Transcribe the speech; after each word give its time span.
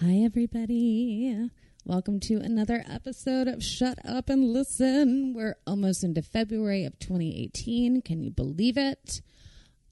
Hi, 0.00 0.18
everybody. 0.18 1.50
Welcome 1.84 2.20
to 2.20 2.36
another 2.36 2.84
episode 2.88 3.48
of 3.48 3.64
Shut 3.64 3.98
Up 4.04 4.28
and 4.28 4.44
Listen. 4.52 5.34
We're 5.34 5.56
almost 5.66 6.04
into 6.04 6.22
February 6.22 6.84
of 6.84 6.96
2018. 7.00 8.02
Can 8.02 8.22
you 8.22 8.30
believe 8.30 8.78
it? 8.78 9.22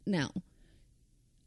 Now, 0.06 0.30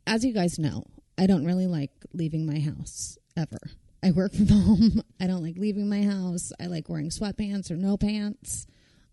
as 0.06 0.26
you 0.26 0.34
guys 0.34 0.60
know, 0.60 0.84
I 1.18 1.26
don't 1.26 1.46
really 1.46 1.68
like 1.68 1.92
leaving 2.12 2.46
my 2.46 2.60
house 2.60 3.18
ever. 3.38 3.60
I 4.04 4.12
work 4.12 4.34
from 4.34 4.48
home. 4.50 5.04
I 5.22 5.28
don't 5.28 5.42
like 5.42 5.58
leaving 5.58 5.88
my 5.88 6.04
house. 6.04 6.52
I 6.60 6.66
like 6.66 6.90
wearing 6.90 7.12
sweatpants 7.12 7.72
or 7.72 7.78
no 7.78 7.96
pants. 7.96 8.68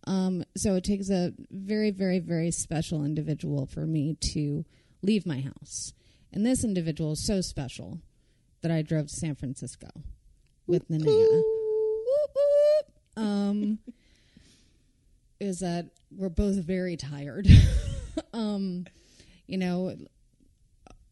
Um, 0.08 0.42
so 0.56 0.74
it 0.74 0.82
takes 0.82 1.08
a 1.08 1.34
very, 1.52 1.92
very, 1.92 2.18
very 2.18 2.50
special 2.50 3.04
individual 3.04 3.66
for 3.66 3.86
me 3.86 4.16
to 4.32 4.64
leave 5.02 5.24
my 5.24 5.40
house. 5.40 5.92
And 6.32 6.44
this 6.44 6.64
individual 6.64 7.12
is 7.12 7.24
so 7.24 7.40
special 7.42 8.00
that 8.62 8.70
I 8.70 8.82
drove 8.82 9.08
to 9.08 9.14
San 9.14 9.34
Francisco 9.34 9.88
with 10.66 10.88
Nanea. 10.88 11.42
Um, 13.16 13.78
is 15.40 15.60
that 15.60 15.86
we're 16.10 16.28
both 16.28 16.56
very 16.56 16.96
tired. 16.96 17.48
um, 18.32 18.86
you 19.46 19.58
know, 19.58 19.94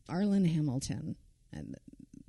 Arlan 0.09 0.53
Hamilton, 0.53 1.17
and 1.53 1.77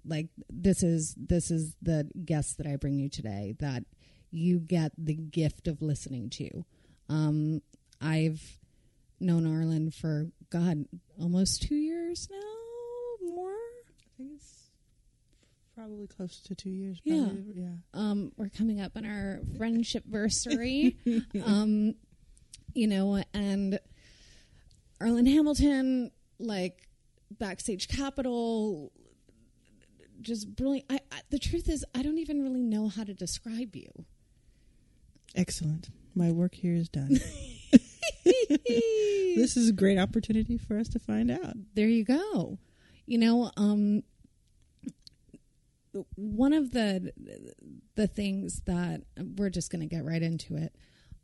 like 0.06 0.28
this 0.50 0.84
is 0.84 1.16
this 1.16 1.52
is 1.52 1.76
the 1.82 2.10
guest 2.24 2.58
that 2.58 2.68
I 2.68 2.76
bring 2.76 3.00
you 3.00 3.10
today 3.10 3.56
that 3.60 3.84
you 4.32 4.60
get 4.60 4.92
the 4.98 5.16
gift 5.16 5.68
of 5.68 5.82
listening 5.82 6.30
to. 6.30 6.66
Um, 7.10 7.62
I've 8.02 8.42
known 9.20 9.46
Arlan 9.46 9.94
for 9.94 10.28
God 10.50 10.86
almost 11.20 11.64
two 11.64 11.76
years 11.76 12.28
now, 12.30 13.28
more. 13.34 13.52
I 13.52 14.18
think 14.18 14.32
it's 14.36 14.65
probably 15.76 16.08
close 16.08 16.40
to 16.42 16.56
two 16.56 16.70
years. 16.70 17.00
Yeah. 17.04 17.26
Probably, 17.26 17.54
yeah. 17.56 17.70
um, 17.94 18.32
we're 18.38 18.50
coming 18.50 18.82
up 18.82 18.94
on 18.96 19.06
our 19.06 19.42
friendship 19.58 20.04
versary. 20.10 20.96
um, 21.46 21.96
you 22.74 22.88
know, 22.88 23.24
and 23.34 23.80
Arlan 25.02 25.28
Hamilton, 25.28 26.12
like 26.40 26.88
backstage 27.32 27.88
capital, 27.88 28.92
just 30.22 30.56
brilliant. 30.56 30.86
I, 30.90 31.00
I, 31.12 31.22
the 31.30 31.40
truth 31.40 31.70
is, 31.70 31.86
I 31.94 32.02
don't 32.02 32.18
even 32.18 32.42
really 32.42 32.64
know 32.64 32.88
how 32.90 33.04
to 33.04 33.14
describe 33.14 33.76
you. 33.76 33.90
Excellent. 35.36 35.90
My 36.16 36.32
work 36.32 36.56
here 36.56 36.74
is 36.74 36.88
done. 36.88 37.10
this 38.26 39.58
is 39.58 39.70
a 39.70 39.74
great 39.74 39.98
opportunity 39.98 40.58
for 40.58 40.78
us 40.78 40.88
to 40.90 41.00
find 41.00 41.30
out. 41.30 41.56
there 41.76 41.90
you 41.90 42.06
go. 42.06 42.58
You 43.06 43.18
know, 43.18 43.52
um, 43.58 44.04
one 46.16 46.54
of 46.54 46.72
the 46.72 47.12
the 47.96 48.08
things 48.08 48.62
that 48.66 49.02
we're 49.38 49.50
just 49.50 49.72
going 49.72 49.82
to 49.88 49.96
get 49.96 50.04
right 50.06 50.22
into 50.22 50.56
it. 50.58 50.76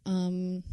Um, 0.06 0.64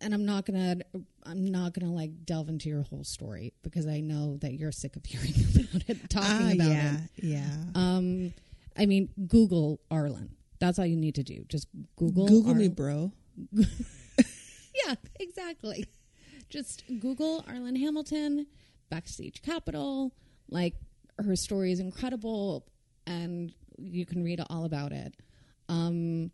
and 0.00 0.14
I'm 0.14 0.24
not 0.24 0.46
gonna 0.46 0.76
I'm 1.24 1.44
not 1.50 1.74
gonna 1.74 1.92
like 1.92 2.24
delve 2.24 2.48
into 2.48 2.68
your 2.68 2.82
whole 2.82 3.04
story 3.04 3.52
because 3.62 3.86
I 3.86 4.00
know 4.00 4.38
that 4.38 4.54
you're 4.54 4.72
sick 4.72 4.96
of 4.96 5.04
hearing 5.06 5.34
about 5.54 5.84
it, 5.88 6.10
talking 6.10 6.30
Ah, 6.30 6.52
about 6.52 6.70
yeah, 6.70 6.96
it. 7.16 7.24
yeah. 7.24 7.56
Um, 7.74 8.32
I 8.76 8.86
mean, 8.86 9.10
Google 9.26 9.80
Arlan. 9.90 10.30
That's 10.58 10.78
all 10.78 10.86
you 10.86 10.96
need 10.96 11.14
to 11.16 11.22
do. 11.22 11.44
Just 11.48 11.68
Google 11.96 12.26
Google 12.28 12.54
me, 12.54 12.68
bro. 12.68 13.12
yeah, 13.52 14.94
exactly. 15.18 15.86
Just 16.48 16.82
Google 17.00 17.42
Arlan 17.48 17.78
Hamilton, 17.78 18.46
Backstage 18.90 19.40
Capital. 19.42 20.12
Like 20.50 20.74
her 21.24 21.36
story 21.36 21.72
is 21.72 21.80
incredible, 21.80 22.66
and 23.06 23.52
you 23.78 24.06
can 24.06 24.22
read 24.22 24.40
all 24.50 24.64
about 24.64 24.92
it. 24.92 25.14
Um, 25.68 26.30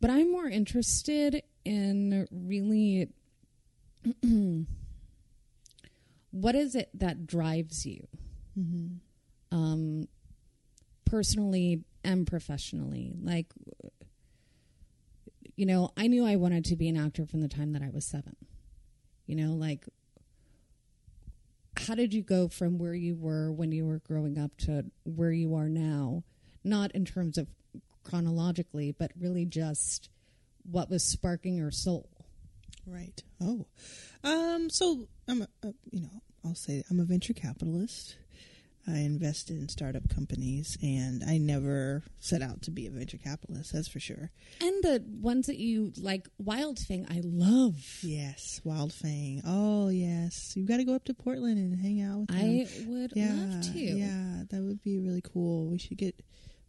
but 0.00 0.10
I'm 0.10 0.30
more 0.30 0.46
interested 0.46 1.42
in 1.64 2.26
really 2.30 3.08
what 6.30 6.54
is 6.54 6.74
it 6.74 6.90
that 6.94 7.26
drives 7.26 7.86
you, 7.86 8.06
um, 9.50 10.08
personally 11.04 11.84
and 12.04 12.26
professionally. 12.26 13.12
Like 13.22 13.46
you 15.56 15.66
know, 15.66 15.90
I 15.96 16.06
knew 16.06 16.24
I 16.24 16.36
wanted 16.36 16.64
to 16.66 16.76
be 16.76 16.88
an 16.88 16.96
actor 16.96 17.26
from 17.26 17.40
the 17.40 17.48
time 17.48 17.72
that 17.72 17.82
I 17.82 17.90
was 17.90 18.06
seven. 18.06 18.36
You 19.26 19.36
know, 19.36 19.52
like, 19.52 19.84
how 21.78 21.94
did 21.94 22.12
you 22.12 22.22
go 22.22 22.48
from 22.48 22.78
where 22.78 22.94
you 22.94 23.16
were 23.16 23.50
when 23.52 23.72
you 23.72 23.86
were 23.86 23.98
growing 23.98 24.38
up 24.38 24.56
to 24.58 24.84
where 25.04 25.32
you 25.32 25.54
are 25.54 25.68
now? 25.68 26.22
Not 26.64 26.92
in 26.92 27.04
terms 27.04 27.38
of 27.38 27.48
chronologically, 28.04 28.92
but 28.92 29.10
really 29.18 29.44
just 29.44 30.08
what 30.70 30.90
was 30.90 31.02
sparking 31.02 31.56
your 31.56 31.70
soul. 31.70 32.08
Right. 32.86 33.22
Oh, 33.40 33.66
um. 34.24 34.70
So 34.70 35.08
I'm, 35.28 35.42
a, 35.42 35.48
a, 35.62 35.72
you 35.90 36.02
know, 36.02 36.22
I'll 36.44 36.54
say 36.54 36.82
I'm 36.90 37.00
a 37.00 37.04
venture 37.04 37.32
capitalist. 37.32 38.16
I 38.86 38.98
invested 38.98 39.56
in 39.56 39.68
startup 39.68 40.08
companies, 40.08 40.76
and 40.82 41.22
I 41.24 41.38
never 41.38 42.02
set 42.18 42.42
out 42.42 42.62
to 42.62 42.70
be 42.70 42.86
a 42.86 42.90
venture 42.90 43.18
capitalist. 43.18 43.72
That's 43.72 43.88
for 43.88 44.00
sure. 44.00 44.30
And 44.60 44.82
the 44.82 45.04
ones 45.20 45.46
that 45.46 45.58
you 45.58 45.92
like, 45.96 46.28
Wild 46.38 46.78
Thing, 46.78 47.06
I 47.08 47.20
love. 47.24 47.76
Yes, 48.02 48.60
Wild 48.64 48.92
Fang. 48.92 49.42
Oh, 49.46 49.88
yes. 49.88 50.56
You've 50.56 50.68
got 50.68 50.78
to 50.78 50.84
go 50.84 50.94
up 50.94 51.04
to 51.04 51.14
Portland 51.14 51.58
and 51.58 51.80
hang 51.80 52.02
out 52.02 52.20
with 52.20 52.28
them. 52.28 52.38
I 52.38 52.66
would 52.88 53.12
yeah, 53.14 53.32
love 53.34 53.72
to. 53.72 53.78
Yeah, 53.78 54.42
that 54.50 54.62
would 54.62 54.82
be 54.82 54.98
really 54.98 55.22
cool. 55.22 55.70
We 55.70 55.78
should 55.78 55.98
get 55.98 56.20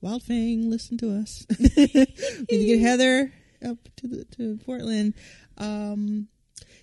Wildfang. 0.03 0.69
Listen 0.69 0.97
to 0.97 1.17
us. 1.17 1.45
we 1.59 1.65
need 1.65 2.47
to 2.47 2.65
get 2.65 2.79
Heather 2.81 3.33
up 3.65 3.77
to 3.97 4.07
the 4.07 4.25
to 4.35 4.59
Portland. 4.65 5.13
Um, 5.57 6.27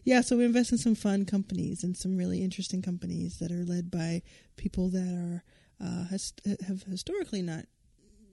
yeah, 0.05 0.21
so 0.21 0.37
we 0.37 0.45
invest 0.45 0.73
in 0.73 0.79
some 0.79 0.95
fun 0.95 1.25
companies 1.25 1.83
and 1.85 1.97
some 1.97 2.17
really 2.17 2.43
interesting 2.43 2.83
companies 2.83 3.39
that 3.39 3.51
are 3.51 3.65
led 3.65 3.91
by 3.91 4.23
people 4.57 4.89
that 4.91 5.15
are 5.15 5.45
uh, 5.83 6.05
has, 6.09 6.33
have 6.67 6.83
historically 6.85 7.43
not 7.43 7.65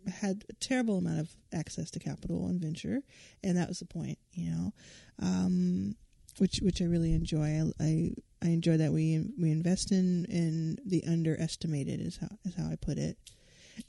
had 0.08 0.46
a 0.50 0.54
terrible 0.54 0.98
amount 0.98 1.20
of 1.20 1.36
access 1.54 1.92
to 1.92 2.00
capital 2.00 2.48
and 2.48 2.62
venture, 2.62 3.02
and 3.44 3.58
that 3.58 3.68
was 3.68 3.80
the 3.80 3.86
point, 3.86 4.18
you 4.34 4.50
know, 4.52 4.74
um, 5.20 5.96
which 6.38 6.60
which 6.60 6.82
I 6.82 6.86
really 6.86 7.14
enjoy. 7.14 7.62
I, 7.80 7.84
I 7.84 8.12
I 8.42 8.48
enjoy 8.48 8.78
that 8.78 8.92
we 8.92 9.26
we 9.40 9.52
invest 9.52 9.92
in 9.92 10.26
in 10.26 10.78
the 10.86 11.04
underestimated 11.08 12.02
is 12.02 12.18
how 12.18 12.30
is 12.46 12.56
how 12.56 12.70
I 12.70 12.76
put 12.76 12.98
it. 12.98 13.18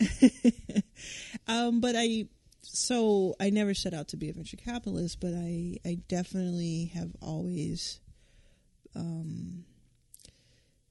um, 1.48 1.80
but 1.80 1.94
I 1.96 2.26
so 2.62 3.34
I 3.40 3.50
never 3.50 3.74
set 3.74 3.94
out 3.94 4.08
to 4.08 4.16
be 4.16 4.28
a 4.30 4.32
venture 4.32 4.56
capitalist, 4.56 5.20
but 5.20 5.32
I 5.34 5.76
I 5.84 5.98
definitely 6.08 6.92
have 6.94 7.10
always 7.20 8.00
um 8.94 9.64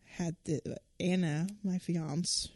had 0.06 0.36
the 0.46 0.78
Anna, 1.00 1.48
my 1.64 1.78
fiance, 1.78 2.50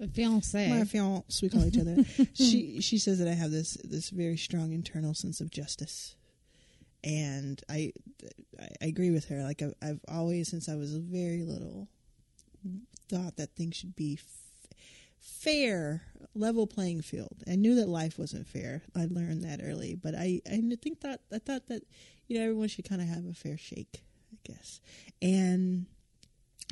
A 0.00 0.08
fiance. 0.08 0.70
my 0.70 0.84
fiance, 0.84 1.40
we 1.42 1.50
call 1.50 1.66
each 1.66 1.78
other. 1.78 1.96
she 2.34 2.80
she 2.80 2.98
says 2.98 3.18
that 3.18 3.28
I 3.28 3.34
have 3.34 3.50
this 3.50 3.76
this 3.84 4.10
very 4.10 4.36
strong 4.36 4.72
internal 4.72 5.14
sense 5.14 5.40
of 5.40 5.50
justice, 5.50 6.16
and 7.04 7.62
I 7.68 7.92
I, 8.58 8.68
agree 8.86 9.10
with 9.10 9.26
her. 9.26 9.42
Like 9.42 9.62
I've, 9.62 9.74
I've 9.82 10.00
always, 10.08 10.48
since 10.48 10.68
I 10.68 10.76
was 10.76 10.96
very 10.96 11.42
little, 11.42 11.88
thought 13.08 13.36
that 13.36 13.54
things 13.54 13.76
should 13.76 13.94
be 13.94 14.18
fair, 15.20 16.02
level 16.34 16.66
playing 16.66 17.02
field. 17.02 17.42
I 17.50 17.56
knew 17.56 17.74
that 17.76 17.88
life 17.88 18.18
wasn't 18.18 18.46
fair. 18.46 18.82
I 18.96 19.06
learned 19.10 19.44
that 19.44 19.60
early, 19.62 19.94
but 19.94 20.14
I 20.14 20.40
I 20.50 20.60
think 20.82 21.00
that 21.00 21.20
I 21.32 21.38
thought 21.38 21.68
that 21.68 21.82
you 22.26 22.38
know 22.38 22.44
everyone 22.44 22.68
should 22.68 22.88
kind 22.88 23.02
of 23.02 23.08
have 23.08 23.26
a 23.26 23.34
fair 23.34 23.58
shake, 23.58 24.02
I 24.32 24.36
guess, 24.44 24.80
and 25.20 25.86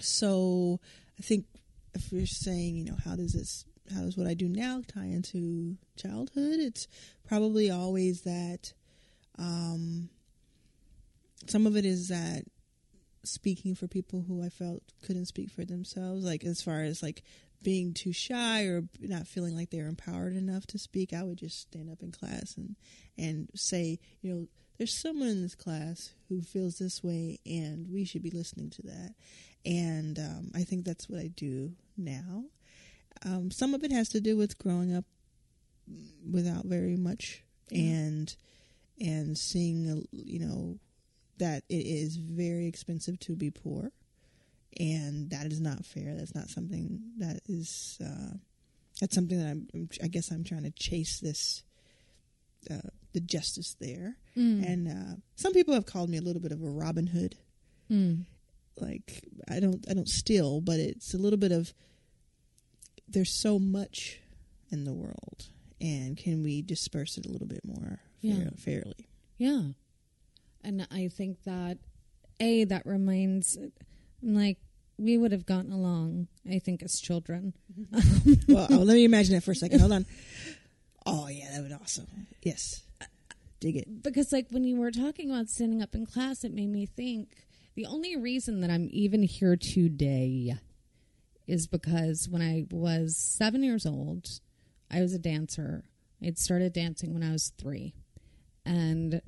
so 0.00 0.81
I 1.19 1.22
think 1.22 1.46
if 1.94 2.12
you're 2.12 2.26
saying, 2.26 2.76
you 2.76 2.84
know, 2.84 2.96
how 3.04 3.16
does 3.16 3.32
this, 3.32 3.64
how 3.94 4.02
does 4.02 4.16
what 4.16 4.26
I 4.26 4.34
do 4.34 4.48
now 4.48 4.82
tie 4.87 5.06
into 5.06 5.76
childhood? 5.96 6.60
It's 6.60 6.87
probably 7.26 7.70
always 7.70 8.22
that, 8.22 8.72
um, 9.38 10.10
some 11.46 11.66
of 11.66 11.76
it 11.76 11.87
is 11.87 12.08
that 12.08 12.44
speaking 13.25 13.75
for 13.75 13.88
people 13.88 14.25
who 14.26 14.44
I 14.44 14.48
felt 14.48 14.82
couldn't 15.04 15.26
speak 15.26 15.50
for 15.50 15.64
themselves, 15.64 16.25
like 16.25 16.44
as 16.44 16.60
far 16.60 16.82
as 16.82 17.02
like 17.02 17.22
being 17.62 17.94
too 17.94 18.12
shy 18.12 18.64
or 18.64 18.85
not 19.00 19.26
feeling 19.26 19.56
like 19.56 19.70
they're 19.70 19.88
empowered 19.88 20.37
enough 20.37 20.67
to 20.69 20.79
speak, 20.79 21.12
I 21.12 21.23
would 21.23 21.38
just 21.38 21.61
stand 21.61 21.91
up 21.91 22.03
in 22.03 22.12
class 22.12 22.55
and 22.56 22.76
and 23.19 23.49
say, 23.55 23.99
you 24.20 24.32
know, 24.32 24.47
there's 24.79 25.00
someone 25.00 25.29
in 25.29 25.43
this 25.43 25.55
class 25.55 26.12
who 26.29 26.43
feels 26.43 26.79
this 26.79 27.03
way, 27.03 27.38
and 27.47 27.88
we 27.91 28.05
should 28.05 28.23
be 28.23 28.31
listening 28.31 28.70
to 28.70 28.82
that. 28.82 29.14
And 29.64 30.19
um, 30.19 30.50
I 30.55 30.62
think 30.64 30.85
that's 30.85 31.08
what 31.08 31.20
I 31.20 31.29
do 31.29 31.73
now. 31.97 32.44
Um, 33.25 33.50
some 33.50 33.75
of 33.75 33.82
it 33.82 33.93
has 33.93 34.08
to 34.11 34.20
do 34.20 34.37
with 34.37 34.58
growing 34.58 34.94
up 34.94 35.05
without 36.31 36.64
very 36.64 36.97
much 36.97 37.43
and 37.70 38.35
and 39.00 39.37
seeing 39.37 40.06
you 40.11 40.38
know 40.38 40.79
that 41.38 41.64
it 41.69 41.87
is 41.87 42.17
very 42.17 42.67
expensive 42.67 43.19
to 43.20 43.37
be 43.37 43.50
poor 43.50 43.93
and 44.78 45.31
that 45.31 45.46
is 45.46 45.61
not 45.61 45.84
fair 45.84 46.14
that's 46.14 46.34
not 46.34 46.49
something 46.50 47.00
that 47.19 47.40
is 47.49 47.99
uh, 48.05 48.34
that's 49.00 49.14
something 49.14 49.38
that 49.38 49.46
I'm 49.49 49.88
I 50.02 50.08
guess 50.08 50.31
I'm 50.31 50.44
trying 50.44 50.64
to 50.64 50.70
chase 50.70 51.20
this 51.20 51.62
uh, 52.70 52.88
the 53.12 53.20
justice 53.20 53.76
there 53.81 54.17
Mm. 54.37 54.67
and 54.70 54.88
uh, 54.88 55.17
some 55.37 55.55
people 55.55 55.73
have 55.73 55.87
called 55.87 56.11
me 56.11 56.19
a 56.19 56.23
little 56.23 56.43
bit 56.43 56.52
of 56.52 56.62
a 56.62 56.69
Robin 56.70 57.06
Hood 57.06 57.37
Mm. 57.90 58.25
like 58.81 59.23
I 59.49 59.61
don't 59.61 59.84
I 59.88 59.94
don't 59.94 60.08
steal, 60.08 60.61
but 60.61 60.79
it's 60.81 61.14
a 61.14 61.19
little 61.19 61.38
bit 61.38 61.52
of 61.52 61.72
there's 63.08 63.40
so 63.40 63.58
much 63.58 64.20
in 64.70 64.84
the 64.84 64.93
world, 64.93 65.46
and 65.81 66.17
can 66.17 66.43
we 66.43 66.61
disperse 66.62 67.17
it 67.17 67.25
a 67.26 67.29
little 67.31 67.46
bit 67.46 67.64
more 67.64 68.00
Yeah. 68.20 68.50
fairly? 68.56 69.08
Yeah. 69.38 69.69
And 70.64 70.87
I 70.90 71.06
think 71.08 71.44
that, 71.44 71.79
A, 72.40 72.64
that 72.64 72.84
reminds, 72.84 73.56
I'm 73.56 74.34
like, 74.34 74.58
we 74.98 75.19
would 75.19 75.32
have 75.32 75.46
gotten 75.46 75.72
along, 75.72 76.28
I 76.50 76.58
think, 76.58 76.82
as 76.82 77.00
children. 77.00 77.52
Mm-hmm. 77.78 78.52
well, 78.52 78.66
oh, 78.70 78.76
let 78.76 78.94
me 78.94 79.04
imagine 79.04 79.34
that 79.34 79.44
for 79.44 79.52
a 79.52 79.54
second. 79.54 79.81
Hold 79.81 79.93
on. 79.93 80.06
Oh 81.04 81.28
yeah, 81.28 81.50
that 81.52 81.60
would 81.62 81.69
be 81.69 81.75
awesome. 81.75 82.26
Yes, 82.43 82.82
dig 83.60 83.76
it. 83.76 84.02
because 84.02 84.32
like 84.32 84.46
when 84.50 84.64
you 84.64 84.76
were 84.76 84.90
talking 84.90 85.31
about 85.31 85.48
standing 85.48 85.82
up 85.82 85.94
in 85.94 86.06
class 86.06 86.44
it 86.44 86.52
made 86.52 86.69
me 86.70 86.87
think 86.87 87.28
the 87.75 87.87
only 87.87 88.16
reason 88.16 88.60
that 88.60 88.70
i'm 88.70 88.88
even 88.93 89.22
here 89.22 89.56
today 89.56 90.54
is 91.46 91.66
because 91.66 92.28
when 92.31 92.43
i 92.43 92.66
was 92.70 93.16
seven 93.16 93.62
years 93.62 93.87
old 93.87 94.26
i 94.90 95.00
was 95.00 95.14
a 95.14 95.19
dancer 95.19 95.84
i'd 96.22 96.38
started 96.38 96.72
dancing 96.72 97.14
when 97.14 97.22
i 97.22 97.32
was 97.32 97.52
three 97.58 97.94
and 98.64 99.20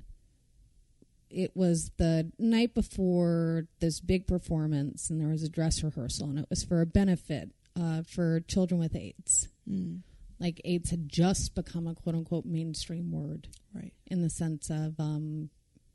it 1.31 1.53
was 1.55 1.91
the 1.99 2.31
night 2.39 2.75
before 2.75 3.67
this 3.81 4.01
big 4.01 4.27
performance 4.27 5.11
and 5.11 5.21
there 5.21 5.29
was 5.29 5.43
a 5.43 5.49
dress 5.49 5.83
rehearsal 5.83 6.29
and 6.29 6.39
it 6.39 6.47
was 6.51 6.65
for 6.65 6.81
a 6.81 6.87
benefit 6.87 7.51
uh, 7.81 8.03
for 8.03 8.41
children 8.41 8.81
with 8.81 8.97
aids 8.97 9.49
Mm, 9.69 10.01
like 10.41 10.61
aids 10.65 10.91
had 10.91 11.09
just 11.09 11.55
become 11.55 11.87
a 11.87 11.95
quote 11.95 12.15
unquote 12.15 12.47
mainstream 12.47 13.11
word 13.11 13.49
right. 13.75 13.93
in 14.07 14.23
the 14.23 14.31
sense 14.31 14.71
of 14.71 14.99
um, 14.99 15.51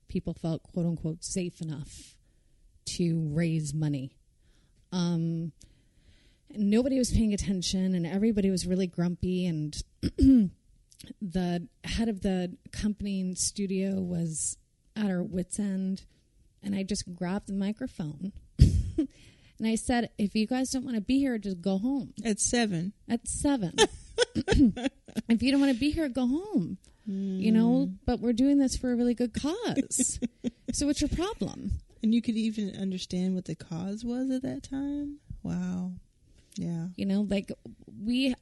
people 0.07 0.33
felt 0.33 0.63
quote 0.63 0.85
unquote 0.85 1.23
safe 1.23 1.61
enough 1.61 2.15
to 2.85 3.29
raise 3.31 3.73
money. 3.73 4.11
Um, 4.91 5.53
and 6.53 6.69
nobody 6.69 6.99
was 6.99 7.11
paying 7.11 7.33
attention, 7.33 7.95
and 7.95 8.05
everybody 8.05 8.51
was 8.51 8.67
really 8.67 8.85
grumpy. 8.85 9.47
And 9.47 9.81
the 11.21 11.67
head 11.83 12.09
of 12.09 12.21
the 12.21 12.55
company 12.71 13.21
and 13.21 13.35
studio 13.35 14.01
was 14.01 14.57
at 14.95 15.09
our 15.09 15.23
wits' 15.23 15.59
end. 15.59 16.03
And 16.61 16.75
I 16.75 16.83
just 16.83 17.13
grabbed 17.13 17.47
the 17.47 17.53
microphone 17.53 18.31
and 18.59 19.07
I 19.61 19.75
said, 19.75 20.09
If 20.17 20.33
you 20.33 20.47
guys 20.47 20.69
don't 20.69 20.85
want 20.85 20.95
to 20.95 21.01
be 21.01 21.19
here, 21.19 21.37
just 21.37 21.61
go 21.61 21.77
home 21.77 22.13
At 22.23 22.39
seven, 22.39 22.93
at 23.09 23.27
seven. 23.27 23.75
if 24.47 25.43
you 25.43 25.51
don't 25.51 25.59
want 25.59 25.73
to 25.73 25.79
be 25.79 25.91
here, 25.91 26.07
go 26.07 26.27
home. 26.27 26.77
You 27.05 27.51
know, 27.51 27.87
hmm. 27.87 27.93
but 28.05 28.21
we're 28.21 28.31
doing 28.31 28.59
this 28.59 28.77
for 28.77 28.93
a 28.93 28.95
really 28.95 29.13
good 29.13 29.33
cause. 29.33 30.21
so 30.71 30.85
what's 30.85 31.01
your 31.01 31.09
problem? 31.09 31.71
and 32.03 32.13
you 32.13 32.21
could 32.21 32.35
even 32.35 32.75
understand 32.79 33.33
what 33.33 33.45
the 33.45 33.55
cause 33.55 34.03
was 34.03 34.29
at 34.29 34.43
that 34.43 34.61
time. 34.61 35.19
Wow. 35.41 35.93
Yeah. 36.57 36.87
You 36.97 37.05
know, 37.05 37.21
like 37.21 37.51
we, 38.03 38.35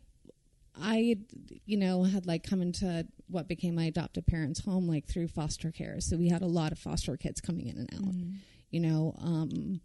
I, 0.80 1.18
you 1.66 1.78
know, 1.78 2.04
had 2.04 2.26
like 2.26 2.44
come 2.44 2.62
into 2.62 3.06
what 3.32 3.48
became 3.48 3.76
my 3.76 3.86
adopted 3.86 4.28
parents' 4.28 4.64
home 4.64 4.88
like 4.88 5.08
through 5.08 5.28
foster 5.30 5.72
care. 5.72 5.98
So 6.00 6.18
we 6.18 6.30
had 6.30 6.42
a 6.42 6.48
lot 6.48 6.72
of 6.72 6.80
foster 6.80 7.18
kids 7.18 7.42
coming 7.42 7.68
in 7.68 7.78
and 7.78 7.90
out. 7.94 8.14
You 8.70 8.80
know, 8.80 9.16
um, 9.20 9.82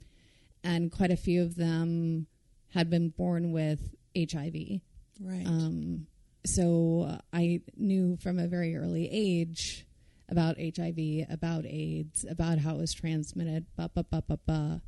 and 0.62 0.92
quite 0.92 1.10
a 1.10 1.16
few 1.16 1.42
of 1.42 1.56
them 1.56 2.26
had 2.74 2.90
been 2.90 3.10
born 3.10 3.52
with 3.52 3.94
HIV. 4.16 4.80
Right. 5.20 5.46
Um, 5.46 6.06
so 6.44 7.18
I 7.32 7.60
knew 7.76 8.16
from 8.16 8.38
a 8.38 8.46
very 8.46 8.76
early 8.76 9.08
age 9.10 9.86
about 10.28 10.56
HIV, 10.58 11.26
about 11.30 11.64
AIDS, 11.66 12.24
about 12.28 12.58
how 12.58 12.74
it 12.74 12.78
was 12.78 12.92
transmitted, 12.92 13.66
ba 13.76 13.90
ba 13.94 14.04
ba 14.04 14.22
ba 14.26 14.38
ba. 14.46 14.82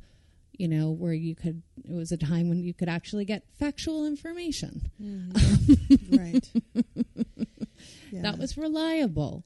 You 0.57 0.67
know, 0.67 0.91
where 0.91 1.13
you 1.13 1.35
could, 1.35 1.61
it 1.85 1.93
was 1.93 2.11
a 2.11 2.17
time 2.17 2.49
when 2.49 2.59
you 2.59 2.73
could 2.73 2.89
actually 2.89 3.23
get 3.23 3.43
factual 3.57 4.05
information 4.05 4.91
right. 6.11 6.51
Yeah. 8.11 8.21
that 8.23 8.37
was 8.37 8.57
reliable. 8.57 9.43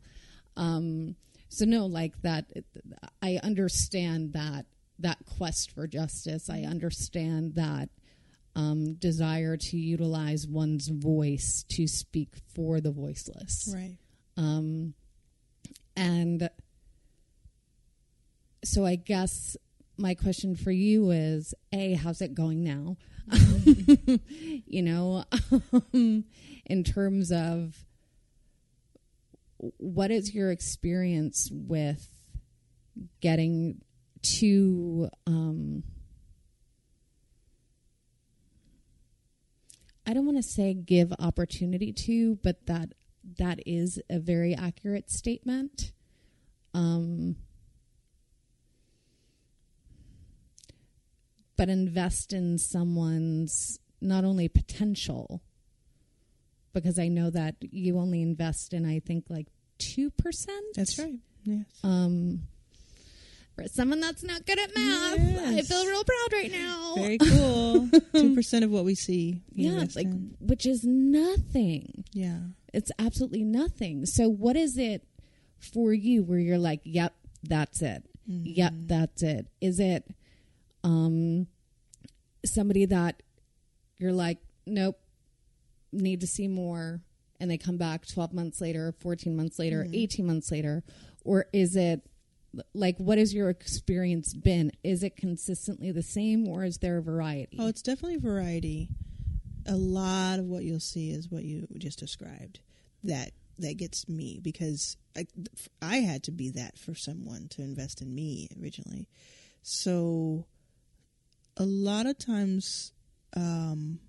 Um, 0.55 1.15
so 1.49 1.65
no, 1.65 1.85
like 1.85 2.21
that, 2.21 2.45
I 3.21 3.39
understand 3.43 4.33
that 4.33 4.65
that 4.99 5.17
quest 5.25 5.71
for 5.71 5.87
justice. 5.87 6.49
I 6.49 6.61
understand 6.61 7.55
that 7.55 7.89
um, 8.55 8.93
desire 8.93 9.57
to 9.57 9.77
utilize 9.77 10.47
one's 10.47 10.87
voice 10.87 11.65
to 11.69 11.87
speak 11.87 12.29
for 12.55 12.79
the 12.79 12.91
voiceless. 12.91 13.71
right. 13.73 13.97
Um, 14.37 14.93
and 15.95 16.49
so 18.63 18.85
I 18.85 18.95
guess 18.95 19.57
my 19.97 20.15
question 20.15 20.55
for 20.55 20.71
you 20.71 21.11
is 21.11 21.53
A, 21.71 21.93
how's 21.93 22.21
it 22.21 22.33
going 22.33 22.63
now? 22.63 22.97
you 24.65 24.81
know, 24.81 25.25
um, 25.93 26.25
in 26.65 26.83
terms 26.83 27.31
of 27.31 27.85
what 29.77 30.11
is 30.11 30.33
your 30.33 30.51
experience 30.51 31.49
with 31.51 32.07
getting 33.21 33.81
to 34.21 35.09
um, 35.25 35.83
I 40.05 40.13
don't 40.13 40.25
want 40.25 40.37
to 40.37 40.43
say 40.43 40.73
give 40.73 41.13
opportunity 41.19 41.93
to, 41.93 42.37
but 42.43 42.65
that 42.67 42.93
that 43.37 43.59
is 43.65 44.01
a 44.09 44.19
very 44.19 44.53
accurate 44.53 45.09
statement. 45.09 45.93
Um, 46.73 47.37
but 51.55 51.69
invest 51.69 52.33
in 52.33 52.57
someone's 52.57 53.79
not 54.01 54.25
only 54.25 54.49
potential, 54.49 55.41
because 56.73 56.97
I 56.99 57.07
know 57.07 57.29
that 57.29 57.55
you 57.61 57.97
only 57.99 58.21
invest 58.21 58.73
in, 58.73 58.85
I 58.85 58.99
think, 58.99 59.25
like 59.29 59.47
2%. 59.79 60.11
That's 60.75 60.97
right. 60.99 61.15
Yes. 61.43 61.65
Um, 61.83 62.43
for 63.55 63.67
someone 63.67 63.99
that's 63.99 64.23
not 64.23 64.45
good 64.45 64.57
at 64.59 64.73
math, 64.75 65.19
I 65.19 65.61
feel 65.61 65.85
real 65.85 66.03
proud 66.03 66.33
right 66.33 66.51
now. 66.51 66.93
Very 66.95 67.17
cool. 67.19 67.87
Two 68.15 68.33
percent 68.33 68.65
of 68.65 68.71
what 68.71 68.83
we 68.83 68.95
see. 68.95 69.43
yeah, 69.53 69.73
invest 69.73 69.95
like 69.95 70.07
in. 70.07 70.35
which 70.39 70.65
is 70.65 70.83
nothing. 70.83 72.03
yeah. 72.13 72.39
It's 72.73 72.91
absolutely 72.97 73.43
nothing. 73.43 74.07
So 74.07 74.27
what 74.27 74.55
is 74.55 74.77
it 74.79 75.03
for 75.59 75.93
you 75.93 76.23
where 76.23 76.39
you're 76.39 76.57
like, 76.57 76.81
"Yep, 76.83 77.13
that's 77.43 77.83
it. 77.83 78.03
Yep, 78.25 78.73
that's 78.87 79.21
it." 79.21 79.45
Is 79.61 79.79
it 79.79 80.07
um 80.83 81.45
somebody 82.43 82.85
that 82.87 83.21
you're 83.99 84.11
like, 84.13 84.39
"Nope, 84.65 84.97
need 85.93 86.21
to 86.21 86.27
see 86.27 86.47
more." 86.47 87.01
And 87.39 87.51
they 87.51 87.57
come 87.57 87.77
back 87.77 88.07
12 88.07 88.33
months 88.33 88.61
later, 88.61 88.93
14 88.99 89.35
months 89.35 89.59
later, 89.59 89.87
18 89.91 90.25
months 90.25 90.51
later, 90.51 90.83
or 91.25 91.47
is 91.51 91.75
it 91.75 92.01
like 92.73 92.97
what 92.97 93.17
has 93.17 93.33
your 93.33 93.49
experience 93.49 94.33
been? 94.33 94.71
Is 94.83 95.03
it 95.03 95.17
consistently 95.17 95.91
the 95.91 96.03
same 96.03 96.47
or 96.47 96.63
is 96.63 96.77
there 96.77 96.97
a 96.97 97.01
variety? 97.01 97.57
Oh, 97.59 97.67
it's 97.67 97.81
definitely 97.81 98.17
variety. 98.17 98.89
A 99.65 99.75
lot 99.75 100.39
of 100.39 100.45
what 100.45 100.63
you'll 100.63 100.79
see 100.79 101.11
is 101.11 101.29
what 101.29 101.43
you 101.43 101.67
just 101.77 101.99
described. 101.99 102.59
That 103.03 103.31
that 103.59 103.77
gets 103.77 104.07
me 104.09 104.39
because 104.41 104.97
I, 105.15 105.27
I 105.81 105.97
had 105.97 106.23
to 106.23 106.31
be 106.31 106.49
that 106.51 106.77
for 106.77 106.95
someone 106.95 107.47
to 107.51 107.61
invest 107.61 108.01
in 108.01 108.13
me 108.13 108.49
originally. 108.59 109.07
So 109.61 110.45
a 111.57 111.63
lot 111.63 112.05
of 112.05 112.17
times 112.17 112.91
um, 113.35 113.99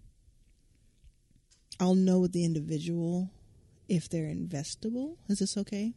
I'll 1.81 1.95
know 1.95 2.21
with 2.21 2.33
the 2.33 2.45
individual 2.45 3.31
if 3.89 4.09
they're 4.09 4.33
investable. 4.33 5.17
Is 5.29 5.41
this 5.41 5.57
okay? 5.57 5.93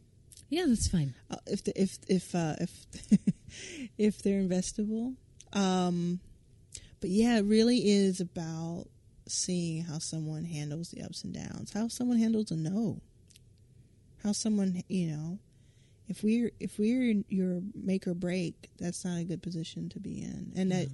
Yeah, 0.48 0.64
that's 0.66 0.88
fine. 0.88 1.14
uh, 1.30 1.36
if 1.46 1.64
the, 1.64 1.80
if 1.80 1.98
if 2.08 2.34
uh, 2.34 2.54
if 2.58 2.86
if 3.98 4.22
they're 4.22 4.40
investable. 4.40 5.14
Um, 5.52 6.20
but 7.00 7.10
yeah, 7.10 7.38
it 7.38 7.44
really 7.44 7.78
is 7.78 8.20
about 8.20 8.86
seeing 9.26 9.84
how 9.84 9.98
someone 9.98 10.44
handles 10.44 10.90
the 10.90 11.02
ups 11.02 11.22
and 11.22 11.34
downs, 11.34 11.72
how 11.72 11.88
someone 11.88 12.18
handles 12.18 12.50
a 12.50 12.56
no, 12.56 13.00
how 14.22 14.32
someone 14.32 14.82
you 14.88 15.08
know. 15.08 15.38
If 16.08 16.22
we're 16.22 16.50
if 16.58 16.78
we're 16.78 17.10
in 17.10 17.24
your 17.28 17.60
make 17.74 18.06
or 18.06 18.14
break, 18.14 18.70
that's 18.78 19.04
not 19.04 19.18
a 19.18 19.24
good 19.24 19.42
position 19.42 19.90
to 19.90 20.00
be 20.00 20.22
in, 20.22 20.52
and 20.56 20.72
that 20.72 20.88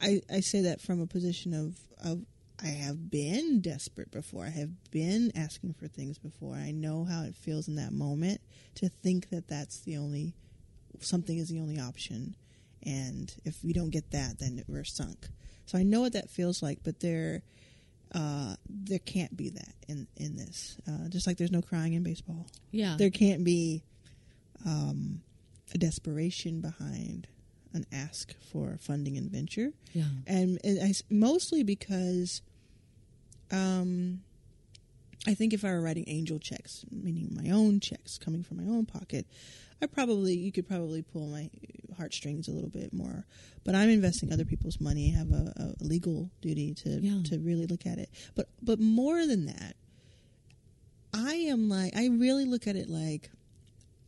I 0.00 0.20
I 0.32 0.40
say 0.40 0.62
that 0.62 0.80
from 0.80 1.00
a 1.00 1.06
position 1.06 1.52
of 1.54 1.76
of 2.04 2.24
I 2.62 2.68
have 2.68 3.10
been 3.10 3.60
desperate 3.60 4.10
before. 4.10 4.44
I 4.46 4.50
have 4.50 4.70
been 4.90 5.32
asking 5.34 5.74
for 5.74 5.88
things 5.88 6.18
before. 6.18 6.54
I 6.54 6.70
know 6.70 7.04
how 7.04 7.22
it 7.24 7.34
feels 7.34 7.66
in 7.68 7.74
that 7.76 7.92
moment 7.92 8.40
to 8.76 8.88
think 8.88 9.30
that 9.30 9.48
that's 9.48 9.80
the 9.80 9.96
only 9.96 10.34
something 11.00 11.38
is 11.38 11.48
the 11.48 11.58
only 11.58 11.80
option, 11.80 12.36
and 12.84 13.34
if 13.44 13.64
we 13.64 13.72
don't 13.72 13.90
get 13.90 14.10
that, 14.12 14.38
then 14.38 14.62
we're 14.68 14.84
sunk. 14.84 15.28
So 15.66 15.78
I 15.78 15.82
know 15.82 16.00
what 16.02 16.12
that 16.12 16.30
feels 16.30 16.62
like, 16.62 16.80
but 16.84 17.00
there, 17.00 17.42
uh, 18.14 18.54
there 18.68 18.98
can't 19.00 19.36
be 19.36 19.50
that 19.50 19.74
in 19.88 20.06
in 20.16 20.36
this. 20.36 20.76
Uh, 20.86 21.08
just 21.08 21.26
like 21.26 21.38
there's 21.38 21.50
no 21.52 21.62
crying 21.62 21.94
in 21.94 22.02
baseball, 22.04 22.46
Yeah. 22.70 22.96
there 22.98 23.10
can't 23.10 23.42
be 23.42 23.82
um, 24.64 25.22
a 25.74 25.78
desperation 25.78 26.60
behind 26.60 27.26
an 27.74 27.86
ask 27.90 28.34
for 28.52 28.76
funding 28.80 29.16
and 29.16 29.30
venture 29.30 29.72
yeah. 29.94 30.04
and, 30.26 30.58
and 30.62 30.78
I 30.82 30.92
mostly 31.08 31.62
because 31.62 32.42
um, 33.52 34.20
I 35.26 35.34
think 35.34 35.52
if 35.52 35.64
I 35.64 35.70
were 35.70 35.80
writing 35.80 36.04
angel 36.08 36.38
checks, 36.40 36.84
meaning 36.90 37.28
my 37.32 37.50
own 37.50 37.78
checks 37.78 38.18
coming 38.18 38.42
from 38.42 38.56
my 38.56 38.64
own 38.72 38.86
pocket, 38.86 39.26
I 39.80 39.86
probably 39.86 40.34
you 40.34 40.50
could 40.50 40.66
probably 40.66 41.02
pull 41.02 41.26
my 41.28 41.48
heartstrings 41.96 42.48
a 42.48 42.52
little 42.52 42.70
bit 42.70 42.92
more. 42.92 43.24
But 43.64 43.76
I'm 43.76 43.88
investing 43.88 44.32
other 44.32 44.44
people's 44.44 44.80
money. 44.80 45.12
I 45.14 45.18
have 45.18 45.30
a, 45.30 45.74
a 45.80 45.84
legal 45.84 46.30
duty 46.40 46.74
to 46.74 47.00
Yeah. 47.00 47.22
to 47.24 47.38
really 47.38 47.66
look 47.66 47.86
at 47.86 47.98
it. 47.98 48.10
But 48.34 48.48
but 48.62 48.80
more 48.80 49.24
than 49.26 49.46
that, 49.46 49.76
I 51.14 51.34
am 51.34 51.68
like 51.68 51.94
I 51.96 52.08
really 52.08 52.44
look 52.44 52.66
at 52.66 52.76
it 52.76 52.88
like 52.88 53.30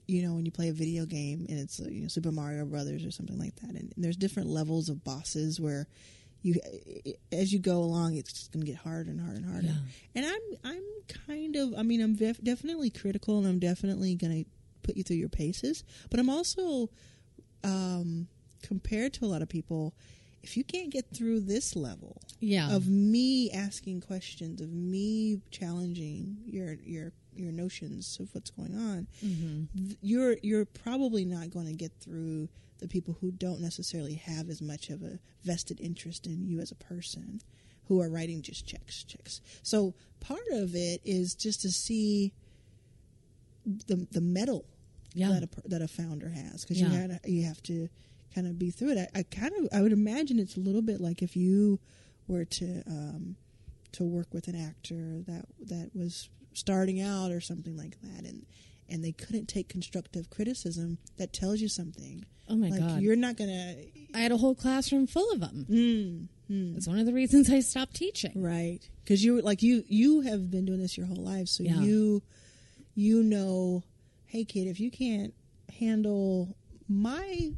you 0.07 0.23
know 0.23 0.35
when 0.35 0.45
you 0.45 0.51
play 0.53 0.69
a 0.69 0.73
video 0.73 1.07
game 1.07 1.47
and 1.49 1.59
it's 1.59 1.79
you 1.79 2.03
know 2.03 2.09
Super 2.09 2.33
Mario 2.33 2.65
Brothers 2.65 3.05
or 3.05 3.11
something 3.11 3.39
like 3.39 3.55
that, 3.57 3.71
and 3.71 3.93
there's 3.97 4.17
different 4.17 4.49
levels 4.49 4.89
of 4.89 5.05
bosses 5.05 5.61
where 5.61 5.87
you 6.45 6.55
as 7.33 7.53
you 7.53 7.59
go 7.59 7.79
along 7.79 8.15
it's 8.17 8.33
just 8.33 8.53
going 8.53 8.65
to 8.65 8.71
get 8.71 8.79
harder 8.81 9.11
and 9.11 9.19
harder 9.21 9.37
and 9.37 9.47
harder. 9.47 9.67
Yeah. 9.67 9.75
And 10.15 10.27
I'm 10.27 10.73
I'm 10.73 10.83
kind 11.27 11.57
of 11.57 11.75
I 11.77 11.83
mean 11.83 12.01
I'm 12.01 12.15
def- 12.15 12.43
definitely 12.45 12.91
critical 12.91 13.39
and 13.39 13.47
I'm 13.49 13.59
definitely 13.59 14.15
going 14.15 14.45
to 14.45 14.51
put 14.83 14.97
you 14.97 15.03
through 15.03 15.17
your 15.17 15.31
paces, 15.31 15.83
but 16.11 16.21
I'm 16.21 16.29
also 16.31 16.91
um, 17.63 18.29
compared 18.63 19.13
to 19.15 19.25
a 19.25 19.29
lot 19.29 19.43
of 19.43 19.49
people. 19.49 19.95
If 20.43 20.59
you 20.59 20.65
can't 20.65 20.91
get 20.91 21.07
through 21.17 21.41
this 21.41 21.75
level, 21.75 22.21
Yeah. 22.39 22.75
of 22.77 22.87
me 22.87 23.51
asking 23.51 24.03
questions, 24.03 24.61
of 24.61 24.71
me 24.71 25.41
challenging 25.51 26.37
your 26.45 26.75
your 26.85 27.13
your 27.35 27.51
notions 27.51 28.19
of 28.21 28.29
what's 28.35 28.51
going 28.51 28.77
on, 28.77 29.07
th- 29.23 29.97
you're 30.03 30.37
you're 30.43 30.67
probably 30.67 31.25
not 31.25 31.49
going 31.51 31.67
to 31.67 31.73
get 31.73 31.93
through 31.99 32.51
the 32.85 32.89
people 32.97 33.17
who 33.21 33.31
don't 33.33 33.61
necessarily 33.61 34.15
have 34.15 34.51
as 34.51 34.61
much 34.61 34.91
of 34.91 35.03
a 35.03 35.19
vested 35.43 35.81
interest 35.81 36.27
in 36.27 36.45
you 36.47 36.61
as 36.61 36.71
a 36.71 36.75
person, 36.75 37.41
who 37.89 38.01
are 38.01 38.11
writing 38.11 38.43
just 38.43 38.67
checks, 38.67 39.03
checks. 39.05 39.41
So 39.63 39.95
part 40.21 40.47
of 40.53 40.75
it 40.75 41.01
is 41.05 41.35
just 41.35 41.63
to 41.63 41.71
see 41.73 42.33
the 43.87 44.07
the 44.13 44.21
mettle 44.21 44.65
Yeah. 45.15 45.29
that 45.31 45.43
a 45.45 45.69
that 45.69 45.83
a 45.83 45.89
founder 45.89 46.29
has 46.29 46.63
because 46.65 46.81
Yeah. 46.81 46.91
you 46.93 46.99
had 46.99 47.21
you 47.25 47.43
have 47.45 47.63
to 47.65 47.89
kind 48.35 48.47
of 48.47 48.59
be 48.59 48.71
through 48.71 48.91
it. 48.93 48.99
I, 49.15 49.21
I 49.21 49.23
kind 49.23 49.53
of 49.59 49.69
I 49.73 49.81
would 49.83 49.93
imagine 49.93 50.39
it's 50.39 50.57
a 50.57 50.61
little 50.61 50.83
bit 50.83 51.01
like 51.01 51.23
if 51.23 51.37
you 51.37 51.79
were 52.27 52.45
to 52.45 52.83
um, 52.87 53.37
to 53.93 54.05
work 54.05 54.33
with 54.35 54.49
an 54.49 54.57
actor 54.57 55.23
that 55.27 55.47
that 55.61 55.91
was 55.95 56.29
starting 56.53 57.01
out 57.01 57.31
or 57.33 57.41
something 57.41 57.77
like 57.77 57.97
that, 58.03 58.25
and 58.25 58.45
and 58.89 59.05
they 59.05 59.13
couldn't 59.13 59.47
take 59.47 59.69
constructive 59.69 60.31
criticism. 60.31 60.99
That 61.17 61.33
tells 61.33 61.61
you 61.61 61.69
something. 61.69 62.25
Oh 62.49 62.57
my 62.57 62.69
like 62.69 62.81
God. 62.81 63.01
you're 63.01 63.17
not 63.17 63.37
gonna 63.37 63.75
I 64.15 64.19
had 64.19 64.33
a 64.33 64.37
whole 64.37 64.55
classroom 64.55 65.07
full 65.07 65.33
of 65.33 65.41
them. 65.41 65.67
mm, 65.69 66.29
mm, 66.55 66.77
It's 66.77 66.87
one 66.87 66.99
of 66.99 67.07
the 67.07 67.13
reasons 67.15 67.51
I 67.51 67.61
stopped 67.61 67.95
teaching. 67.97 68.33
right 68.43 68.81
because 69.03 69.25
you 69.25 69.41
like 69.41 69.63
you 69.63 69.83
you 69.89 70.21
have 70.23 70.51
been 70.51 70.65
doing 70.67 70.81
this 70.81 70.97
your 70.99 71.07
whole 71.07 71.23
life, 71.25 71.49
so 71.49 71.63
Yeah. 71.65 71.81
you 71.81 72.23
you 72.95 73.23
know, 73.23 73.83
hey 74.27 74.45
kid, 74.45 74.69
if 74.69 74.79
you 74.79 74.91
can't 74.91 75.33
handle 75.79 76.57
my 76.89 77.53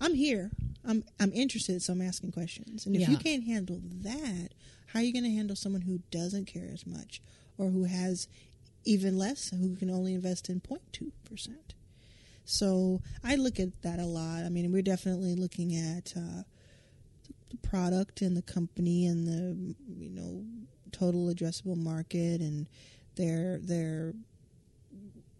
I'm 0.00 0.14
here. 0.14 0.50
I'm 0.84 1.04
I'm 1.20 1.32
interested, 1.32 1.82
so 1.82 1.92
I'm 1.92 2.00
asking 2.00 2.32
questions. 2.32 2.86
And 2.86 2.96
if 2.96 3.06
you 3.08 3.18
can't 3.18 3.44
handle 3.44 3.80
that, 4.02 4.48
how 4.86 5.00
are 5.00 5.02
you 5.02 5.12
going 5.12 5.24
to 5.24 5.30
handle 5.30 5.54
someone 5.54 5.82
who 5.82 6.00
doesn't 6.10 6.46
care 6.46 6.70
as 6.72 6.86
much, 6.86 7.20
or 7.58 7.68
who 7.68 7.84
has 7.84 8.26
even 8.84 9.18
less, 9.18 9.50
who 9.50 9.76
can 9.76 9.90
only 9.90 10.14
invest 10.14 10.48
in 10.48 10.60
0.2 10.60 11.10
percent? 11.24 11.74
So 12.44 13.00
I 13.22 13.36
look 13.36 13.60
at 13.60 13.82
that 13.82 14.00
a 14.00 14.06
lot. 14.06 14.44
I 14.44 14.48
mean, 14.48 14.72
we're 14.72 14.82
definitely 14.82 15.34
looking 15.34 15.76
at 15.76 16.12
uh, 16.16 16.42
the 17.50 17.56
product 17.58 18.22
and 18.22 18.36
the 18.36 18.42
company 18.42 19.06
and 19.06 19.26
the 19.26 19.74
you 19.98 20.10
know 20.10 20.44
total 20.92 21.26
addressable 21.26 21.76
market 21.76 22.40
and 22.40 22.66
their 23.16 23.58
their 23.58 24.14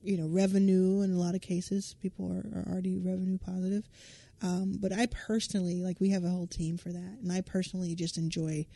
you 0.03 0.17
know 0.17 0.27
revenue 0.27 1.03
in 1.03 1.13
a 1.13 1.19
lot 1.19 1.35
of 1.35 1.41
cases 1.41 1.95
people 2.01 2.31
are, 2.33 2.59
are 2.59 2.73
already 2.73 2.99
revenue 2.99 3.39
positive 3.39 3.89
um, 4.43 4.77
but 4.81 4.93
i 4.93 5.07
personally 5.07 5.83
like 5.83 6.01
we 6.01 6.11
have 6.11 6.25
a 6.25 6.29
whole 6.29 6.47
team 6.47 6.77
for 6.77 6.91
that 6.91 7.19
and 7.23 7.33
i 7.33 7.41
personally 7.41 7.95
just 7.95 8.17
enjoy 8.17 8.67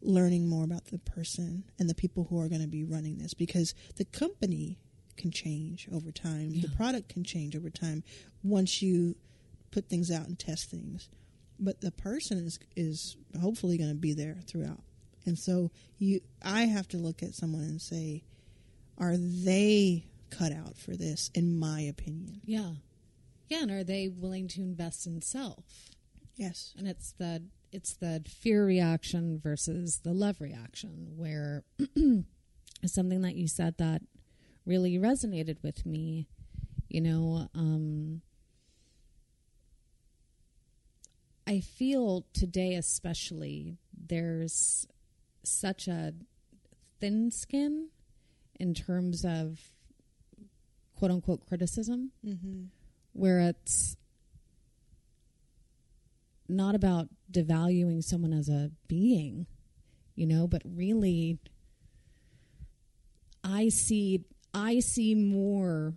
learning 0.00 0.48
more 0.48 0.64
about 0.64 0.86
the 0.86 0.98
person 0.98 1.64
and 1.78 1.88
the 1.88 1.94
people 1.94 2.24
who 2.24 2.40
are 2.40 2.48
going 2.48 2.60
to 2.60 2.66
be 2.68 2.84
running 2.84 3.18
this 3.18 3.34
because 3.34 3.74
the 3.96 4.04
company 4.04 4.78
can 5.16 5.30
change 5.30 5.88
over 5.92 6.10
time. 6.10 6.60
The 6.60 6.68
product 6.76 7.08
can 7.08 7.24
change 7.24 7.56
over 7.56 7.70
time 7.70 8.02
once 8.42 8.82
you 8.82 9.16
put 9.70 9.88
things 9.88 10.10
out 10.10 10.26
and 10.26 10.38
test 10.38 10.70
things. 10.70 11.08
But 11.58 11.80
the 11.80 11.92
person 11.92 12.38
is 12.38 12.58
is 12.76 13.16
hopefully 13.40 13.78
going 13.78 13.90
to 13.90 13.96
be 13.96 14.12
there 14.12 14.38
throughout. 14.46 14.82
And 15.26 15.38
so 15.38 15.70
you 15.98 16.20
i 16.42 16.62
have 16.62 16.88
to 16.88 16.96
look 16.98 17.22
at 17.22 17.34
someone 17.34 17.62
and 17.62 17.80
say 17.80 18.24
are 18.98 19.16
they 19.16 20.06
cut 20.30 20.52
out 20.52 20.76
for 20.76 20.96
this 20.96 21.30
in 21.34 21.58
my 21.58 21.80
opinion? 21.80 22.40
Yeah. 22.44 22.72
Yeah, 23.48 23.62
and 23.62 23.70
are 23.70 23.84
they 23.84 24.08
willing 24.08 24.48
to 24.48 24.60
invest 24.60 25.06
in 25.06 25.22
self? 25.22 25.64
yes. 26.36 26.74
And 26.76 26.88
it's 26.88 27.12
the 27.12 27.42
it's 27.74 27.94
the 27.94 28.22
fear 28.28 28.64
reaction 28.64 29.40
versus 29.42 30.00
the 30.04 30.12
love 30.12 30.40
reaction 30.40 31.08
where 31.16 31.64
something 32.86 33.20
that 33.22 33.34
you 33.34 33.48
said 33.48 33.74
that 33.78 34.00
really 34.64 34.96
resonated 34.96 35.56
with 35.60 35.84
me, 35.84 36.28
you 36.88 37.00
know, 37.00 37.48
um 37.52 38.22
I 41.48 41.60
feel 41.60 42.24
today 42.32 42.74
especially 42.76 43.76
there's 43.92 44.86
such 45.42 45.88
a 45.88 46.14
thin 47.00 47.32
skin 47.32 47.88
in 48.60 48.72
terms 48.72 49.24
of 49.24 49.58
quote 50.96 51.10
unquote 51.10 51.44
criticism 51.44 52.12
mm-hmm. 52.24 52.66
where 53.14 53.40
it's 53.40 53.96
not 56.48 56.74
about 56.74 57.08
devaluing 57.34 58.02
someone 58.02 58.32
as 58.32 58.48
a 58.48 58.70
being, 58.88 59.46
you 60.14 60.26
know, 60.26 60.46
but 60.46 60.62
really 60.64 61.38
I 63.42 63.68
see 63.68 64.24
I 64.54 64.80
see 64.80 65.14
more 65.14 65.94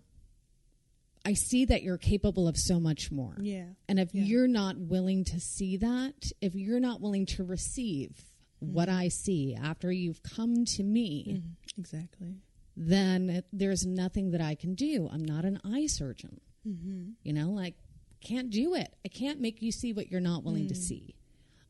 I 1.25 1.33
see 1.33 1.65
that 1.65 1.83
you're 1.83 1.97
capable 1.97 2.47
of 2.47 2.57
so 2.57 2.79
much 2.79 3.11
more. 3.11 3.35
yeah 3.39 3.65
And 3.87 3.99
if 3.99 4.13
Yeah. 4.13 4.23
you're 4.23 4.47
not 4.47 4.77
willing 4.77 5.25
to 5.25 5.39
see 5.39 5.77
that, 5.77 6.31
if 6.41 6.55
you're 6.55 6.79
not 6.79 7.01
willing 7.01 7.25
to 7.27 7.43
receive 7.43 8.25
what 8.59 8.87
mm-hmm. 8.89 8.97
I 8.97 9.07
see 9.09 9.55
after 9.55 9.91
you've 9.91 10.23
come 10.23 10.65
to 10.65 10.83
me, 10.83 11.25
mm-hmm. 11.37 11.79
exactly 11.79 12.35
then 12.79 13.43
there's 13.51 13.85
nothing 13.87 14.31
that 14.31 14.41
I 14.41 14.53
can 14.53 14.75
do. 14.75 15.09
I'm 15.11 15.25
not 15.25 15.45
an 15.45 15.59
eye 15.65 15.87
surgeon. 15.87 16.39
mm-hmm. 16.65 17.11
You 17.23 17.33
know, 17.33 17.49
like 17.49 17.75
can't 18.21 18.49
do 18.49 18.75
it. 18.75 18.95
I 19.05 19.09
can't 19.09 19.39
make 19.39 19.61
you 19.61 19.71
see 19.71 19.93
what 19.93 20.11
you're 20.11 20.21
not 20.21 20.43
willing 20.43 20.67
to 20.67 20.73
mm. 20.73 20.77
see. 20.77 21.15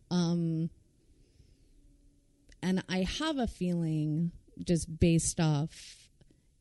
Um 0.09 0.69
and 2.61 2.83
I 2.89 3.03
have 3.19 3.37
a 3.37 3.47
feeling 3.47 4.31
just 4.63 4.99
based 4.99 5.39
off, 5.39 6.09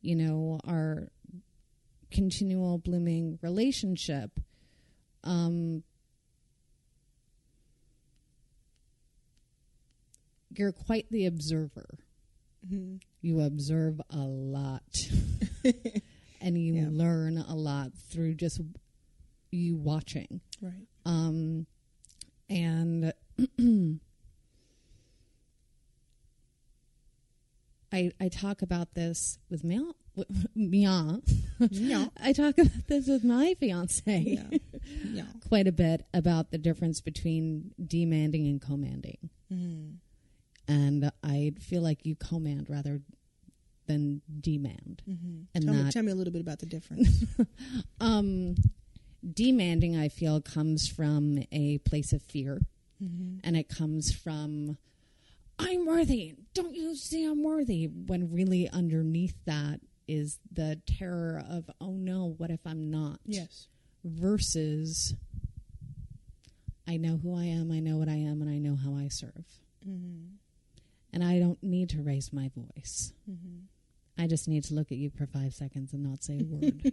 you 0.02 0.14
know, 0.16 0.60
our 0.66 1.08
continual 2.10 2.78
blooming 2.78 3.38
relationship 3.42 4.30
um 5.24 5.82
you're 10.54 10.72
quite 10.72 11.06
the 11.10 11.26
observer. 11.26 11.98
Mm-hmm. 12.66 12.96
You 13.20 13.40
observe 13.42 14.00
a 14.10 14.18
lot. 14.18 14.82
and 16.40 16.56
you 16.58 16.74
Yeah. 16.74 16.88
learn 16.90 17.38
a 17.38 17.54
lot 17.54 17.92
through 18.10 18.34
just 18.34 18.60
you 19.50 19.76
watching. 19.76 20.40
Right. 20.60 20.86
Um, 21.04 21.66
and 22.48 23.12
I 27.92 28.10
I 28.20 28.28
talk 28.28 28.62
about 28.62 28.94
this 28.94 29.38
with 29.50 29.64
Mia. 29.64 29.84
Mia. 30.54 31.20
Yeah. 31.70 32.06
I 32.22 32.32
talk 32.32 32.58
about 32.58 32.86
this 32.88 33.06
with 33.06 33.24
my 33.24 33.54
fiance 33.58 34.02
Yeah. 34.20 34.58
Yeah. 35.04 35.24
quite 35.48 35.66
a 35.66 35.72
bit 35.72 36.06
about 36.12 36.50
the 36.50 36.58
difference 36.58 37.00
between 37.00 37.72
demanding 37.84 38.46
and 38.46 38.60
commanding. 38.60 39.30
Mm-hmm. 39.52 39.94
And 40.72 41.10
I 41.22 41.52
feel 41.60 41.82
like 41.82 42.04
you 42.04 42.16
command 42.16 42.68
rather 42.68 43.00
than 43.86 44.20
demand. 44.40 45.02
Mm-hmm. 45.08 45.42
And 45.54 45.64
tell, 45.64 45.74
me, 45.74 45.90
tell 45.92 46.02
me 46.02 46.12
a 46.12 46.14
little 46.14 46.32
bit 46.32 46.40
about 46.42 46.58
the 46.58 46.66
difference. 46.66 47.24
Um, 48.00 48.56
demanding, 49.32 49.96
I 49.96 50.08
feel, 50.08 50.40
comes 50.40 50.86
from 50.88 51.42
a 51.50 51.78
place 51.78 52.12
of 52.12 52.20
fear, 52.22 52.60
mm-hmm. 53.02 53.38
and 53.44 53.56
it 53.56 53.68
comes 53.68 54.12
from 54.12 54.76
I'm 55.58 55.86
worthy. 55.86 56.34
Don't 56.54 56.74
you 56.74 56.94
see 56.94 57.24
I'm 57.24 57.42
worthy? 57.42 57.86
When 57.86 58.30
really 58.32 58.68
underneath 58.68 59.34
that 59.46 59.80
is 60.06 60.38
the 60.52 60.80
terror 60.86 61.42
of 61.48 61.70
oh 61.80 61.92
no, 61.92 62.34
what 62.38 62.50
if 62.50 62.60
I'm 62.66 62.90
not? 62.90 63.20
Yes. 63.24 63.68
Versus 64.04 65.14
I 66.88 66.96
know 66.96 67.16
who 67.16 67.36
I 67.36 67.44
am, 67.44 67.72
I 67.72 67.80
know 67.80 67.96
what 67.96 68.08
I 68.08 68.14
am, 68.16 68.40
and 68.42 68.50
I 68.50 68.58
know 68.58 68.76
how 68.76 68.94
I 68.94 69.08
serve, 69.08 69.44
Mm-hmm. 69.88 70.34
and 71.12 71.22
I 71.24 71.38
don't 71.38 71.62
need 71.62 71.90
to 71.90 72.02
raise 72.02 72.32
my 72.32 72.50
voice. 72.56 73.12
Mm-hmm. 73.30 74.22
I 74.22 74.26
just 74.26 74.48
need 74.48 74.64
to 74.64 74.74
look 74.74 74.90
at 74.92 74.98
you 74.98 75.10
for 75.10 75.26
five 75.26 75.52
seconds 75.54 75.92
and 75.92 76.02
not 76.02 76.22
say 76.24 76.40
a 76.40 76.44
word. 76.44 76.92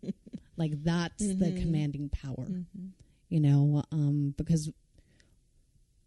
like 0.56 0.72
that's 0.84 1.18
the 1.24 1.46
Mhm. 1.52 1.60
commanding 1.62 2.08
power, 2.08 2.46
Mm-hmm. 2.46 2.86
you 3.28 3.40
know, 3.40 3.82
um, 3.92 4.34
because 4.36 4.70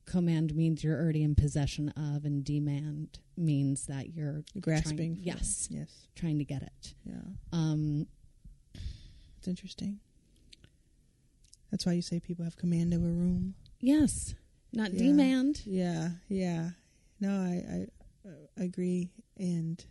command 0.06 0.56
means 0.56 0.84
you're 0.84 1.00
already 1.02 1.24
in 1.24 1.36
possession 1.36 1.90
of, 1.90 2.26
and 2.26 2.44
demand 2.44 3.20
means 3.38 3.88
that 3.88 4.14
you're 4.14 4.44
Grasping. 4.60 4.98
Trying, 4.98 5.16
for- 5.16 5.22
yes, 5.22 5.68
Yes. 5.72 6.08
trying 6.16 6.38
to 6.38 6.46
get 6.46 6.62
it. 6.64 6.94
Yeah. 7.06 7.22
Um, 7.52 8.08
It's 9.38 9.48
interesting. 9.48 10.00
That's 11.72 11.86
why 11.86 11.94
you 11.94 12.02
say 12.02 12.20
people 12.20 12.46
have 12.46 12.56
command 12.58 12.94
of 12.94 13.02
a 13.04 13.08
room. 13.12 13.56
yes, 13.80 14.36
not 14.72 14.94
Yeah. 14.94 15.00
demand. 15.00 15.62
Yeah, 15.66 16.12
yeah. 16.30 16.72
No, 17.20 17.32
I 17.42 17.88
I, 18.26 18.30
uh, 18.30 18.48
agree. 18.58 19.12
And 19.38 19.84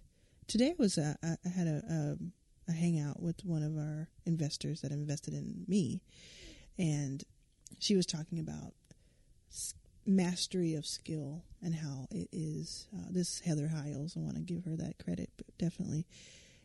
today 0.46 0.70
I 0.70 0.74
was 0.78 0.98
a, 0.98 1.16
I 1.22 1.36
I 1.44 1.48
had 1.48 1.66
a, 1.66 1.82
a 1.88 2.70
a 2.70 2.72
hangout 2.72 3.20
with 3.22 3.44
one 3.44 3.62
of 3.62 3.76
our 3.76 4.08
investors 4.24 4.80
that 4.80 4.90
invested 4.92 5.34
in 5.34 5.64
me, 5.68 6.00
and 6.78 7.22
she 7.78 7.94
was 7.96 8.06
talking 8.06 8.38
about 8.38 8.74
mastery 10.06 10.74
of 10.74 10.86
skill 10.86 11.42
and 11.62 11.74
how 11.74 12.06
it 12.10 12.28
is. 12.32 12.86
Uh, 12.94 13.06
this 13.10 13.40
Heather 13.40 13.68
Hiles, 13.68 14.16
I 14.16 14.20
want 14.20 14.36
to 14.36 14.42
give 14.42 14.64
her 14.64 14.76
that 14.76 14.98
credit, 15.02 15.30
but 15.36 15.46
definitely. 15.58 16.06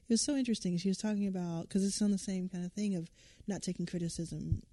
It 0.07 0.13
was 0.13 0.25
so 0.25 0.35
interesting. 0.35 0.77
She 0.77 0.87
was 0.89 0.97
talking 0.97 1.27
about 1.27 1.63
because 1.63 1.85
it's 1.85 2.01
on 2.01 2.11
the 2.11 2.17
same 2.17 2.49
kind 2.49 2.65
of 2.65 2.73
thing 2.73 2.95
of 2.95 3.09
not 3.47 3.61
taking 3.61 3.85
criticism, 3.85 4.63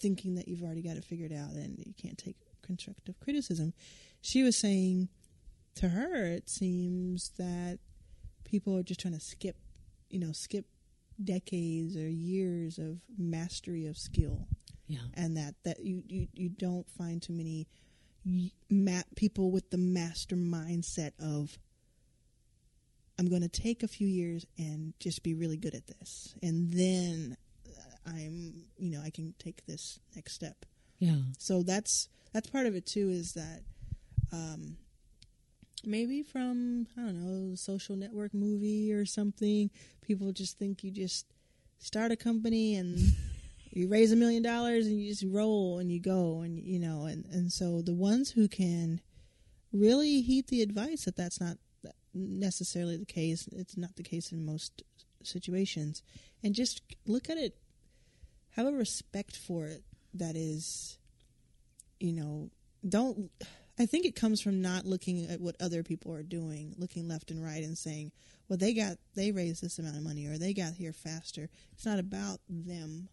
thinking 0.00 0.34
that 0.36 0.48
you've 0.48 0.62
already 0.62 0.82
got 0.82 0.96
it 0.96 1.04
figured 1.04 1.32
out 1.32 1.50
and 1.50 1.78
you 1.78 1.92
can't 2.00 2.16
take 2.18 2.36
constructive 2.62 3.18
criticism. 3.20 3.74
She 4.22 4.42
was 4.42 4.58
saying 4.58 5.08
to 5.76 5.90
her, 5.90 6.24
it 6.26 6.48
seems 6.48 7.30
that 7.38 7.78
people 8.44 8.76
are 8.76 8.82
just 8.82 9.00
trying 9.00 9.14
to 9.14 9.20
skip, 9.20 9.56
you 10.10 10.18
know, 10.18 10.32
skip 10.32 10.64
decades 11.22 11.96
or 11.96 12.08
years 12.08 12.78
of 12.78 13.00
mastery 13.18 13.86
of 13.86 13.96
skill, 13.96 14.46
Yeah, 14.86 14.98
and 15.14 15.36
that 15.36 15.54
that 15.64 15.80
you 15.84 16.02
you, 16.08 16.28
you 16.32 16.48
don't 16.48 16.88
find 16.90 17.20
too 17.20 17.32
many 17.32 17.66
ma- 18.70 19.02
people 19.16 19.50
with 19.50 19.70
the 19.70 19.78
master 19.78 20.36
mindset 20.36 21.12
of 21.18 21.58
I'm 23.18 23.28
going 23.28 23.42
to 23.42 23.48
take 23.48 23.82
a 23.82 23.88
few 23.88 24.06
years 24.06 24.46
and 24.56 24.94
just 25.00 25.22
be 25.24 25.34
really 25.34 25.56
good 25.56 25.74
at 25.74 25.86
this, 25.88 26.34
and 26.42 26.72
then 26.72 27.36
uh, 27.66 28.10
I'm, 28.10 28.62
you 28.78 28.90
know, 28.90 29.02
I 29.02 29.10
can 29.10 29.34
take 29.40 29.66
this 29.66 29.98
next 30.14 30.34
step. 30.34 30.64
yeah, 31.00 31.16
So 31.38 31.62
that's 31.64 32.08
that's 32.32 32.48
part 32.48 32.66
of 32.66 32.76
it 32.76 32.86
too. 32.86 33.08
Is 33.10 33.32
that 33.32 33.62
um, 34.32 34.76
maybe 35.84 36.22
from 36.22 36.86
I 36.96 37.00
don't 37.00 37.24
know 37.24 37.54
social 37.56 37.96
network 37.96 38.34
movie 38.34 38.92
or 38.92 39.04
something? 39.04 39.70
People 40.02 40.30
just 40.30 40.56
think 40.58 40.84
you 40.84 40.92
just 40.92 41.26
start 41.80 42.12
a 42.12 42.16
company 42.16 42.76
and 42.76 42.98
you 43.70 43.88
raise 43.88 44.12
a 44.12 44.16
million 44.16 44.42
dollars 44.42 44.86
and 44.86 45.00
you 45.00 45.08
just 45.10 45.24
roll 45.26 45.78
and 45.78 45.90
you 45.90 46.00
go 46.00 46.40
and 46.40 46.58
you 46.58 46.78
know 46.78 47.04
and 47.04 47.24
and 47.26 47.52
so 47.52 47.82
the 47.82 47.94
ones 47.94 48.30
who 48.30 48.48
can 48.48 49.00
really 49.72 50.22
heed 50.22 50.48
the 50.48 50.62
advice 50.62 51.04
that 51.04 51.16
that's 51.16 51.40
not 51.40 51.58
necessarily 52.14 52.96
the 52.96 53.04
case. 53.04 53.48
It's 53.52 53.76
not 53.76 53.96
the 53.96 54.02
case 54.02 54.32
in 54.32 54.44
most 54.44 54.82
situations, 55.22 56.02
and 56.42 56.54
just 56.54 56.82
look 57.06 57.28
at 57.28 57.36
it. 57.36 57.56
Have 58.50 58.66
a 58.66 58.72
respect 58.72 59.36
for 59.36 59.66
it 59.66 59.82
that 60.14 60.36
is 60.36 60.98
you 62.00 62.12
know, 62.12 62.50
don't. 62.88 63.30
I 63.78 63.86
think 63.86 64.04
it 64.04 64.16
comes 64.16 64.40
from 64.40 64.60
not 64.60 64.86
looking 64.86 65.26
at 65.26 65.40
what 65.40 65.56
other 65.60 65.82
people 65.82 66.12
are 66.12 66.22
doing, 66.22 66.74
looking 66.78 67.08
left 67.08 67.30
and 67.30 67.42
right, 67.42 67.62
and 67.62 67.76
saying, 67.76 68.12
"Well, 68.48 68.56
they 68.56 68.74
got 68.74 68.98
they 69.14 69.30
raised 69.32 69.62
this 69.62 69.78
amount 69.78 69.96
of 69.96 70.02
money, 70.02 70.26
or 70.26 70.38
they 70.38 70.52
got 70.52 70.74
here 70.74 70.92
faster." 70.92 71.48
It's 71.72 71.86
not 71.86 71.98
about 71.98 72.40
them. 72.48 73.08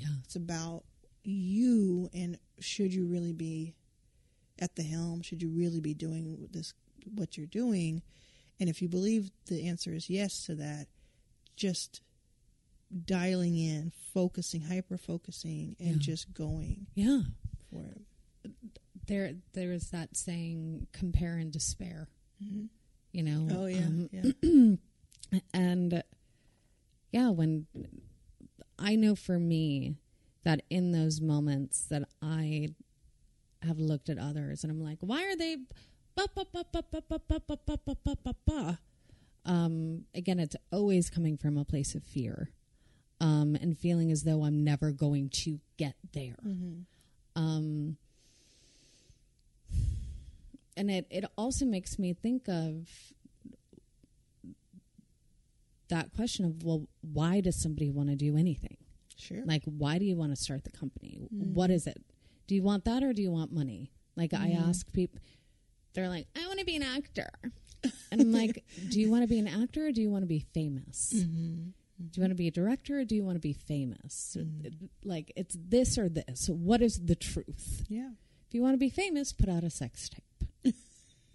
Yeah, 0.00 0.08
It's 0.24 0.36
about 0.36 0.84
you, 1.22 2.08
and 2.14 2.38
should 2.60 2.92
you 2.94 3.06
really 3.06 3.32
be 3.32 3.74
at 4.58 4.76
the 4.76 4.82
helm? 4.82 5.22
Should 5.22 5.42
you 5.42 5.48
really 5.50 5.80
be 5.80 5.94
doing 5.94 6.48
this? 6.50 6.74
What 7.14 7.36
you're 7.36 7.46
doing, 7.46 8.02
and 8.58 8.68
if 8.68 8.82
you 8.82 8.88
believe 8.88 9.30
the 9.46 9.66
answer 9.68 9.92
is 9.94 10.10
yes 10.10 10.44
to 10.46 10.54
that, 10.56 10.86
just 11.56 12.02
dialing 13.04 13.56
in, 13.56 13.92
focusing, 14.12 14.62
hyper 14.62 14.98
focusing, 14.98 15.76
and 15.78 15.96
Yeah. 15.96 16.02
just 16.02 16.32
going 16.34 16.86
yeah. 16.94 17.22
for 17.70 17.84
it. 17.86 18.52
There, 19.06 19.34
there 19.52 19.72
is 19.72 19.90
that 19.90 20.16
saying, 20.16 20.86
"Compare 20.92 21.36
and 21.38 21.52
despair." 21.52 22.08
Mhm. 22.42 22.68
You 23.12 23.22
know. 23.22 23.48
Oh 23.50 23.66
yeah, 23.66 23.86
um, 23.86 24.08
yeah. 24.12 24.76
and 25.54 26.02
yeah 27.12 27.28
when 27.30 27.66
I 28.80 28.96
know 28.96 29.14
for 29.14 29.38
me 29.38 29.94
that 30.44 30.62
in 30.70 30.92
those 30.92 31.20
moments 31.20 31.82
that 31.90 32.08
I 32.22 32.70
have 33.62 33.78
looked 33.78 34.08
at 34.08 34.18
others 34.18 34.64
and 34.64 34.70
I'm 34.72 34.82
like, 34.82 34.98
why 35.00 35.24
are 35.24 35.36
they 35.36 35.58
um, 39.44 40.04
again, 40.14 40.38
it's 40.38 40.56
always 40.72 41.10
coming 41.10 41.36
from 41.36 41.56
a 41.56 41.64
place 41.64 41.94
of 41.94 42.02
fear 42.02 42.50
um, 43.20 43.56
and 43.60 43.78
feeling 43.78 44.10
as 44.10 44.24
though 44.24 44.44
I'm 44.44 44.64
never 44.64 44.92
going 44.92 45.28
to 45.30 45.60
get 45.76 45.94
there. 46.12 46.36
Mm-hmm. 46.46 46.82
Um, 47.36 47.96
and 50.76 50.90
it, 50.90 51.06
it 51.10 51.24
also 51.36 51.64
makes 51.64 51.98
me 51.98 52.12
think 52.12 52.48
of 52.48 52.88
that 55.90 56.12
question 56.16 56.44
of 56.44 56.62
well 56.64 56.86
why 57.02 57.40
does 57.40 57.54
somebody 57.60 57.88
want 57.90 58.08
to 58.08 58.16
do 58.16 58.36
anything 58.36 58.76
Sure. 59.16 59.42
like 59.44 59.62
why 59.64 59.98
do 59.98 60.04
you 60.06 60.16
want 60.16 60.32
to 60.34 60.36
start 60.36 60.64
the 60.64 60.70
company 60.70 61.20
Mm. 61.22 61.52
what 61.52 61.70
is 61.70 61.86
it 61.86 62.00
do 62.46 62.54
you 62.54 62.62
want 62.62 62.84
that 62.86 63.02
or 63.02 63.12
do 63.12 63.20
you 63.22 63.30
want 63.30 63.52
money 63.52 63.90
like 64.16 64.32
i 64.32 64.48
Mm-hmm. 64.48 64.68
ask 64.70 64.90
people 64.92 65.20
they're 65.94 66.08
like 66.08 66.26
i 66.36 66.46
want 66.46 66.58
to 66.58 66.64
be 66.64 66.76
an 66.76 66.82
actor 66.82 67.28
and 68.10 68.20
i'm 68.22 68.32
like 68.32 68.64
do 68.88 68.98
you 69.00 69.10
want 69.10 69.22
to 69.22 69.28
be 69.28 69.38
an 69.38 69.46
actor 69.48 69.86
or 69.88 69.92
do 69.92 70.00
you 70.00 70.10
want 70.10 70.22
to 70.22 70.26
be 70.38 70.40
famous 70.54 71.12
Mm-hmm. 71.14 71.70
do 72.10 72.10
you 72.16 72.22
want 72.22 72.30
to 72.30 72.34
be 72.44 72.48
a 72.48 72.50
director 72.50 73.00
or 73.00 73.04
do 73.04 73.14
you 73.14 73.24
want 73.24 73.36
to 73.36 73.40
be 73.40 73.52
famous 73.52 74.36
Mm. 74.40 74.88
like 75.04 75.32
it's 75.36 75.56
this 75.74 75.98
or 75.98 76.08
this 76.08 76.48
what 76.48 76.80
is 76.80 76.94
the 77.04 77.14
truth 77.16 77.84
yeah. 77.88 78.10
if 78.48 78.54
you 78.54 78.62
want 78.62 78.74
to 78.74 78.78
be 78.78 78.90
famous, 78.90 79.32
put 79.32 79.48
out 79.48 79.64
a 79.64 79.70
sex 79.70 80.08
tape. 80.08 80.74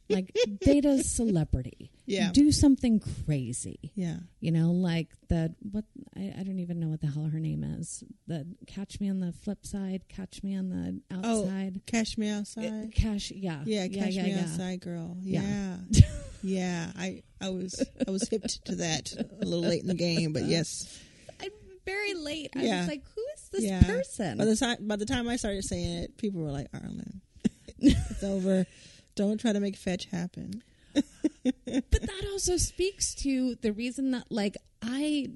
like 0.09 0.31
date 0.61 0.85
a 0.85 1.03
celebrity. 1.03 1.91
Yeah. 2.07 2.29
Do 2.31 2.51
something 2.51 3.01
crazy. 3.25 3.91
Yeah. 3.95 4.17
You 4.39 4.51
know, 4.51 4.69
like 4.69 5.07
the 5.27 5.55
what 5.71 5.85
I, 6.15 6.35
I 6.39 6.43
don't 6.43 6.59
even 6.59 6.79
know 6.79 6.89
what 6.89 7.01
the 7.01 7.07
hell 7.07 7.23
her 7.23 7.39
name 7.39 7.63
is. 7.63 8.03
The 8.27 8.45
catch 8.67 8.99
me 8.99 9.09
on 9.09 9.19
the 9.21 9.31
flip 9.31 9.65
side, 9.65 10.03
catch 10.07 10.43
me 10.43 10.55
on 10.55 10.69
the 10.69 11.01
outside. 11.17 11.81
Cash 11.87 12.19
me 12.19 12.29
Uh, 12.29 12.37
outside. 12.41 12.91
Cash 12.93 13.31
yeah. 13.31 13.63
yeah, 13.65 13.85
yeah, 13.85 14.03
cash 14.03 14.13
yeah, 14.13 14.21
me 14.23 14.29
yeah. 14.33 14.41
outside, 14.41 14.81
girl. 14.81 15.17
Yeah. 15.19 15.77
Yeah. 15.89 16.01
yeah. 16.43 16.91
I 16.95 17.23
I 17.41 17.49
was 17.49 17.83
I 18.07 18.11
was 18.11 18.29
hipped 18.29 18.63
to 18.65 18.75
that 18.75 19.11
a 19.41 19.43
little 19.43 19.67
late 19.67 19.81
in 19.81 19.87
the 19.87 19.95
game, 19.95 20.31
but 20.31 20.43
yes. 20.43 21.01
I'm 21.41 21.49
very 21.87 22.13
late. 22.13 22.51
I 22.55 22.59
was 22.59 22.87
like, 22.87 23.03
who 23.15 23.23
is 23.35 23.49
this 23.63 23.83
person? 23.87 24.37
By 24.37 24.45
the 24.45 24.55
time 24.55 24.77
by 24.81 24.95
the 24.95 25.05
time 25.07 25.27
I 25.27 25.37
started 25.37 25.63
saying 25.63 26.03
it, 26.03 26.17
people 26.17 26.41
were 26.41 26.51
like, 26.51 26.71
Arlan, 26.71 27.21
it's 27.79 28.23
over. 28.23 28.67
Don't 29.15 29.39
try 29.39 29.53
to 29.53 29.59
make 29.59 29.75
fetch 29.77 30.05
happen. 30.05 30.63
but 30.93 31.91
that 32.01 32.27
also 32.31 32.57
speaks 32.57 33.13
to 33.15 33.55
the 33.55 33.71
reason 33.73 34.11
that 34.11 34.25
like 34.29 34.55
I 34.81 35.27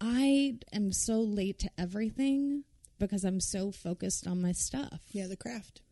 I 0.00 0.58
am 0.72 0.92
so 0.92 1.20
late 1.20 1.58
to 1.60 1.70
everything 1.78 2.64
because 2.98 3.24
I'm 3.24 3.40
so 3.40 3.70
focused 3.70 4.26
on 4.26 4.40
my 4.42 4.52
stuff. 4.52 5.00
Yeah, 5.12 5.26
the 5.26 5.36
craft. 5.36 5.82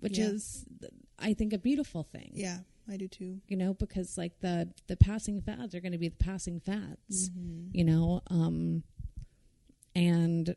which 0.00 0.18
Yeah. 0.18 0.26
is 0.28 0.64
I 1.18 1.34
think 1.34 1.52
a 1.52 1.58
beautiful 1.58 2.02
thing. 2.04 2.30
Yeah, 2.34 2.58
I 2.88 2.96
do 2.96 3.08
too. 3.08 3.40
You 3.48 3.56
know, 3.56 3.74
because 3.74 4.16
like 4.18 4.38
the 4.40 4.68
the 4.86 4.96
passing 4.96 5.40
fads 5.40 5.74
are 5.74 5.80
going 5.80 5.92
to 5.92 5.98
be 5.98 6.08
the 6.08 6.16
passing 6.24 6.60
fads. 6.60 7.30
You 7.72 7.84
know, 7.84 8.22
um 8.30 8.82
and 9.94 10.54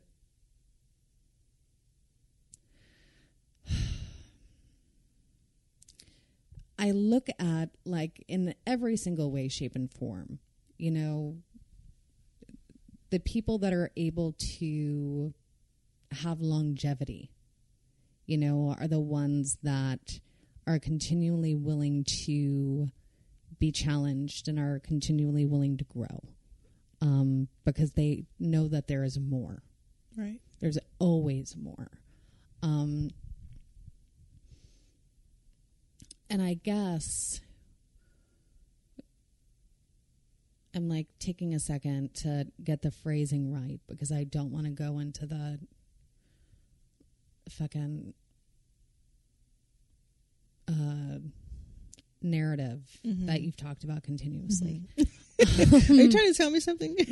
I 6.82 6.90
look 6.90 7.28
at 7.38 7.70
like 7.84 8.24
in 8.28 8.54
every 8.66 8.96
single 8.96 9.30
way 9.30 9.48
shape 9.48 9.74
and 9.74 9.90
form, 9.90 10.38
you 10.78 10.90
know, 10.90 11.36
the 13.10 13.20
people 13.20 13.58
that 13.58 13.72
are 13.72 13.90
able 13.96 14.34
to 14.58 15.32
have 16.10 16.40
longevity 16.40 17.30
you 18.26 18.38
know, 18.38 18.74
are 18.78 18.88
the 18.88 19.00
ones 19.00 19.58
that 19.62 20.20
are 20.66 20.78
continually 20.78 21.54
willing 21.54 22.04
to 22.24 22.88
be 23.58 23.72
challenged 23.72 24.48
and 24.48 24.58
are 24.58 24.80
continually 24.84 25.44
willing 25.44 25.76
to 25.76 25.84
grow 25.84 26.22
um, 27.00 27.48
because 27.64 27.92
they 27.92 28.24
know 28.38 28.68
that 28.68 28.86
there 28.86 29.04
is 29.04 29.18
more. 29.18 29.62
Right. 30.16 30.40
There's 30.60 30.78
always 30.98 31.56
more. 31.56 31.90
Um, 32.62 33.10
and 36.32 36.40
I 36.40 36.54
guess 36.54 37.42
I'm 40.74 40.88
like 40.88 41.08
taking 41.18 41.54
a 41.54 41.60
second 41.60 42.14
to 42.22 42.46
get 42.64 42.80
the 42.80 42.90
phrasing 42.90 43.52
right 43.52 43.78
because 43.86 44.10
I 44.10 44.24
don't 44.24 44.50
want 44.50 44.64
to 44.64 44.70
go 44.70 44.98
into 44.98 45.26
the 45.26 45.58
fucking 47.50 48.14
uh, 50.68 51.18
narrative 52.22 52.80
that 53.04 53.42
you've 53.42 53.58
talked 53.58 53.84
about 53.84 54.02
continuously. 54.02 54.88
Are 54.98 55.94
you 55.94 56.10
trying 56.10 56.32
to 56.32 56.34
tell 56.34 56.50
me 56.50 56.60
something? 56.60 56.96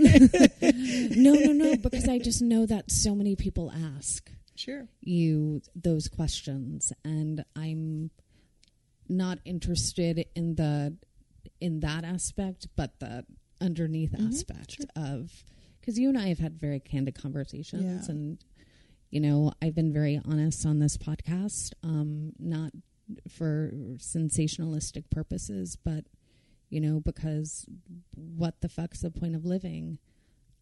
no, 1.23 1.35
no, 1.35 1.53
no, 1.53 1.77
because 1.77 2.09
I 2.09 2.19
just 2.19 2.41
know 2.41 2.65
that 2.65 2.91
so 2.91 3.15
many 3.15 3.37
people 3.37 3.71
ask 3.99 4.31
sure. 4.55 4.89
you 5.03 5.61
those 5.75 6.09
questions 6.09 6.91
and 7.05 7.45
I'm 7.55 8.11
not 9.11 9.38
interested 9.44 10.25
in 10.35 10.55
the 10.55 10.96
in 11.61 11.81
that 11.81 12.05
aspect 12.05 12.66
but 12.77 12.99
the 13.01 13.25
underneath 13.61 14.14
aspect 14.18 14.85
of 14.96 15.44
because 15.81 15.99
you 15.99 16.09
and 16.09 16.16
I 16.18 16.29
have 16.29 16.38
had 16.38 16.59
very 16.59 16.81
candid 16.81 17.14
conversations 17.20 18.07
Yeah. 18.09 18.12
and 18.14 18.38
you 19.11 19.20
know 19.20 19.53
I've 19.61 19.75
been 19.75 19.92
very 19.92 20.20
honest 20.25 20.64
on 20.64 20.79
this 20.79 20.96
podcast 20.96 21.73
um 21.83 22.33
not 22.38 22.70
for 23.29 23.73
sensationalistic 23.96 25.11
purposes 25.11 25.77
but 25.77 26.05
you 26.70 26.81
know 26.81 27.01
because 27.01 27.66
what 28.14 28.61
the 28.61 28.68
fuck's 28.68 29.01
the 29.01 29.11
point 29.11 29.35
of 29.35 29.44
living 29.44 29.99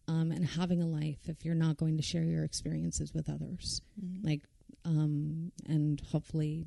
um, 0.07 0.31
and 0.31 0.43
having 0.43 0.81
a 0.81 0.87
life 0.87 1.19
if 1.27 1.45
you're 1.45 1.53
not 1.53 1.77
going 1.77 1.95
to 1.97 2.01
share 2.01 2.23
your 2.23 2.43
experiences 2.43 3.13
with 3.13 3.29
others? 3.29 3.83
Like 4.23 4.41
um, 4.83 5.51
and 5.67 6.01
hopefully 6.01 6.65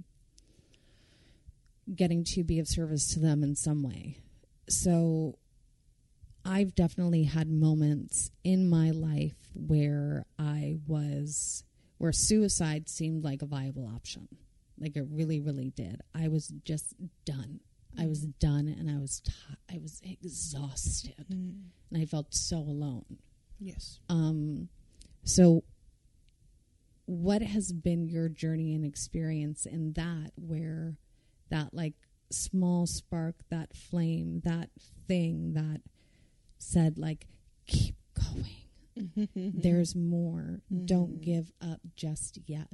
getting 1.95 2.25
to 2.25 2.45
be 2.45 2.59
of 2.59 2.69
service 2.69 3.13
to 3.15 3.21
them 3.21 3.43
in 3.43 3.55
some 3.55 3.83
way. 3.83 4.19
So 4.69 5.39
i've 6.45 6.75
definitely 6.75 7.23
had 7.23 7.49
moments 7.49 8.33
in 8.43 8.69
my 8.69 8.91
life 8.91 9.37
where 9.55 10.27
i 10.41 10.77
was 10.89 11.63
where 11.99 12.11
suicide 12.11 12.89
seemed 12.89 13.23
like 13.23 13.43
a 13.43 13.47
viable 13.47 13.87
option. 13.87 14.27
Like 14.79 14.97
it 14.97 15.05
really 15.09 15.41
really 15.41 15.71
did. 15.71 16.01
I 16.15 16.29
was 16.29 16.49
just 16.65 16.95
done. 17.25 17.61
I 17.97 18.07
was 18.07 18.23
done 18.23 18.67
and 18.67 18.91
i 18.91 18.99
was 18.99 19.21
ti 19.21 19.33
i 19.71 19.79
was 19.79 20.01
exhausted. 20.03 21.27
And 21.31 21.71
i 21.97 22.05
felt 22.05 22.35
so 22.35 22.57
alone. 22.57 23.05
Yes. 23.61 24.01
um, 24.09 24.69
so, 25.25 25.63
what 27.07 27.43
has 27.43 27.73
been 27.73 28.09
your 28.09 28.29
journey 28.29 28.75
and 28.75 28.85
experience 28.85 29.67
in 29.67 29.93
that 29.93 30.33
where 30.35 30.97
that 31.53 31.73
like 31.73 31.95
small 32.31 32.87
spark, 32.87 33.37
that 33.51 33.77
flame, 33.77 34.41
that 34.45 34.71
thing 35.07 35.53
that 35.53 35.83
said, 36.59 36.99
like, 36.99 37.27
keep 37.67 37.95
going? 38.15 39.29
There's 39.35 39.95
more. 39.95 40.61
Don't 40.85 41.21
give 41.21 41.53
up 41.61 41.81
just 41.95 42.39
yet. 42.47 42.69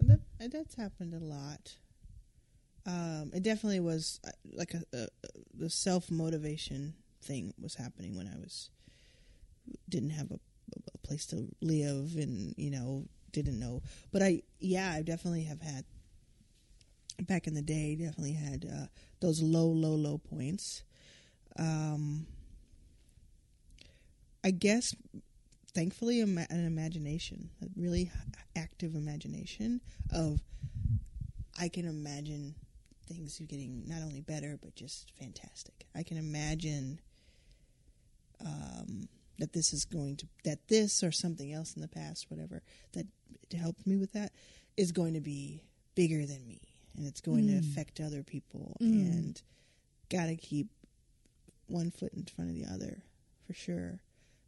That, 0.00 0.20
uh, 0.40 0.48
that's 0.50 0.74
happened 0.74 1.14
a 1.14 1.18
lot. 1.18 1.76
Um, 2.86 3.30
it 3.34 3.42
definitely 3.42 3.80
was 3.80 4.20
uh, 4.26 4.30
like 4.52 4.74
a, 4.74 4.82
a, 4.94 5.02
a 5.02 5.28
the 5.54 5.70
self 5.70 6.10
motivation 6.10 6.94
thing 7.22 7.52
was 7.60 7.74
happening 7.74 8.16
when 8.16 8.26
I 8.26 8.38
was 8.38 8.70
didn't 9.88 10.10
have 10.10 10.30
a, 10.30 10.40
a 10.94 10.98
place 11.06 11.26
to 11.26 11.48
live 11.60 12.16
and 12.16 12.54
you 12.56 12.70
know 12.70 13.04
didn't 13.32 13.58
know. 13.60 13.82
But 14.12 14.22
I 14.22 14.42
yeah 14.60 14.92
I 14.92 15.02
definitely 15.02 15.44
have 15.44 15.60
had 15.60 15.84
back 17.26 17.46
in 17.46 17.54
the 17.54 17.62
day 17.62 17.96
definitely 17.96 18.32
had 18.32 18.64
uh, 18.64 18.86
those 19.20 19.42
low 19.42 19.66
low 19.66 19.94
low 19.94 20.18
points. 20.18 20.82
Um, 21.58 22.26
I 24.42 24.50
guess 24.50 24.94
thankfully 25.74 26.20
an 26.20 26.46
imagination, 26.50 27.50
a 27.62 27.66
really 27.76 28.10
active 28.56 28.94
imagination 28.94 29.80
of 30.12 30.40
I 31.58 31.68
can 31.68 31.86
imagine 31.86 32.54
things 33.06 33.40
getting 33.48 33.84
not 33.86 34.02
only 34.02 34.20
better 34.20 34.58
but 34.60 34.74
just 34.74 35.12
fantastic. 35.18 35.86
I 35.94 36.02
can 36.02 36.16
imagine 36.16 37.00
um, 38.44 39.08
that 39.38 39.52
this 39.52 39.72
is 39.72 39.84
going 39.84 40.16
to 40.16 40.26
that 40.44 40.68
this 40.68 41.02
or 41.02 41.12
something 41.12 41.52
else 41.52 41.74
in 41.74 41.82
the 41.82 41.88
past, 41.88 42.26
whatever 42.30 42.62
that 42.92 43.06
helped 43.56 43.86
me 43.86 43.96
with 43.96 44.12
that, 44.12 44.32
is 44.76 44.92
going 44.92 45.14
to 45.14 45.20
be 45.20 45.62
bigger 45.94 46.24
than 46.24 46.46
me, 46.46 46.60
and 46.96 47.06
it's 47.06 47.20
going 47.20 47.46
to 47.48 47.58
affect 47.58 48.00
other 48.00 48.22
people, 48.22 48.76
and 48.80 49.40
got 50.10 50.26
to 50.26 50.36
keep 50.36 50.68
one 51.66 51.90
foot 51.90 52.12
in 52.14 52.24
front 52.24 52.50
of 52.50 52.56
the 52.56 52.64
other 52.72 53.02
for 53.46 53.52
sure. 53.54 54.00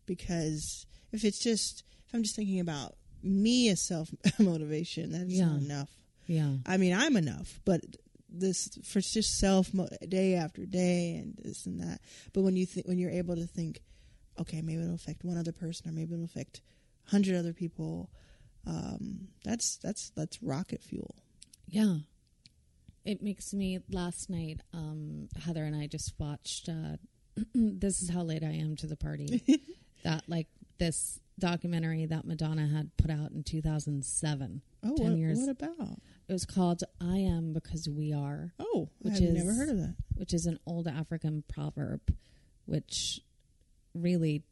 Because 0.07 0.87
if 1.13 1.25
it's 1.25 1.39
just 1.43 1.85
if 2.07 2.15
I'm 2.15 2.23
just 2.23 2.37
thinking 2.37 2.61
about 2.61 2.95
me 3.23 3.69
as 3.69 3.81
self 3.81 4.11
motivation, 4.39 5.13
that's 5.13 5.31
Yeah. 5.33 5.47
not 5.47 5.61
enough. 5.61 5.91
Yeah. 6.27 6.55
I 6.67 6.77
mean, 6.77 6.93
I'm 6.95 7.17
enough, 7.17 7.61
but 7.65 7.81
this 8.29 8.69
for 8.85 9.01
just 9.01 9.39
self 9.39 9.71
day 10.09 10.35
after 10.35 10.65
day 10.67 11.17
and 11.17 11.37
this 11.43 11.67
and 11.67 11.81
that. 11.81 12.01
But 12.33 12.43
when 12.43 12.57
you 12.57 12.67
think 12.67 12.87
when 12.89 12.99
you're 12.99 13.11
able 13.11 13.37
to 13.37 13.47
think, 13.47 13.81
okay, 14.41 14.63
maybe 14.63 14.83
it'll 14.83 14.95
affect 14.95 15.25
one 15.25 15.37
other 15.37 15.53
person, 15.53 15.89
or 15.89 15.93
maybe 15.93 16.15
it'll 16.15 16.25
affect 16.25 16.61
hundred 17.05 17.37
other 17.37 17.53
people. 17.53 18.11
Um, 18.67 19.29
that's 19.45 19.77
that's 19.79 20.11
that's 20.11 20.43
rocket 20.43 20.83
fuel. 20.83 21.15
Yeah. 21.69 21.97
It 23.05 23.23
makes 23.23 23.53
me 23.53 23.81
last 23.91 24.31
night, 24.31 24.61
um, 24.73 25.29
Heather 25.45 25.65
and 25.65 25.75
I 25.75 25.87
just 25.87 26.15
watched 26.19 26.69
uh 26.69 26.97
this 27.55 28.03
is 28.03 28.11
how 28.11 28.23
late 28.23 28.43
I 28.45 28.53
am 28.53 28.77
to 28.77 28.87
the 28.87 28.97
party. 28.97 29.43
that 30.05 30.25
like 30.29 30.47
this 30.79 31.19
documentary 31.39 32.07
that 32.07 32.27
Madonna 32.27 32.67
had 32.69 32.91
put 32.97 33.11
out 33.11 33.33
in 33.33 33.43
two 33.43 33.61
thousand 33.63 34.05
seven. 34.05 34.63
Oh, 34.85 34.97
Ten 34.97 35.11
what, 35.11 35.19
years. 35.19 35.39
what 35.41 35.49
about? 35.51 35.99
It 36.29 36.33
was 36.33 36.45
called 36.47 36.83
I 37.01 37.19
Am 37.19 37.53
Because 37.53 37.89
We 37.89 38.13
Are, 38.13 38.53
Oh, 38.59 38.89
Which 39.01 39.15
I've 39.15 39.23
is- 39.23 39.45
never 39.45 39.55
heard 39.55 39.69
of 39.71 39.77
that. 39.79 39.95
which 40.15 40.33
is 40.35 40.47
an 40.47 40.59
old 40.67 40.87
African 40.89 41.43
proverb, 41.49 42.01
which 42.67 43.21
really 43.95 44.43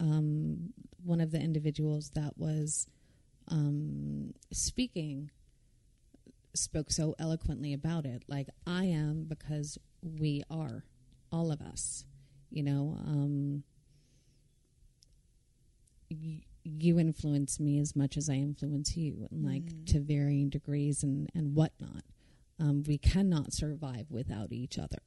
um 0.00 0.72
one 1.04 1.20
of 1.20 1.30
the 1.30 1.38
individuals 1.40 2.10
that 2.14 2.36
was 2.36 2.86
um 3.48 4.32
speaking 4.52 5.30
spoke 6.54 6.90
so 6.90 7.14
eloquently 7.18 7.72
about 7.72 8.04
it. 8.06 8.22
Like 8.28 8.48
i 8.66 8.84
am 8.84 9.24
because 9.24 9.78
we 10.02 10.42
are 10.50 10.84
all 11.32 11.50
of 11.50 11.60
us 11.60 12.04
you 12.50 12.62
know 12.62 12.96
um 13.04 13.64
y- 16.10 16.42
you 16.62 16.98
influence 16.98 17.58
me 17.60 17.78
as 17.78 17.94
much 17.96 18.16
as 18.16 18.28
i 18.30 18.34
influence 18.34 18.96
you 18.96 19.26
and 19.30 19.44
like 19.44 19.62
to 19.86 20.00
varying 20.00 20.48
degrees 20.48 21.02
and 21.02 21.28
and 21.34 21.54
whatnot. 21.54 22.02
Um 22.58 22.82
we 22.86 22.98
cannot 22.98 23.52
survive 23.52 24.06
without 24.10 24.52
each 24.52 24.78
other. 24.78 24.98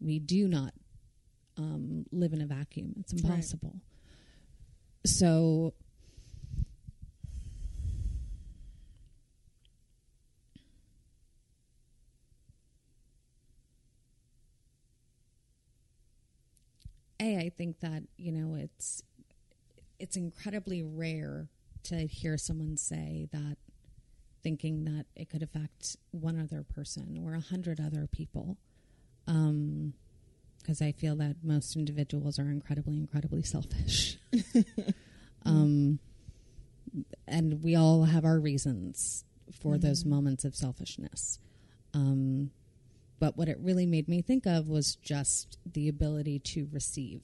We 0.00 0.18
do 0.20 0.46
not 0.48 0.72
um 1.58 2.06
live 2.12 2.32
in 2.32 2.40
a 2.40 2.46
vacuum. 2.46 2.94
It's 3.00 3.12
impossible. 3.12 3.80
So 5.04 5.74
a 17.20 17.36
I 17.38 17.50
think 17.50 17.80
that 17.80 18.04
you 18.16 18.32
know 18.32 18.54
it's 18.54 19.02
it's 19.98 20.16
incredibly 20.16 20.82
rare 20.82 21.48
to 21.84 22.06
hear 22.06 22.36
someone 22.36 22.76
say 22.76 23.28
that 23.32 23.56
thinking 24.42 24.84
that 24.84 25.06
it 25.16 25.28
could 25.28 25.42
affect 25.42 25.96
one 26.10 26.38
other 26.38 26.62
person 26.62 27.20
or 27.24 27.34
a 27.34 27.40
hundred 27.40 27.80
other 27.80 28.06
people. 28.06 28.58
Um, 29.26 29.94
because 30.58 30.82
I 30.82 30.90
feel 30.90 31.14
that 31.16 31.36
most 31.44 31.76
individuals 31.76 32.40
are 32.40 32.50
incredibly, 32.50 32.96
incredibly 32.96 33.44
selfish. 33.44 34.18
um, 35.44 36.00
and 37.28 37.62
we 37.62 37.76
all 37.76 38.04
have 38.04 38.24
our 38.24 38.40
reasons 38.40 39.24
for 39.60 39.78
those 39.78 40.04
moments 40.04 40.44
of 40.44 40.56
selfishness. 40.56 41.38
Um, 41.94 42.50
but 43.18 43.36
what 43.36 43.48
it 43.48 43.58
really 43.60 43.86
made 43.86 44.08
me 44.08 44.22
think 44.22 44.46
of 44.46 44.68
was 44.68 44.96
just 44.96 45.58
the 45.70 45.88
ability 45.88 46.38
to 46.40 46.68
receive. 46.72 47.22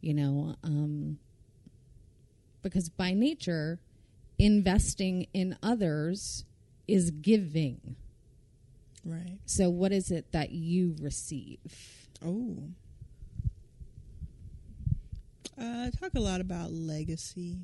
You 0.00 0.14
know, 0.14 0.56
um, 0.64 1.18
because 2.62 2.88
by 2.88 3.12
nature, 3.12 3.78
investing 4.38 5.28
in 5.32 5.56
others 5.62 6.44
is 6.88 7.10
giving. 7.10 7.96
Right. 9.04 9.38
So, 9.46 9.70
what 9.70 9.92
is 9.92 10.10
it 10.10 10.32
that 10.32 10.50
you 10.50 10.96
receive? 11.00 12.08
Oh. 12.24 12.56
Uh, 15.60 15.86
I 15.86 15.90
talk 15.90 16.14
a 16.16 16.20
lot 16.20 16.40
about 16.40 16.72
legacy, 16.72 17.58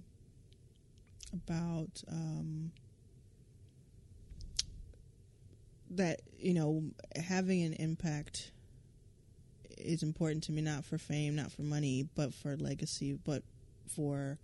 about 1.33 2.03
um, 2.09 2.71
that, 5.91 6.21
you 6.39 6.55
know, 6.55 6.83
having 7.17 7.63
an 7.63 7.75
impact 7.75 8.51
is 9.77 10.03
important 10.03 10.45
to 10.45 10.53
me, 10.53 10.61
not 10.63 10.85
for 10.85 10.99
fame, 10.99 11.37
not 11.37 11.53
for 11.53 11.63
money, 11.63 12.09
but 12.15 12.35
for 12.35 12.57
legacy, 12.57 13.13
but 13.25 13.43
for 13.87 14.39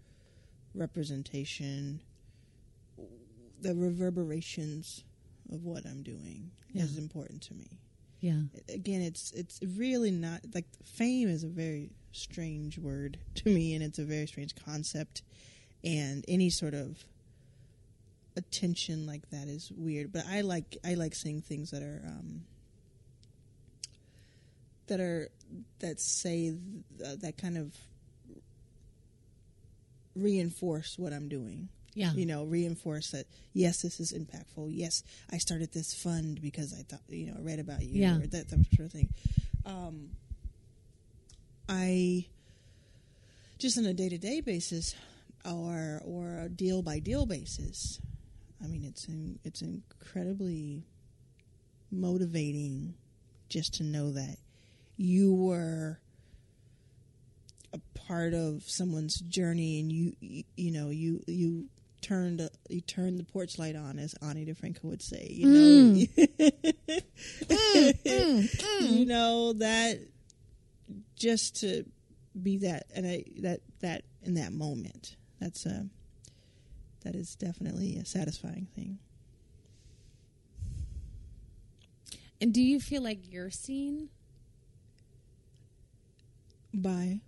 representation, 0.75 2.01
the 3.61 3.75
reverberations 3.75 5.05
of 5.53 5.65
what 5.65 5.85
I'm 5.87 6.03
doing 6.03 6.51
is 6.75 6.99
important 6.99 7.43
to 7.43 7.55
me. 7.55 7.67
Yeah. 8.21 8.41
again 8.73 9.03
it's 9.03 9.33
it's 9.33 9.61
really 9.77 10.11
not 10.11 10.41
like 10.55 10.65
fame 10.83 11.29
is 11.29 11.45
a 11.45 11.49
very 11.49 11.91
strange 12.13 12.79
word 12.79 13.19
to 13.35 13.51
me 13.51 13.75
and 13.75 13.85
it's 13.85 13.99
a 13.99 14.05
very 14.05 14.27
strange 14.27 14.55
concept 14.55 15.21
and 15.85 16.25
any 16.27 16.49
sort 16.49 16.73
of 16.73 17.05
attention 18.37 19.07
like 19.07 19.29
that 19.31 19.47
is 19.49 19.71
weird 19.77 20.13
but 20.13 20.25
i 20.29 20.41
like 20.41 20.77
i 20.85 20.95
like 20.95 21.15
seeing 21.15 21.41
things 21.41 21.71
that 21.71 21.83
are 21.83 22.03
um 22.07 22.43
that 24.89 24.99
are 25.01 25.29
that 25.79 26.01
say 26.01 26.53
th- 26.99 27.19
that 27.21 27.39
kind 27.39 27.57
of 27.57 27.73
reinforce 30.17 30.99
what 30.99 31.13
i'm 31.13 31.29
doing 31.29 31.69
Yeah. 31.95 32.13
you 32.13 32.27
know, 32.27 32.43
reinforce 32.45 33.11
that 33.13 33.27
yes, 33.53 33.83
this 33.83 34.01
is 34.01 34.13
impactful. 34.13 34.71
Yes, 34.75 35.05
I 35.31 35.39
started 35.39 35.73
this 35.73 35.95
fund 35.95 36.41
because 36.43 36.73
I 36.75 36.83
thought 36.83 37.03
you 37.09 37.27
know 37.29 37.37
I 37.39 37.41
read 37.41 37.61
about 37.61 37.83
you 37.85 38.01
Yeah. 38.03 38.17
or 38.19 38.27
that, 38.27 38.49
that 38.51 38.67
sort 38.75 38.87
of 38.87 38.93
thing. 38.93 39.09
Um, 39.65 40.11
I 41.69 42.27
just 43.59 43.79
on 43.79 43.87
a 43.87 43.95
day 43.95 44.09
to 44.09 44.19
day 44.19 44.41
basis 44.41 44.97
or 45.45 46.03
or 46.05 46.41
a 46.41 46.49
deal 46.49 46.83
by 46.83 46.99
deal 46.99 47.27
basis. 47.27 48.01
I 48.65 48.67
mean, 48.67 48.85
it's 48.85 49.07
in, 49.07 49.39
it's 49.45 49.63
incredibly 49.63 50.85
motivating 51.91 52.95
just 53.49 53.75
to 53.75 53.83
know 53.85 54.11
that 54.13 54.39
you 54.97 55.35
were 55.35 56.01
a 57.73 57.79
part 57.95 58.33
of 58.33 58.63
someone's 58.63 59.21
journey 59.21 59.81
and 59.81 59.93
you 59.93 60.13
you, 60.21 60.45
you 60.57 60.71
know 60.71 60.91
you 60.91 61.23
you 61.27 61.67
turned 62.01 62.49
you 62.69 62.81
turned 62.81 63.19
the 63.19 63.25
porch 63.25 63.59
light 63.59 63.75
on 63.75 63.99
as 63.99 64.15
Ani 64.23 64.45
DiFranco 64.45 64.85
would 64.85 65.03
say 65.03 65.27
you 65.31 65.47
know? 65.47 65.59
Mm. 65.59 66.09
Mm, 67.45 68.49
mm, 68.49 68.81
you 68.81 69.07
know 69.07 69.53
that 69.55 69.99
just 71.17 71.61
to 71.61 71.85
be 72.41 72.59
that 72.59 72.85
and 72.95 73.07
I 73.07 73.25
that 73.41 73.61
that 73.81 74.03
in 74.23 74.35
that 74.35 74.53
moment 74.53 75.17
that's 75.41 75.67
a 75.67 75.87
that 77.05 77.15
is 77.15 77.35
definitely 77.35 77.97
a 77.97 78.05
satisfying 78.05 78.67
thing 78.75 78.99
And 82.41 82.53
do 82.53 82.61
you 82.61 82.79
feel 82.79 83.03
like 83.03 83.33
you're 83.33 83.51
seen? 83.51 84.11
by 86.75 87.21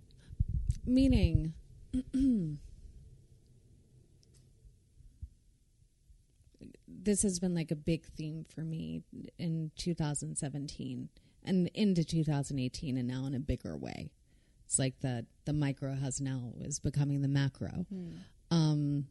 Meaning, 0.85 1.53
this 6.87 7.23
has 7.23 7.39
been 7.39 7.53
like 7.55 7.71
a 7.71 7.75
big 7.75 8.05
theme 8.05 8.45
for 8.53 8.61
me 8.61 9.03
in 9.37 9.71
2017 9.77 11.09
and 11.43 11.67
into 11.73 12.03
2018 12.05 12.97
and 12.97 13.07
now 13.07 13.25
in 13.25 13.33
a 13.33 13.39
bigger 13.39 13.75
way. 13.75 14.11
It's 14.65 14.79
like 14.79 14.99
the 15.01 15.25
the 15.45 15.53
micro 15.53 15.95
has 15.95 16.21
now 16.21 16.53
is 16.59 16.79
becoming 16.79 17.21
the 17.21 17.27
macro. 17.27 17.85
Um 18.51 19.07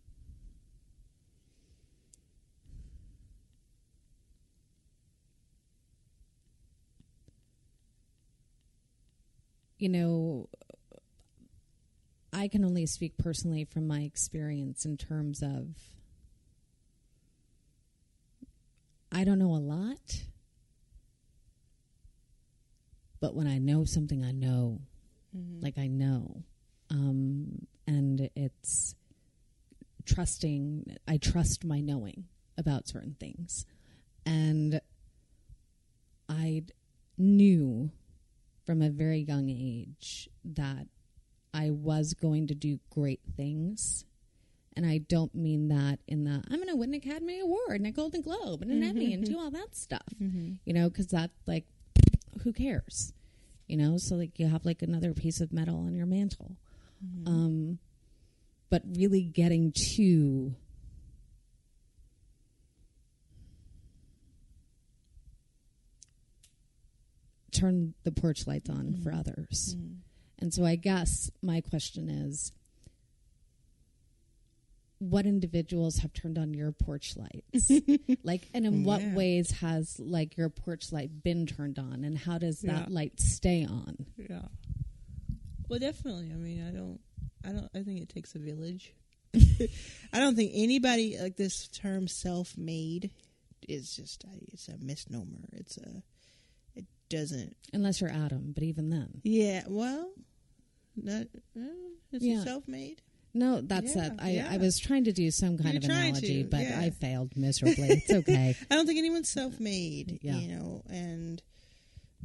you 9.79 9.89
know, 9.89 10.49
I 12.33 12.49
can 12.49 12.65
only 12.65 12.87
speak 12.87 13.17
personally 13.19 13.65
from 13.65 13.87
my 13.87 14.01
experience 14.01 14.85
in 14.85 14.97
terms 14.97 15.43
of 15.43 15.69
I 19.13 19.25
don't 19.25 19.39
know 19.39 19.55
a 19.55 19.57
lot, 19.57 20.25
but 23.21 23.35
when 23.35 23.47
I 23.47 23.59
know 23.59 23.85
something, 23.85 24.25
I 24.25 24.33
know. 24.33 24.81
Like 25.61 25.79
I 25.79 25.87
know. 25.87 26.43
Um, 26.91 27.67
and 27.87 28.31
it's 28.35 28.95
trusting, 30.05 30.97
I 31.07 31.19
trust 31.19 31.65
my 31.65 31.81
knowing 31.81 32.25
about 32.57 32.89
certain 32.89 33.17
things. 33.19 33.67
And 34.25 34.81
I 36.29 36.65
knew 37.19 37.91
from 38.67 38.83
a 38.83 38.91
very 38.91 39.21
young 39.21 39.49
age 39.49 40.29
that 40.45 40.89
I 41.55 41.71
was 41.71 42.15
going 42.15 42.49
to 42.49 42.55
do 42.55 42.81
great 42.91 43.21
things. 43.37 44.05
And 44.77 44.85
I 44.85 44.99
don't 44.99 45.35
mean 45.35 45.69
that 45.69 46.01
in 46.07 46.25
the 46.25 46.43
I'm 46.51 46.57
going 46.57 46.69
to 46.69 46.77
win 46.77 46.91
an 46.91 46.97
Academy 46.97 47.41
Award 47.41 47.81
and 47.81 47.87
a 47.87 47.91
Golden 47.93 48.21
Globe 48.21 48.61
and 48.61 48.71
an 48.71 48.83
Emmy 48.83 49.15
and 49.15 49.25
do 49.25 49.33
mm-hmm. 49.33 49.41
all 49.41 49.51
that 49.53 49.75
stuff, 49.75 50.03
mm-hmm. 50.23 50.55
you 50.67 50.75
know, 50.75 50.91
because 50.91 51.07
that 51.09 51.31
like 51.47 51.65
who 52.43 52.53
cares, 52.53 53.15
you 53.69 53.79
know? 53.79 53.97
So 53.97 54.17
like 54.17 54.39
you 54.39 54.49
have 54.49 54.67
like 54.67 54.83
another 54.83 55.15
piece 55.15 55.41
of 55.41 55.51
metal 55.51 55.79
on 55.79 55.95
your 55.95 56.05
mantel, 56.05 56.57
mm-hmm. 57.03 57.27
um, 57.27 57.79
but 58.69 58.83
really 58.85 59.23
getting 59.23 59.73
to 59.95 60.55
turn 67.57 67.95
the 68.05 68.13
porch 68.13 68.47
lights 68.47 68.71
on 68.71 68.97
for 69.03 69.11
mm. 69.11 69.19
others. 69.19 69.77
Mm. 69.79 69.97
And 70.39 70.55
so 70.55 70.65
I 70.65 70.77
guess 70.77 71.31
my 71.43 71.61
question 71.61 72.09
is 72.09 72.53
what 74.99 75.27
individuals 75.27 75.99
have 75.99 76.13
turned 76.13 76.39
on 76.39 76.55
your 76.55 76.73
porch 76.73 77.15
lights? 77.17 77.71
like 78.23 78.49
and 78.55 78.67
in 78.67 78.85
what 78.85 79.03
ways 79.03 79.51
has 79.61 79.99
like 79.99 80.37
your 80.37 80.49
porch 80.49 80.93
light 80.93 81.23
been 81.23 81.47
turned 81.47 81.79
on 81.79 82.05
and 82.05 82.17
how 82.17 82.39
does 82.39 82.61
that 82.61 82.89
Yeah. 82.89 82.95
light 82.95 83.21
stay 83.21 83.65
on? 83.65 84.07
Yeah. 84.17 84.43
Well, 85.69 85.79
definitely. 85.79 86.31
I 86.33 86.37
mean, 86.37 86.67
I 86.67 86.71
don't. 86.71 87.01
I 87.45 87.53
don't. 87.53 87.69
I 87.75 87.83
think 87.83 88.01
it 88.01 88.09
takes 88.09 88.35
a 88.35 88.39
village. 88.39 88.95
I 89.35 90.21
don't 90.21 90.37
think 90.37 90.53
anybody 90.55 91.17
like 91.21 91.37
this 91.37 91.69
term 91.69 92.09
"self-made" 92.09 93.11
is 93.69 93.95
just. 93.97 94.25
a- 94.25 94.53
It's 94.53 94.69
a 94.69 94.79
misnomer. 94.79 95.49
It's 95.53 95.77
a. 95.77 96.03
Doesn't. 97.09 97.57
Unless 97.73 98.01
you're 98.01 98.11
Adam, 98.11 98.53
but 98.53 98.63
even 98.63 98.91
then. 98.91 99.21
Yeah. 99.23 99.63
Well, 99.69 100.11
not. 100.97 101.27
Uh, 101.57 101.61
is 102.13 102.23
Yeah. 102.23 102.41
it 102.41 102.45
self-made? 102.45 103.03
No, 103.35 103.61
that's 103.61 103.95
Yeah, 103.95 104.07
it. 104.07 104.13
I, 104.19 104.31
yeah. 104.31 104.49
I 104.51 104.57
was 104.57 104.79
trying 104.79 105.05
to 105.05 105.13
do 105.13 105.31
some 105.31 105.59
kind 105.59 105.75
You're 105.75 105.79
of 105.79 105.85
analogy, 105.85 106.43
to, 106.43 106.49
but 106.49 106.61
yeah. 106.63 106.81
I 106.81 106.91
failed 106.91 107.37
miserably. 107.37 107.89
It's 107.89 108.11
okay. 108.11 108.57
I 108.71 108.75
don't 108.75 108.87
think 108.87 108.99
anyone's 108.99 109.29
self-made. 109.29 110.21
Yeah. 110.23 110.37
You 110.37 110.49
know, 110.57 110.83
and 110.89 111.43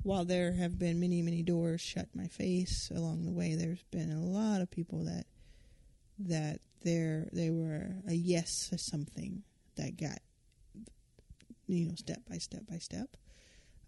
while 0.03 0.23
there 0.25 0.53
have 0.53 0.79
been 0.79 0.99
many, 1.01 1.21
many 1.21 1.43
doors 1.43 1.81
shut 1.81 2.07
my 2.15 2.27
face 2.27 2.89
along 2.95 3.25
the 3.25 3.31
way, 3.33 3.55
there's 3.55 3.83
been 3.91 4.11
a 4.11 4.21
lot 4.23 4.61
of 4.61 4.71
people 4.71 5.03
that 5.05 5.25
that 6.19 6.59
there 6.83 7.27
they 7.33 7.49
were 7.49 7.87
a 8.07 8.13
yes 8.13 8.69
to 8.69 8.77
something 8.77 9.43
that 9.75 9.97
got 9.97 10.19
you 11.67 11.87
know 11.87 11.95
step 11.95 12.21
by 12.29 12.37
step 12.37 12.61
by 12.69 12.77
step. 12.77 13.09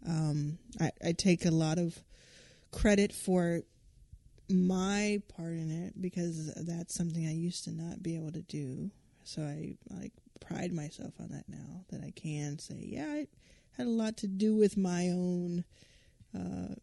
Um, 0.07 0.57
I, 0.79 0.91
I 1.05 1.11
take 1.13 1.45
a 1.45 1.51
lot 1.51 1.77
of 1.77 1.97
credit 2.71 3.13
for 3.13 3.61
my 4.49 5.21
part 5.35 5.53
in 5.53 5.71
it 5.71 6.01
because 6.01 6.53
that's 6.55 6.93
something 6.93 7.25
I 7.25 7.33
used 7.33 7.63
to 7.65 7.71
not 7.71 8.03
be 8.03 8.15
able 8.15 8.31
to 8.31 8.41
do. 8.41 8.91
So 9.23 9.41
I 9.41 9.75
like 9.89 10.11
pride 10.39 10.73
myself 10.73 11.13
on 11.19 11.29
that 11.29 11.45
now 11.47 11.85
that 11.89 12.01
I 12.03 12.11
can 12.11 12.59
say, 12.59 12.75
yeah, 12.81 13.07
I 13.07 13.27
had 13.77 13.87
a 13.87 13.89
lot 13.89 14.17
to 14.17 14.27
do 14.27 14.55
with 14.55 14.77
my 14.77 15.09
own 15.09 15.63
uh, 16.35 16.75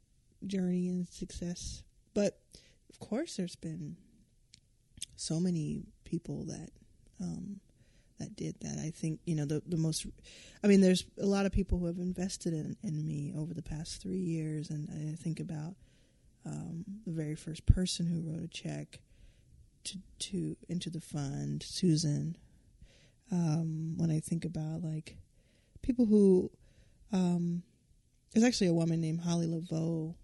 journey 0.46 0.88
and 0.88 1.06
success. 1.09 1.83
But 2.14 2.38
of 2.90 2.98
course, 2.98 3.37
there's 3.37 3.56
been 3.56 3.96
so 5.16 5.38
many 5.38 5.83
people 6.04 6.44
that 6.44 6.70
um, 7.20 7.61
that 8.20 8.37
did 8.37 8.54
that. 8.61 8.78
I 8.78 8.90
think 8.90 9.20
you 9.24 9.35
know 9.35 9.44
the 9.44 9.62
the 9.66 9.76
most. 9.76 10.06
I 10.62 10.66
mean, 10.66 10.80
there's 10.80 11.06
a 11.18 11.26
lot 11.26 11.46
of 11.46 11.52
people 11.52 11.78
who 11.78 11.87
have 11.87 11.98
invested 11.98 12.52
in, 12.52 12.76
in 12.83 13.04
me 13.04 13.33
over 13.37 13.54
the 13.54 13.62
past 13.62 14.00
three 14.00 14.18
years, 14.18 14.70
and 14.70 14.88
I 15.12 15.16
think 15.16 15.40
about 15.40 15.74
um, 16.46 16.85
the 17.06 17.12
very 17.12 17.35
first 17.35 17.66
person 17.66 18.06
who 18.06 18.20
wrote 18.30 18.44
a 18.44 18.48
check 18.48 19.00
to 19.85 19.98
to 20.18 20.56
into 20.68 20.90
the 20.90 21.00
fund, 21.00 21.62
Susan. 21.62 22.37
Um, 23.33 23.94
when 23.96 24.11
I 24.11 24.20
think 24.20 24.44
about 24.44 24.83
like 24.83 25.16
people 25.83 26.04
who, 26.06 26.50
um, 27.12 27.62
there's 28.33 28.44
actually 28.44 28.66
a 28.66 28.74
woman 28.74 29.00
named 29.00 29.20
Holly 29.20 29.46
Laveau, 29.46 30.14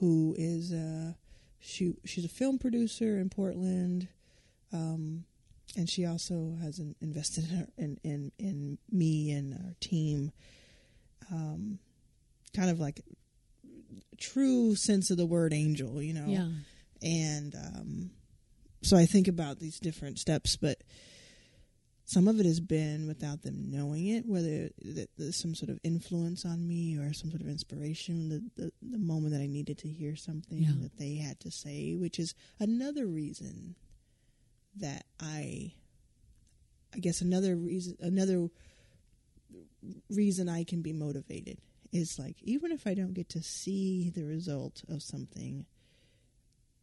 who 0.00 0.34
is 0.38 0.72
uh, 0.72 1.12
she 1.60 1.94
she's 2.04 2.24
a 2.24 2.28
film 2.28 2.58
producer 2.58 3.18
in 3.18 3.30
Portland. 3.30 4.08
Um, 4.72 5.24
and 5.76 5.88
she 5.88 6.04
also 6.06 6.56
has 6.62 6.78
an 6.78 6.94
invested 7.00 7.50
in, 7.50 7.56
her, 7.56 7.66
in, 7.76 7.98
in 8.04 8.32
in 8.38 8.78
me 8.90 9.30
and 9.32 9.54
our 9.54 9.74
team. 9.80 10.32
Um, 11.32 11.78
kind 12.54 12.70
of 12.70 12.78
like 12.80 13.00
true 14.18 14.74
sense 14.76 15.10
of 15.10 15.16
the 15.16 15.26
word 15.26 15.52
angel, 15.52 16.00
you 16.02 16.14
know. 16.14 16.26
Yeah. 16.26 16.48
And 17.02 17.54
um, 17.54 18.10
so 18.82 18.96
I 18.96 19.06
think 19.06 19.28
about 19.28 19.58
these 19.58 19.78
different 19.78 20.18
steps, 20.18 20.56
but 20.56 20.82
some 22.04 22.28
of 22.28 22.38
it 22.38 22.46
has 22.46 22.60
been 22.60 23.06
without 23.06 23.42
them 23.42 23.70
knowing 23.70 24.06
it, 24.06 24.24
whether 24.26 24.70
there's 25.18 25.36
some 25.36 25.54
sort 25.54 25.70
of 25.70 25.80
influence 25.82 26.44
on 26.44 26.66
me 26.66 26.96
or 26.96 27.12
some 27.12 27.30
sort 27.30 27.42
of 27.42 27.48
inspiration, 27.48 28.28
the, 28.28 28.62
the, 28.62 28.72
the 28.80 28.98
moment 28.98 29.32
that 29.34 29.42
I 29.42 29.46
needed 29.46 29.78
to 29.78 29.88
hear 29.88 30.14
something 30.16 30.58
Yeah. 30.58 30.70
that 30.82 30.96
they 30.98 31.16
had 31.16 31.40
to 31.40 31.50
say, 31.50 31.94
which 31.96 32.18
is 32.18 32.34
another 32.60 33.06
reason 33.06 33.74
that 34.78 35.04
I, 35.20 35.72
I 36.94 36.98
guess 36.98 37.20
another 37.20 37.56
reason, 37.56 37.96
another 38.00 38.48
reason 40.10 40.48
I 40.48 40.64
can 40.64 40.82
be 40.82 40.92
motivated 40.92 41.58
is 41.92 42.18
like, 42.18 42.36
even 42.42 42.72
if 42.72 42.86
I 42.86 42.94
don't 42.94 43.14
get 43.14 43.28
to 43.30 43.42
see 43.42 44.10
the 44.10 44.24
result 44.24 44.82
of 44.88 45.02
something, 45.02 45.66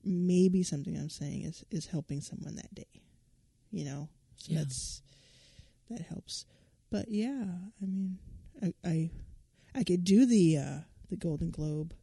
maybe 0.03 0.63
something 0.63 0.97
I'm 0.97 1.09
saying 1.09 1.43
is, 1.43 1.63
is 1.71 1.87
helping 1.87 2.21
someone 2.21 2.55
that 2.55 2.73
day, 2.73 3.01
you 3.71 3.85
know? 3.85 4.09
So 4.37 4.53
Yeah. 4.53 4.59
that's, 4.59 5.01
that 5.89 6.01
helps. 6.01 6.45
But 6.89 7.09
yeah, 7.09 7.43
I 7.81 7.85
mean, 7.85 8.17
I, 8.61 8.73
I, 8.85 9.09
I 9.75 9.83
could 9.83 10.03
do 10.03 10.25
the, 10.25 10.57
uh, 10.57 10.79
the 11.09 11.15
Golden 11.17 11.51
Globe, 11.51 11.93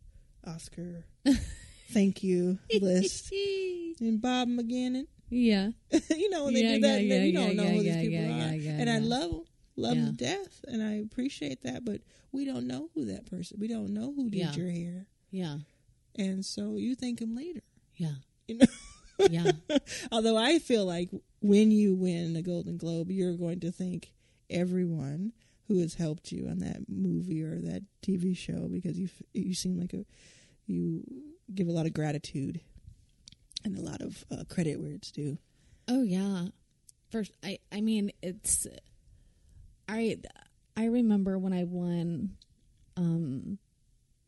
Oscar, 0.46 1.04
thank 1.90 2.22
you 2.22 2.58
list. 2.80 3.32
And 4.00 4.20
Bob 4.20 4.48
McGinnon, 4.48 5.06
yeah. 5.30 5.70
you 6.10 6.30
know 6.30 6.44
when 6.44 6.54
they 6.54 6.62
Yeah, 6.62 6.74
do 6.74 6.80
that, 6.82 6.88
yeah, 6.88 7.00
and 7.02 7.10
then 7.10 7.22
you 7.26 7.32
yeah, 7.32 7.46
don't 7.46 7.56
know 7.56 7.66
who 7.68 7.82
these 7.82 7.96
people 7.96 8.18
are, 8.18 8.80
and 8.80 8.90
I 8.90 8.98
love 8.98 9.30
them, 9.30 9.42
love 9.76 9.96
them 9.96 10.06
to 10.06 10.12
death, 10.24 10.64
and 10.68 10.82
I 10.82 10.94
appreciate 10.96 11.62
that. 11.62 11.84
But 11.84 12.02
we 12.32 12.44
don't 12.44 12.66
know 12.66 12.90
who 12.94 13.06
that 13.06 13.26
person. 13.30 13.58
We 13.60 13.68
don't 13.68 13.90
know 13.90 14.12
who 14.14 14.28
did 14.30 14.56
your 14.56 14.70
hair, 14.70 15.06
Yeah. 15.30 15.58
and 16.16 16.44
so 16.44 16.76
you 16.76 16.94
thank 16.94 17.20
them 17.20 17.34
later. 17.34 17.62
Yeah. 17.96 18.14
You 18.48 18.58
know. 18.58 18.66
Yeah. 19.28 19.52
Although 20.12 20.38
I 20.38 20.58
feel 20.58 20.86
like 20.86 21.10
when 21.42 21.70
you 21.70 21.94
win 21.94 22.34
a 22.36 22.42
Golden 22.42 22.78
Globe, 22.78 23.10
you're 23.10 23.36
going 23.36 23.60
to 23.60 23.70
thank 23.70 24.14
everyone 24.48 25.32
who 25.68 25.78
has 25.80 25.92
helped 25.94 26.32
you 26.32 26.48
on 26.48 26.58
that 26.60 26.88
movie 26.88 27.42
or 27.42 27.60
that 27.60 27.82
TV 28.02 28.34
show 28.34 28.66
because 28.68 28.98
you 28.98 29.10
you 29.34 29.52
seem 29.54 29.78
like 29.78 29.92
a 29.92 30.06
you 30.66 31.02
give 31.54 31.68
a 31.68 31.70
lot 31.72 31.84
of 31.84 31.92
gratitude 31.92 32.62
and 33.64 33.76
a 33.76 33.80
lot 33.80 34.00
of 34.00 34.24
uh, 34.30 34.44
credit 34.48 34.80
where 34.80 34.92
it's 34.92 35.10
due. 35.10 35.38
Oh 35.88 36.02
yeah. 36.02 36.46
First 37.10 37.32
I 37.42 37.58
I 37.72 37.80
mean 37.80 38.12
it's 38.22 38.66
I 39.88 40.18
I 40.76 40.84
remember 40.86 41.38
when 41.38 41.52
I 41.52 41.64
won 41.64 42.36
um 42.96 43.58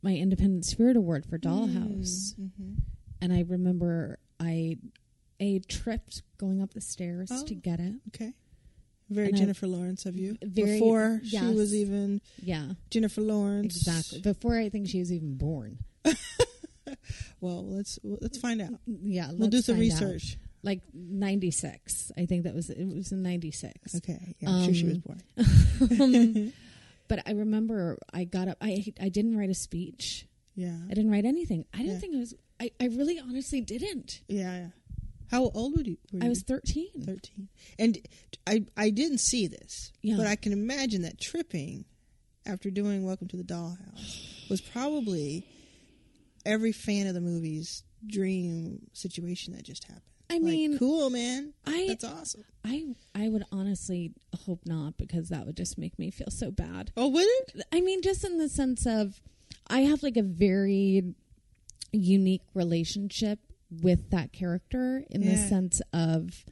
my 0.03 0.13
Independent 0.15 0.65
Spirit 0.65 0.97
Award 0.97 1.25
for 1.27 1.39
Dollhouse. 1.39 2.35
Mm-hmm. 2.35 2.73
And 3.21 3.33
I 3.33 3.45
remember 3.49 4.19
I 4.41 4.79
a 5.39 5.61
tripped 5.61 6.23
going 6.39 6.61
up 6.61 6.75
the 6.75 6.81
stairs 6.81 7.29
Oh. 7.33 7.45
to 7.47 7.55
get 7.55 7.79
it. 7.81 7.95
Okay. 8.09 8.33
Very 9.11 9.29
And 9.29 9.37
I- 9.37 9.39
Jennifer 9.39 9.67
Lawrence 9.69 10.07
of 10.07 10.17
you. 10.17 10.37
Very- 10.43 10.73
Before 10.81 11.21
she 11.25 11.39
was 11.41 11.75
even 11.75 12.21
Yeah. 12.43 12.73
Jennifer 12.91 13.21
Lawrence. 13.21 13.77
Exactly. 13.77 14.21
Before 14.21 14.57
I 14.57 14.69
think 14.69 14.89
she 14.89 14.99
was 14.99 15.13
even 15.13 15.37
born. 15.37 15.79
Well, 17.41 17.67
let's 17.67 17.99
let's 18.03 18.39
find 18.39 18.61
out. 18.63 18.75
Yeah, 18.87 19.31
We'll 19.33 19.49
do 19.49 19.61
some 19.63 19.77
find 19.77 19.91
out. 19.93 20.01
research. 20.01 20.39
Like 20.65 20.81
96. 20.95 22.13
I 22.17 22.27
think 22.27 22.45
that 22.45 22.55
was 22.55 22.71
it 22.71 22.85
was 22.87 23.11
in 23.13 23.23
96. 23.23 23.97
Okay. 23.97 24.37
Yeah, 24.39 24.51
I'm 24.51 24.65
sure 24.65 24.75
she 24.75 24.85
was 24.87 24.97
Um, 24.97 25.03
born. 25.05 25.23
Um, 26.01 26.53
but 27.09 27.21
I 27.27 27.33
remember 27.33 27.99
I 28.13 28.25
got 28.25 28.49
up 28.49 28.59
I 28.61 28.85
I 29.01 29.09
didn't 29.09 29.37
write 29.37 29.51
a 29.51 29.55
speech. 29.55 30.27
Yeah. 30.55 30.77
I 30.91 30.95
didn't 30.95 31.11
write 31.11 31.25
anything. 31.25 31.65
I 31.75 31.79
didn't 31.79 31.95
Yeah. 31.95 31.99
think 31.99 32.15
I 32.15 32.19
was. 32.19 32.35
I, 32.61 32.71
I 32.81 32.85
really 32.87 33.19
honestly 33.19 33.61
didn't. 33.61 34.21
Yeah. 34.29 34.57
yeah. 34.57 34.67
How 35.31 35.51
old 35.55 35.75
were 35.77 35.83
you? 35.83 35.97
Were 36.13 36.21
I 36.21 36.25
you? 36.25 36.29
was 36.31 36.43
13. 36.43 36.89
13 37.07 37.49
and 37.79 37.99
i 38.47 38.65
i 38.77 38.91
didn't 38.91 39.19
see 39.19 39.47
this 39.47 39.93
Yeah. 40.03 40.17
but 40.19 40.27
i 40.27 40.37
can 40.37 40.53
imagine 40.53 41.03
that 41.03 41.19
tripping 41.21 41.85
after 42.45 42.71
doing 42.71 43.05
welcome 43.05 43.29
to 43.29 43.37
the 43.37 43.45
dollhouse 43.45 44.49
was 44.51 44.61
probably 44.61 45.47
every 46.45 46.73
fan 46.73 47.07
of 47.07 47.15
the 47.15 47.21
movie's 47.21 47.85
dream 48.07 48.87
situation 48.93 49.55
that 49.55 49.63
just 49.65 49.85
happened. 49.85 50.03
I 50.31 50.35
Like, 50.35 50.43
mean, 50.43 50.79
cool 50.79 51.11
man. 51.11 51.53
I 51.67 51.87
that's 51.89 52.05
awesome. 52.05 52.45
I 52.65 52.95
I 53.15 53.29
would 53.29 53.45
honestly 53.53 54.13
hope 54.47 54.61
not 54.65 54.97
because 54.97 55.29
that 55.29 55.45
would 55.47 55.57
just 55.57 55.77
make 55.79 55.99
me 55.99 56.11
feel 56.11 56.31
so 56.31 56.51
bad. 56.51 56.91
oh 56.97 57.09
would 57.09 57.27
it? 57.27 57.63
I 57.73 57.81
mean, 57.81 58.03
just 58.03 58.25
in 58.25 58.39
the 58.39 58.49
sense 58.49 58.87
of 58.87 59.21
I 59.69 59.81
have 59.81 60.03
like 60.03 60.17
a 60.17 60.23
very 60.23 61.15
unique 61.93 62.43
relationship 62.55 63.39
with 63.83 64.11
that 64.11 64.33
character 64.33 65.05
in 65.11 65.21
the 65.23 65.37
sense 65.37 65.81
of 65.93 66.45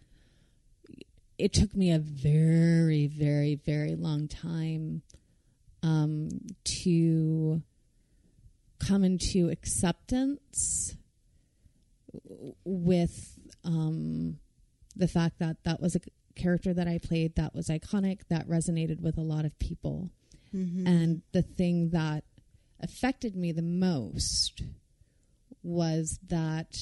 it 1.38 1.52
took 1.54 1.74
me 1.74 1.90
a 1.90 1.98
very, 1.98 3.06
very, 3.06 3.54
very 3.54 3.94
long 3.94 4.28
time 4.28 5.00
um, 5.82 6.28
to 6.64 7.62
come 8.80 9.04
into 9.04 9.48
acceptance 9.50 10.96
with 12.64 13.38
um, 13.64 14.38
the 14.96 15.08
fact 15.08 15.38
that 15.38 15.58
that 15.64 15.80
was 15.80 15.96
a 15.96 16.00
character 16.34 16.72
that 16.74 16.88
I 16.88 16.98
played 16.98 17.36
that 17.36 17.54
was 17.54 17.68
iconic, 17.68 18.20
that 18.28 18.48
resonated 18.48 19.00
with 19.00 19.18
a 19.18 19.22
lot 19.22 19.44
of 19.44 19.58
people. 19.58 20.10
Mm-hmm. 20.54 20.86
And 20.86 21.22
the 21.32 21.42
thing 21.42 21.90
that 21.90 22.24
affected 22.80 23.36
me 23.36 23.52
the 23.52 23.62
most 23.62 24.62
was 25.62 26.18
that 26.28 26.74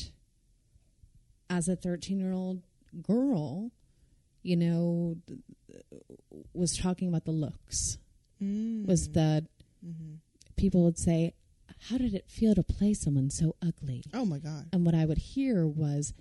as 1.50 1.68
a 1.68 1.76
13 1.76 2.20
year 2.20 2.32
old 2.32 2.62
girl, 3.02 3.70
you 4.42 4.56
know, 4.56 5.16
th- 5.26 5.40
was 6.54 6.76
talking 6.76 7.08
about 7.08 7.24
the 7.24 7.32
looks. 7.32 7.98
Mm. 8.42 8.86
Was 8.86 9.08
that 9.10 9.44
mm-hmm. 9.84 10.14
people 10.56 10.84
would 10.84 10.98
say, 10.98 11.34
How 11.88 11.96
did 11.98 12.12
it 12.14 12.24
feel 12.28 12.54
to 12.54 12.62
play 12.62 12.92
someone 12.94 13.30
so 13.30 13.54
ugly? 13.62 14.02
oh 14.14 14.24
my 14.24 14.38
god 14.38 14.66
And 14.72 14.84
what 14.84 14.94
I 14.94 15.04
would 15.04 15.18
hear 15.18 15.66
was, 15.66 16.12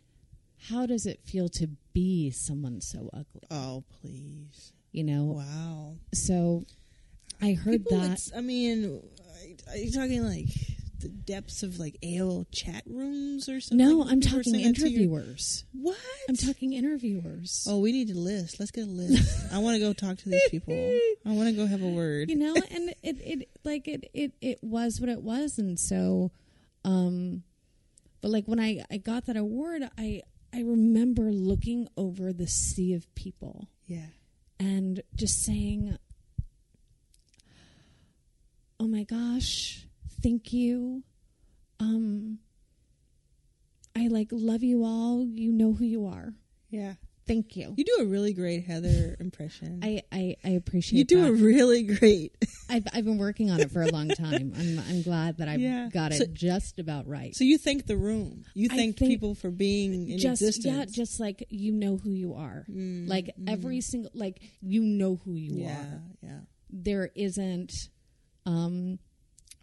How 0.69 0.85
does 0.85 1.05
it 1.05 1.19
feel 1.23 1.49
to 1.49 1.67
be 1.93 2.29
someone 2.31 2.81
so 2.81 3.09
ugly? 3.13 3.47
oh 3.51 3.83
please 4.01 4.73
You 4.91 5.03
know? 5.03 5.23
wow 5.25 5.95
So 6.13 6.65
I 7.41 7.53
heard 7.53 7.83
People, 7.85 7.99
that. 7.99 8.19
i 8.35 8.41
mean 8.41 9.01
are 9.69 9.77
you 9.77 9.91
talking 9.91 10.23
like 10.23 10.47
the 10.99 11.09
depths 11.09 11.63
of 11.63 11.79
like 11.79 11.97
AOL 12.03 12.45
chat 12.51 12.83
rooms 12.85 13.47
or 13.49 13.59
something 13.59 13.85
No, 13.85 14.03
I'm 14.07 14.19
people 14.21 14.43
talking 14.43 14.59
interviewers. 14.59 15.63
what 15.73 15.97
I'm 16.29 16.35
talking 16.35 16.73
interviewers. 16.73 17.65
Oh, 17.69 17.79
we 17.79 17.91
need 17.91 18.09
a 18.09 18.17
list. 18.17 18.59
Let's 18.59 18.71
get 18.71 18.83
a 18.87 18.91
list. 18.91 19.45
I 19.53 19.59
want 19.59 19.75
to 19.75 19.79
go 19.79 19.93
talk 19.93 20.17
to 20.17 20.29
these 20.29 20.49
people. 20.49 20.73
I 21.25 21.31
want 21.31 21.49
to 21.49 21.55
go 21.55 21.65
have 21.67 21.81
a 21.83 21.87
word. 21.87 22.29
you 22.29 22.37
know 22.37 22.55
and 22.55 22.89
it 23.03 23.17
it 23.21 23.49
like 23.63 23.87
it 23.87 24.09
it 24.13 24.33
it 24.41 24.59
was 24.61 24.99
what 24.99 25.09
it 25.09 25.21
was 25.21 25.57
and 25.57 25.79
so 25.79 26.31
um 26.83 27.43
but 28.21 28.29
like 28.31 28.45
when 28.45 28.59
i 28.59 28.83
i 28.91 28.97
got 28.97 29.25
that 29.25 29.37
award 29.37 29.83
i 29.97 30.21
i 30.53 30.61
remember 30.61 31.31
looking 31.31 31.87
over 31.97 32.31
the 32.33 32.47
sea 32.47 32.93
of 32.93 33.13
people 33.15 33.67
yeah. 33.85 34.07
and 34.59 35.01
just 35.15 35.43
saying 35.43 35.97
oh 38.79 38.87
my 38.87 39.03
gosh 39.03 39.86
thank 40.21 40.53
you 40.53 41.03
um, 41.79 42.39
I 43.95 44.07
like 44.07 44.29
love 44.31 44.63
you 44.63 44.83
all. 44.83 45.23
You 45.25 45.51
know 45.51 45.73
who 45.73 45.85
you 45.85 46.07
are. 46.07 46.33
Yeah. 46.69 46.93
Thank 47.27 47.55
you. 47.57 47.73
You 47.77 47.83
do 47.83 47.97
a 47.99 48.05
really 48.05 48.33
great 48.33 48.63
Heather 48.65 49.15
impression. 49.19 49.81
I, 49.83 50.01
I, 50.11 50.37
I 50.45 50.49
appreciate 50.51 50.97
you 50.97 51.03
do 51.05 51.21
that. 51.23 51.27
a 51.29 51.33
really 51.33 51.83
great. 51.83 52.33
I've, 52.69 52.87
I've 52.93 53.03
been 53.05 53.17
working 53.17 53.51
on 53.51 53.59
it 53.59 53.69
for 53.69 53.81
a 53.81 53.87
long 53.91 54.07
time. 54.09 54.53
I'm, 54.57 54.79
I'm 54.89 55.01
glad 55.03 55.37
that 55.37 55.47
I've 55.49 55.59
Yeah. 55.59 55.89
got 55.91 56.13
it 56.13 56.19
So- 56.19 56.25
just 56.31 56.79
about 56.79 57.05
right. 57.07 57.35
So 57.35 57.43
you 57.43 57.57
thank 57.57 57.85
the 57.85 57.97
room. 57.97 58.43
You 58.53 58.69
I 58.71 58.75
thanked 58.75 58.99
people 58.99 59.35
for 59.35 59.51
being 59.51 60.09
in 60.09 60.19
just 60.19 60.41
existence. 60.41 60.65
yeah, 60.77 60.85
just 60.85 61.19
like 61.19 61.45
you 61.49 61.73
know 61.73 61.97
who 61.97 62.11
you 62.11 62.33
are. 62.35 62.65
Mm, 62.71 63.07
like 63.09 63.25
mhm. 63.39 63.51
every 63.51 63.81
single 63.81 64.09
like 64.13 64.39
you 64.61 64.81
know 64.83 65.19
who 65.25 65.33
you 65.33 65.63
yeah, 65.63 65.79
are. 65.81 66.01
yeah. 66.21 66.39
There 66.69 67.11
isn't 67.13 67.73
um 68.45 68.99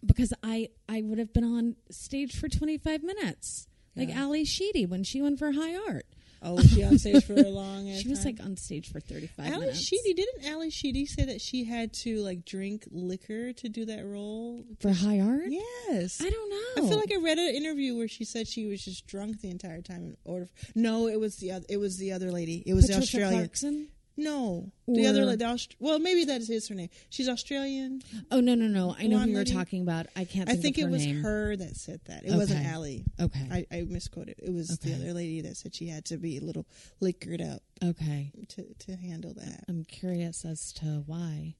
because 0.05 0.33
I 0.43 0.69
I 0.87 1.01
would 1.01 1.19
have 1.19 1.33
been 1.33 1.43
on 1.43 1.75
stage 1.89 2.37
for 2.39 2.47
25 2.49 3.03
minutes. 3.03 3.67
Like 3.97 4.09
Ally 4.13 4.43
Sheedy 4.43 4.85
when 4.85 5.03
she 5.03 5.21
went 5.21 5.39
for 5.39 5.51
high 5.53 5.75
art. 5.75 6.05
Oh, 6.41 6.55
was 6.55 6.69
she 6.69 6.83
on 6.83 6.99
stage 6.99 7.23
for 7.23 7.33
a 7.33 7.43
long 7.49 7.91
She 7.95 8.09
was 8.09 8.19
time? 8.23 8.35
like 8.35 8.45
on 8.45 8.57
stage 8.57 8.91
for 8.91 8.99
35 8.99 9.47
Ally 9.47 9.57
minutes. 9.61 9.79
Sheedy 9.81 10.13
didn't 10.13 10.45
Ally 10.45 10.67
Sheedy 10.69 11.05
say 11.05 11.23
that 11.25 11.39
she 11.41 11.63
had 11.63 11.93
to 11.93 12.17
like 12.17 12.43
drink 12.45 12.83
liquor 12.91 13.53
to 13.53 13.69
do 13.69 13.85
that 13.85 14.05
role 14.05 14.63
for 14.81 14.91
high 14.91 15.21
art? 15.21 15.45
Yes, 15.47 16.21
I 16.21 16.29
don't 16.29 16.49
know. 16.49 16.83
I 16.83 16.89
feel 16.89 16.99
like 16.99 17.11
I 17.11 17.17
read 17.23 17.39
an 17.39 17.55
interview 17.55 17.95
where 17.95 18.09
she 18.09 18.25
said 18.25 18.47
she 18.49 18.65
was 18.67 18.83
just 18.83 19.07
drunk 19.07 19.39
the 19.41 19.49
entire 19.49 19.81
time 19.81 20.03
in 20.03 20.17
order. 20.25 20.45
For, 20.47 20.71
no, 20.77 21.07
it 21.07 21.19
was 21.19 21.37
the 21.37 21.51
other. 21.53 21.65
It 21.69 21.77
was 21.77 21.97
the 21.97 22.11
other 22.11 22.31
lady. 22.31 22.61
It 22.65 22.73
was 22.73 22.87
the 22.87 22.93
Patricia 22.95 23.17
Australian. 23.23 23.39
Clarkson? 23.39 23.87
No, 24.17 24.71
the 24.87 25.07
other 25.07 25.25
lady. 25.25 25.37
The 25.43 25.45
Aust- 25.45 25.75
well, 25.79 25.99
maybe 25.99 26.23
that 26.25 26.39
is 26.41 26.67
her 26.69 26.75
name. 26.75 26.87
She's 27.09 27.27
Australian. 27.27 28.01
Oh 28.31 28.39
no 28.39 28.55
no 28.55 28.67
no! 28.67 28.95
I 28.97 29.07
know 29.07 29.17
who 29.19 29.29
you're 29.29 29.39
lady? 29.39 29.51
talking 29.51 29.81
about. 29.81 30.05
I 30.15 30.23
can't. 30.23 30.47
I 30.47 30.53
Think, 30.53 30.75
think 30.75 30.77
of 30.77 30.81
it 30.83 30.85
her 30.85 30.91
was 30.91 31.05
name. 31.05 31.21
her 31.21 31.55
that 31.57 31.75
said 31.75 31.99
that. 32.05 32.23
It 32.23 32.33
wasn't 32.33 32.61
Okay. 32.61 32.69
Ally. 32.69 32.97
Okay. 33.19 33.47
I, 33.51 33.77
I 33.77 33.81
misquoted. 33.83 34.35
It 34.41 34.53
was 34.53 34.69
the 34.79 34.93
other 34.93 35.11
lady 35.13 35.41
that 35.41 35.57
said 35.57 35.75
she 35.75 35.87
had 35.89 36.05
to 36.05 36.17
be 36.17 36.37
a 36.37 36.41
little 36.41 36.65
liquored 37.01 37.41
up 37.41 37.61
Okay. 37.83 38.31
to 38.49 38.73
to 38.85 38.95
handle 38.95 39.33
that. 39.33 39.65
I'm 39.67 39.83
curious 39.83 40.45
as 40.45 40.71
to 40.73 41.03
why. 41.05 41.55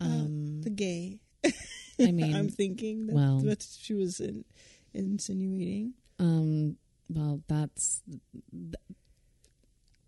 Uh, 0.00 0.04
Um, 0.06 0.62
the 0.62 0.70
gay. 0.70 1.20
I 1.44 1.52
mean, 2.10 2.34
I'm 2.34 2.48
thinking 2.48 3.06
that 3.06 3.14
well- 3.14 3.38
what 3.44 3.62
she 3.78 3.94
was 3.94 4.18
in, 4.18 4.44
insinuating. 4.92 5.94
um, 6.18 6.76
well, 7.08 7.42
that's. 7.48 8.02
th- 8.50 8.74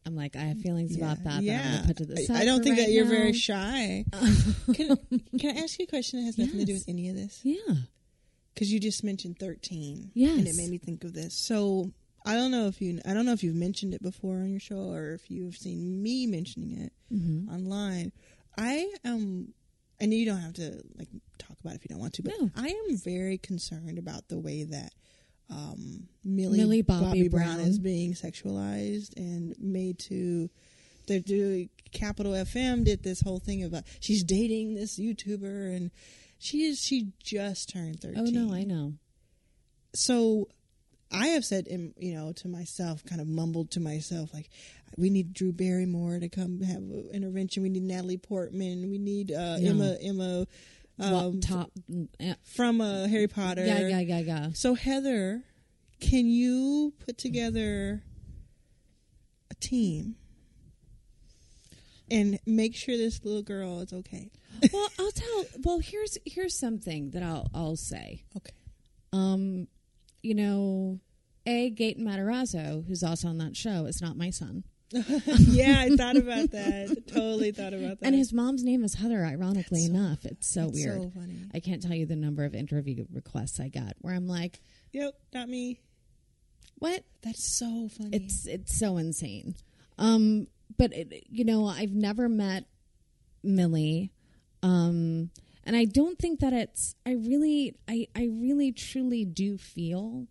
I'm 0.06 0.14
like, 0.16 0.36
I 0.36 0.40
have 0.42 0.58
feelings 0.60 0.96
about 0.96 1.22
that. 1.24 1.42
Yeah, 1.42 1.62
that 1.62 1.80
I'm 1.80 1.86
put 1.86 1.96
to 1.98 2.04
the 2.06 2.18
I- 2.20 2.24
side 2.24 2.36
I, 2.42 2.44
don't 2.44 2.62
think 2.62 2.76
right 2.78 2.86
that 2.86 2.92
you're 2.92 3.04
now. 3.04 3.10
very 3.10 3.32
shy. 3.32 4.04
can, 4.74 4.96
can 5.38 5.56
I 5.56 5.60
ask 5.60 5.78
you 5.78 5.84
a 5.84 5.88
question 5.88 6.20
that 6.20 6.26
has 6.26 6.38
nothing 6.38 6.58
to 6.58 6.64
do 6.66 6.74
with 6.74 6.84
any 6.88 7.08
of 7.08 7.16
this? 7.16 7.40
Yeah. 7.42 7.56
Because 8.52 8.72
you 8.72 8.78
just 8.80 9.02
mentioned 9.02 9.38
13. 9.38 10.10
Yes. 10.14 10.38
and 10.38 10.46
it 10.46 10.56
made 10.56 10.70
me 10.70 10.78
think 10.78 11.04
of 11.04 11.12
this. 11.14 11.34
So 11.34 11.90
I 12.26 12.34
don't 12.34 12.50
know 12.50 12.66
if 12.68 12.80
you 12.80 13.00
I 13.06 13.14
don't 13.14 13.26
know 13.26 13.32
if 13.32 13.42
you've 13.42 13.54
mentioned 13.56 13.94
it 13.94 14.02
before 14.02 14.36
on 14.36 14.50
your 14.50 14.60
show 14.60 14.90
or 14.92 15.12
if 15.12 15.30
you've 15.30 15.56
seen 15.56 16.02
me 16.02 16.26
mentioning 16.26 16.78
it 16.78 16.92
Mhm. 17.12 17.48
online. 17.52 18.12
I 18.56 18.92
am. 19.04 19.54
I 20.00 20.06
know 20.06 20.16
you 20.16 20.26
don't 20.26 20.40
have 20.40 20.54
to 20.54 20.82
like 20.96 21.08
talk 21.38 21.56
about 21.60 21.72
it 21.72 21.76
if 21.76 21.84
you 21.84 21.88
don't 21.94 22.00
want 22.00 22.14
to, 22.14 22.22
but 22.22 22.34
No. 22.40 22.50
I 22.56 22.68
am 22.68 22.96
very 22.96 23.38
concerned 23.38 23.98
about 23.98 24.28
the 24.28 24.38
way 24.38 24.62
that 24.64 24.92
um, 25.50 26.08
Millie, 26.24 26.58
Millie 26.58 26.82
Bobby 26.82 27.28
Brown. 27.28 27.56
Brown. 27.56 27.60
is 27.60 27.78
being 27.78 28.14
sexualized 28.14 29.16
and 29.16 29.54
made 29.58 29.98
to. 30.00 30.50
They're 31.06 31.20
doing 31.20 31.68
Capital 31.92 32.32
FM 32.32 32.84
did 32.84 33.02
this 33.02 33.20
whole 33.20 33.38
thing 33.38 33.62
about 33.62 33.84
she's 34.00 34.24
dating 34.24 34.74
this 34.74 34.98
YouTuber 34.98 35.76
and 35.76 35.90
she 36.38 36.64
is 36.64 36.80
she 36.80 37.12
just 37.22 37.68
turned 37.68 38.00
thirteen. 38.00 38.36
Oh 38.36 38.46
no, 38.46 38.54
I 38.54 38.64
know. 38.64 38.94
So 39.94 40.48
I 41.12 41.28
have 41.28 41.44
said, 41.44 41.68
you 41.96 42.14
know, 42.14 42.32
to 42.32 42.48
myself, 42.48 43.04
kind 43.04 43.20
of 43.20 43.28
mumbled 43.28 43.70
to 43.72 43.80
myself, 43.80 44.34
like, 44.34 44.48
we 44.96 45.10
need 45.10 45.32
Drew 45.32 45.52
Barrymore 45.52 46.18
to 46.18 46.28
come 46.28 46.60
have 46.62 46.78
an 46.78 47.08
intervention. 47.12 47.62
We 47.62 47.68
need 47.68 47.82
Natalie 47.82 48.16
Portman. 48.16 48.90
We 48.90 48.98
need 48.98 49.30
uh, 49.32 49.56
Yeah. 49.58 49.70
Emma 49.70 49.96
Emma 50.00 50.46
um, 51.00 51.40
top. 51.40 51.70
Yeah, 52.18 52.34
from 52.44 52.80
uh, 52.80 53.08
Harry 53.08 53.28
Potter. 53.28 53.64
yeah, 53.64 53.80
yeah, 53.80 54.00
yeah, 54.00 54.18
yeah. 54.18 54.48
So 54.54 54.74
Heather, 54.74 55.42
can 56.00 56.26
you 56.26 56.92
put 57.04 57.18
together 57.18 58.02
a 59.50 59.54
team 59.54 60.16
and 62.10 62.38
make 62.46 62.74
sure 62.74 62.96
this 62.96 63.24
little 63.24 63.42
girl 63.42 63.80
is 63.80 63.92
okay? 63.92 64.30
well, 64.72 64.88
I'll 64.98 65.10
tell. 65.10 65.44
Well, 65.64 65.78
here's 65.80 66.18
here's 66.24 66.58
something 66.58 67.10
that 67.10 67.22
I'll 67.22 67.48
I'll 67.54 67.76
say. 67.76 68.24
Okay. 68.36 68.54
Um, 69.12 69.68
you 70.22 70.34
know, 70.34 71.00
a 71.46 71.70
Gaten 71.70 72.00
Matarazzo, 72.00 72.86
who's 72.86 73.02
also 73.02 73.28
on 73.28 73.38
that 73.38 73.56
show, 73.56 73.86
is 73.86 74.00
not 74.00 74.16
my 74.16 74.30
son. 74.30 74.64
yeah, 74.92 75.80
I 75.80 75.96
thought 75.96 76.16
about 76.16 76.50
that. 76.52 77.04
totally 77.08 77.50
thought 77.52 77.72
about 77.72 78.00
that. 78.00 78.06
And 78.06 78.14
his 78.14 78.32
mom's 78.32 78.62
name 78.62 78.84
is 78.84 78.94
Heather, 78.94 79.24
ironically 79.24 79.84
enough. 79.84 80.24
It's 80.24 80.46
so 80.46 80.66
that's 80.66 80.74
weird. 80.74 81.02
so 81.02 81.10
funny. 81.10 81.36
I 81.52 81.60
can't 81.60 81.82
tell 81.82 81.94
you 81.94 82.06
the 82.06 82.16
number 82.16 82.44
of 82.44 82.54
interview 82.54 83.04
requests 83.12 83.58
I 83.60 83.68
got 83.68 83.94
where 84.00 84.14
I'm 84.14 84.28
like, 84.28 84.60
Yep, 84.92 85.14
not 85.32 85.48
me. 85.48 85.80
what? 86.78 87.02
That's 87.22 87.42
so 87.58 87.88
funny. 87.88 88.10
It's 88.16 88.46
it's 88.46 88.78
so 88.78 88.96
insane. 88.98 89.56
Um, 89.98 90.46
but 90.76 90.92
it, 90.92 91.24
you 91.28 91.44
know, 91.44 91.66
I've 91.66 91.92
never 91.94 92.28
met 92.28 92.64
Millie, 93.42 94.12
um, 94.62 95.30
and 95.64 95.74
I 95.76 95.84
don't 95.86 96.18
think 96.18 96.40
that 96.40 96.52
it's. 96.52 96.94
I 97.06 97.12
really, 97.12 97.74
I 97.88 98.06
I 98.14 98.28
really 98.32 98.70
truly 98.72 99.24
do 99.24 99.56
feel 99.58 100.26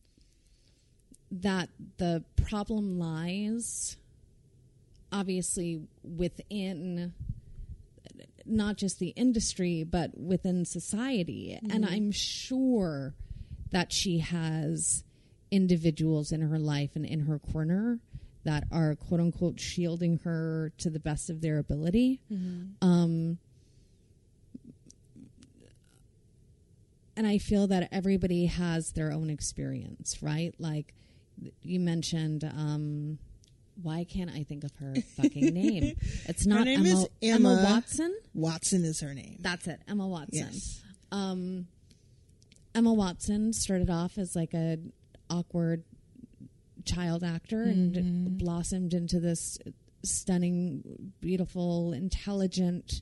that 1.32 1.70
the 1.97 2.24
problem 2.47 2.99
lies, 2.99 3.97
obviously, 5.14 5.82
within 6.03 7.14
not 8.45 8.76
just 8.76 8.99
the 8.99 9.09
industry 9.09 9.84
but 9.86 10.18
within 10.20 10.66
society. 10.66 11.57
And 11.72 11.86
i'm 11.86 12.11
sure 12.11 13.14
that 13.72 13.93
she 13.93 14.20
has 14.20 15.05
individuals 15.49 16.32
in 16.34 16.41
her 16.41 16.59
life 16.59 16.91
and 16.95 17.05
in 17.05 17.22
her 17.22 17.39
corner 17.39 17.99
that 18.43 18.66
are 18.70 18.95
quote 18.95 19.22
unquote 19.22 19.59
shielding 19.61 20.20
her 20.26 20.74
to 20.80 20.89
the 20.89 20.99
best 20.99 21.30
of 21.30 21.39
their 21.39 21.57
ability. 21.57 22.20
Um 22.82 23.38
and 27.16 27.26
i 27.28 27.38
feel 27.38 27.68
that 27.68 27.88
everybody 27.91 28.47
has 28.47 28.91
their 28.91 29.11
own 29.14 29.30
experience 29.30 30.22
right? 30.22 30.53
Like 30.59 30.93
you 31.61 31.80
mentioned 31.80 32.43
um 32.43 33.20
why 33.82 34.03
can't 34.05 34.30
I 34.32 34.43
think 34.43 34.63
of 34.63 34.71
her 34.80 34.93
fucking 35.17 35.53
name? 35.53 35.95
It's 36.26 36.45
not 36.45 36.65
name 36.65 36.82
Emma, 36.86 36.89
is 36.89 37.07
Emma. 37.21 37.61
Watson. 37.63 38.15
Watson 38.34 38.86
is 38.86 38.99
her 39.01 39.13
name. 39.13 39.38
That's 39.41 39.67
it, 39.67 39.82
Emma 39.88 40.07
Watson. 40.07 40.49
Yes. 40.51 40.82
Um, 41.11 41.67
Emma 42.76 42.93
Watson 42.93 43.53
started 43.53 43.89
off 43.89 44.17
as 44.17 44.36
like 44.36 44.53
a 44.53 44.78
awkward 45.30 45.84
child 46.86 47.24
actor 47.24 47.65
Mm-hmm. 47.65 47.97
and 47.97 48.38
blossomed 48.38 48.93
into 48.93 49.19
this 49.19 49.57
stunning, 50.03 50.84
beautiful, 51.21 51.93
intelligent, 51.93 53.01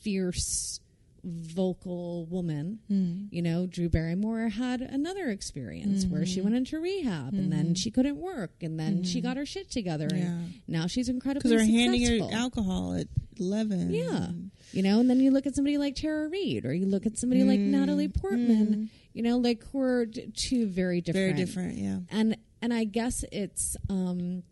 fierce, 0.00 0.80
vocal 1.26 2.26
woman. 2.26 2.78
Mm. 2.90 3.28
You 3.30 3.42
know, 3.42 3.66
Drew 3.66 3.88
Barrymore 3.88 4.48
had 4.48 4.80
another 4.80 5.28
experience 5.28 6.06
where 6.06 6.24
she 6.24 6.40
went 6.40 6.54
into 6.54 6.78
rehab 6.78 7.32
and 7.34 7.52
then 7.52 7.74
she 7.74 7.90
couldn't 7.90 8.16
work 8.16 8.52
and 8.62 8.78
then 8.78 9.02
she 9.02 9.20
got 9.20 9.36
her 9.36 9.44
shit 9.46 9.70
together 9.70 10.06
Mm-hmm. 10.08 10.16
Yeah. 10.18 10.24
and 10.28 10.52
now 10.68 10.86
she's 10.86 11.08
incredibly 11.08 11.50
Because 11.50 11.66
they're 11.66 11.78
handing 11.78 12.20
her 12.20 12.28
alcohol 12.34 12.94
at 12.94 13.08
11. 13.38 13.92
Yeah. 13.92 14.28
You 14.72 14.82
know, 14.82 15.00
and 15.00 15.08
then 15.10 15.20
you 15.20 15.30
look 15.30 15.46
at 15.46 15.54
somebody 15.54 15.78
like 15.78 15.96
Tara 15.96 16.28
Reid 16.28 16.64
or 16.64 16.72
you 16.72 16.86
look 16.86 17.06
at 17.06 17.18
somebody 17.18 17.42
like 17.44 17.58
Natalie 17.60 18.08
Portman, 18.08 18.90
you 19.12 19.22
know, 19.22 19.38
like 19.38 19.64
who 19.72 19.80
are 19.80 20.06
two 20.06 20.66
very 20.66 21.00
different. 21.00 21.36
Very 21.36 21.44
different, 21.46 21.78
yeah. 21.78 21.98
And 22.10 22.36
and 22.62 22.72
I 22.74 22.84
guess 22.84 23.24
it's 23.32 23.76
um 23.88 24.42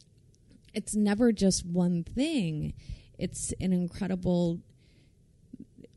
it's 0.72 0.94
never 0.94 1.30
just 1.32 1.64
one 1.66 2.02
thing. 2.04 2.74
It's 3.18 3.52
an 3.60 3.72
incredible 3.72 4.60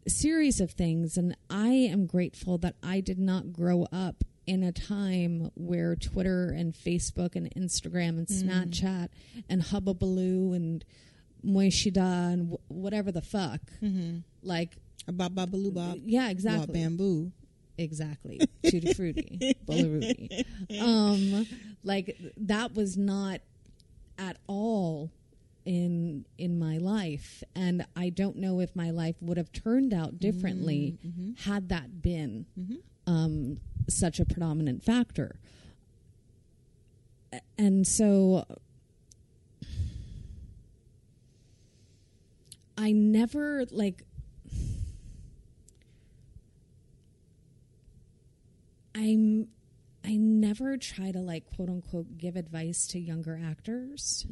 series 0.10 0.60
of 0.62 0.72
things 0.72 1.18
and 1.18 1.36
I 1.50 1.68
am 1.70 2.06
grateful 2.06 2.58
that 2.60 2.76
I 2.84 3.00
did 3.02 3.20
not 3.20 3.52
grow 3.54 3.84
up 3.92 4.24
in 4.46 4.64
a 4.64 4.72
time 4.72 5.52
where 5.56 5.96
Twitter 5.96 6.50
and 6.50 6.74
Facebook 6.74 7.36
and 7.36 7.54
Instagram 7.56 8.18
and 8.18 8.28
Mm. 8.28 8.44
Snapchat 8.44 9.10
and 9.50 9.62
Hubbabaloo 9.62 10.56
and 10.56 10.86
Moishida 11.46 12.34
and 12.34 12.54
wh- 12.54 12.72
whatever 12.72 13.12
the 13.12 13.22
fuck. 13.22 13.62
Mm-hmm. 13.82 14.20
Like, 14.44 14.76
Bop, 15.10 15.34
bop, 15.36 15.52
baloo, 15.52 15.72
bop. 15.72 15.98
yeah, 16.04 16.30
exactly. 16.30 16.74
bamboo. 16.74 17.32
Exactly. 17.78 18.40
Tutti 18.64 18.94
frutti. 18.94 19.56
Bullarooty. 19.68 20.46
Um, 20.82 21.46
like 21.84 22.18
that 22.38 22.74
was 22.74 22.98
not 22.98 23.40
at 24.18 24.38
all 24.48 25.12
in 25.68 26.26
in 26.38 26.58
my 26.58 26.78
life 26.78 27.44
and 27.54 27.86
I 27.96 28.10
don't 28.10 28.38
know 28.38 28.62
if 28.62 28.74
my 28.74 28.90
life 28.92 29.18
would 29.22 29.36
have 29.38 29.52
turned 29.52 29.94
out 29.94 30.18
differently 30.18 30.98
Mm-hmm. 31.06 31.32
had 31.50 31.68
that 31.70 32.02
been 32.02 32.46
um 33.06 33.58
such 33.90 34.20
a 34.22 34.26
predominant 34.26 34.84
factor. 34.84 35.40
And 37.58 37.86
so 37.86 38.46
I 42.78 42.92
never 42.94 43.66
like 43.72 44.04
I'm 48.96 49.48
I 50.06 50.16
never 50.16 50.78
try 50.78 51.12
to 51.12 51.20
like 51.20 51.46
quote 51.56 51.70
unquote 51.70 52.18
give 52.18 52.36
advice 52.36 52.88
to 52.88 53.00
younger 53.00 53.40
actors. 53.44 54.26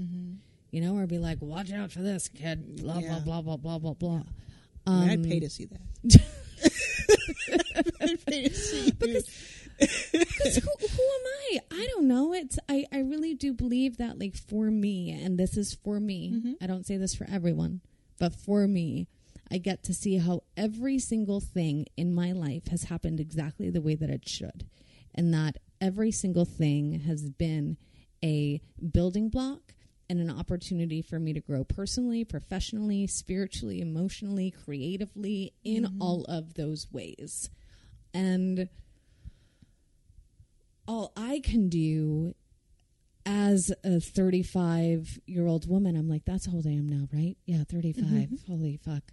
You 0.76 0.82
know, 0.82 0.98
or 0.98 1.08
be 1.08 1.20
like, 1.20 1.38
watch 1.42 1.72
out 1.72 1.90
for 1.94 2.00
this 2.02 2.28
kid, 2.28 2.82
blah 2.82 2.98
Yeah. 3.00 3.20
blah 3.24 3.42
blah 3.42 3.58
blah 3.58 3.78
blah 3.78 3.80
blah 3.80 3.94
blah. 3.94 4.24
I 4.86 4.92
mean, 4.92 5.04
Um, 5.04 5.10
I'd 5.10 5.24
pay 5.24 5.40
to 5.40 5.50
see 5.50 5.66
that. 5.68 6.22
I'd 8.02 8.26
pay 8.26 8.50
to 8.50 8.54
see 8.54 8.92
because 8.92 9.30
because 10.12 10.56
who, 10.58 10.70
who 10.80 11.04
am 11.04 11.26
I? 11.26 11.60
I 11.72 11.88
don't 11.94 12.08
know. 12.10 12.34
It's 12.34 12.60
I, 12.68 12.86
I 12.92 13.00
really 13.00 13.34
do 13.34 13.54
believe 13.54 13.96
that 13.98 14.20
like 14.20 14.36
for 14.36 14.70
me, 14.70 15.12
and 15.12 15.38
this 15.38 15.56
is 15.56 15.74
for 15.74 16.00
me. 16.02 16.56
I 16.62 16.68
don't 16.68 16.86
say 16.86 16.98
this 16.98 17.16
for 17.16 17.26
everyone, 17.32 17.80
but 18.20 18.34
for 18.36 18.68
me, 18.68 19.08
I 19.50 19.58
get 19.60 19.82
to 19.84 19.94
see 19.94 20.18
how 20.18 20.44
every 20.58 21.00
single 21.00 21.40
thing 21.40 21.86
in 21.96 22.14
my 22.14 22.32
life 22.34 22.68
has 22.68 22.84
happened 22.86 23.20
exactly 23.22 23.70
the 23.70 23.82
way 23.82 23.96
that 23.96 24.10
it 24.10 24.28
should, 24.28 24.66
and 25.14 25.34
that 25.34 25.58
every 25.80 26.12
single 26.12 26.46
thing 26.46 27.00
has 27.02 27.30
been 27.30 27.78
a 28.24 28.60
building 28.92 29.30
block 29.30 29.75
and 30.10 30.20
an 30.20 30.30
opportunity 30.30 31.02
for 31.02 31.20
me 31.20 31.34
to 31.34 31.40
grow 31.40 31.64
personally, 31.64 32.24
professionally, 32.24 33.08
spiritually, 33.08 33.82
emotionally, 33.82 34.52
creatively 34.52 35.54
in 35.64 35.84
mm-hmm. 35.84 36.02
all 36.02 36.26
of 36.26 36.54
those 36.54 36.88
ways. 36.92 37.50
And 38.14 38.70
all 40.88 41.12
I 41.18 41.42
can 41.44 41.70
do 41.70 42.36
as 43.26 43.74
a 43.84 44.00
35 44.00 45.20
year 45.26 45.48
old 45.48 45.68
woman, 45.68 45.96
I'm 45.96 46.08
like, 46.08 46.26
that's 46.26 46.46
how 46.46 46.54
old 46.54 46.68
I 46.68 46.72
am 46.72 46.88
now, 46.88 47.08
right? 47.12 47.36
Yeah, 47.46 47.64
35. 47.64 48.06
Mm-hmm. 48.06 48.52
Holy 48.52 48.78
fuck. 48.78 49.04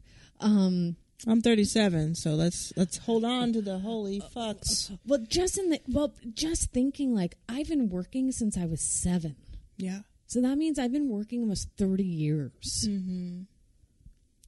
Um, 0.40 0.96
I'm 1.26 1.40
37, 1.40 2.16
so 2.16 2.30
let's 2.30 2.72
let's 2.76 2.98
hold 2.98 3.24
on 3.24 3.52
to 3.52 3.62
the 3.62 3.78
holy 3.78 4.20
uh, 4.20 4.28
fucks. 4.28 4.96
well, 5.06 5.24
just 5.28 5.56
in 5.56 5.70
the, 5.70 5.80
well, 5.88 6.12
just 6.34 6.72
thinking 6.72 7.14
like 7.14 7.36
I've 7.48 7.68
been 7.68 7.88
working 7.88 8.32
since 8.32 8.58
I 8.58 8.66
was 8.66 8.80
seven. 8.82 9.36
Yeah. 9.76 10.00
So 10.32 10.40
that 10.40 10.56
means 10.56 10.78
I've 10.78 10.92
been 10.92 11.10
working 11.10 11.40
almost 11.42 11.68
30 11.76 12.02
years. 12.04 12.86
Mm-hmm. 12.88 13.42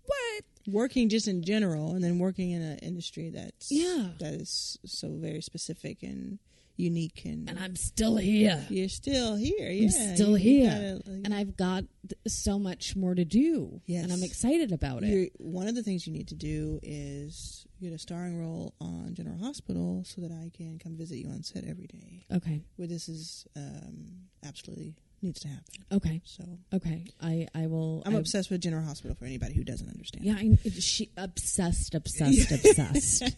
What? 0.07 0.45
Working 0.67 1.11
just 1.11 1.29
in 1.29 1.43
general, 1.43 1.91
and 1.95 2.03
then 2.03 2.19
working 2.19 2.53
in 2.53 2.63
an 2.63 2.79
industry 2.79 3.29
that's 3.29 3.71
Yeah. 3.71 4.13
that 4.19 4.33
is 4.33 4.79
so 4.87 5.11
very 5.17 5.43
specific 5.43 6.03
and 6.03 6.39
unique, 6.77 7.27
and, 7.27 7.51
And 7.51 7.59
I'm 7.59 7.77
still 7.77 8.17
here. 8.17 8.65
you're 8.71 8.89
still 8.89 9.37
here. 9.37 9.69
I'm 9.69 9.91
still 9.91 10.39
you- 10.39 10.63
you 10.63 10.63
here. 10.71 10.99
gotta, 11.05 11.11
and 11.23 11.35
I've 11.35 11.55
got 11.55 11.85
so 12.27 12.59
much 12.59 12.97
more 12.97 13.15
to 13.15 13.25
do. 13.27 13.83
Yes. 13.85 14.05
And 14.05 14.13
I'm 14.13 14.23
excited 14.23 14.73
about 14.73 15.05
it. 15.05 15.09
You're, 15.11 15.29
one 15.39 15.69
of 15.69 15.75
the 15.75 15.83
things 15.83 16.07
you 16.07 16.15
need 16.15 16.29
to 16.29 16.35
do 16.35 16.81
is 16.83 17.67
get 17.81 17.93
a 17.93 17.99
starring 17.99 18.39
role 18.41 18.73
on 18.81 19.13
General 19.15 19.37
Hospital 19.39 20.03
so 20.07 20.23
that 20.23 20.33
I 20.33 20.51
can 20.57 20.79
come 20.79 20.97
visit 20.97 21.19
you 21.19 21.29
on 21.29 21.43
set 21.43 21.65
every 21.65 21.87
day. 21.87 22.25
Okay. 22.33 22.63
Where 22.77 22.89
this 22.89 23.07
is 23.09 23.47
um, 23.55 24.23
absolutely 24.43 24.95
needs 25.23 25.41
to 25.41 25.49
happen. 25.49 25.65
Okay. 25.93 26.21
So 26.25 26.45
Okay. 26.75 27.07
I, 27.21 27.49
I 27.55 27.67
will. 27.67 28.03
I'm 28.07 28.15
I- 28.17 28.19
obsessed 28.19 28.51
with 28.51 28.61
General 28.61 28.85
Hospital 28.85 29.15
for 29.17 29.25
anybody 29.25 29.55
who 29.55 29.65
doesn't 29.65 29.89
understand. 29.89 30.25
Yeah, 30.25 30.35
I, 30.37 30.57
she 30.81 31.11
obsessed, 31.17 31.95
obsessed, 31.95 32.51
obsessed. 32.53 33.37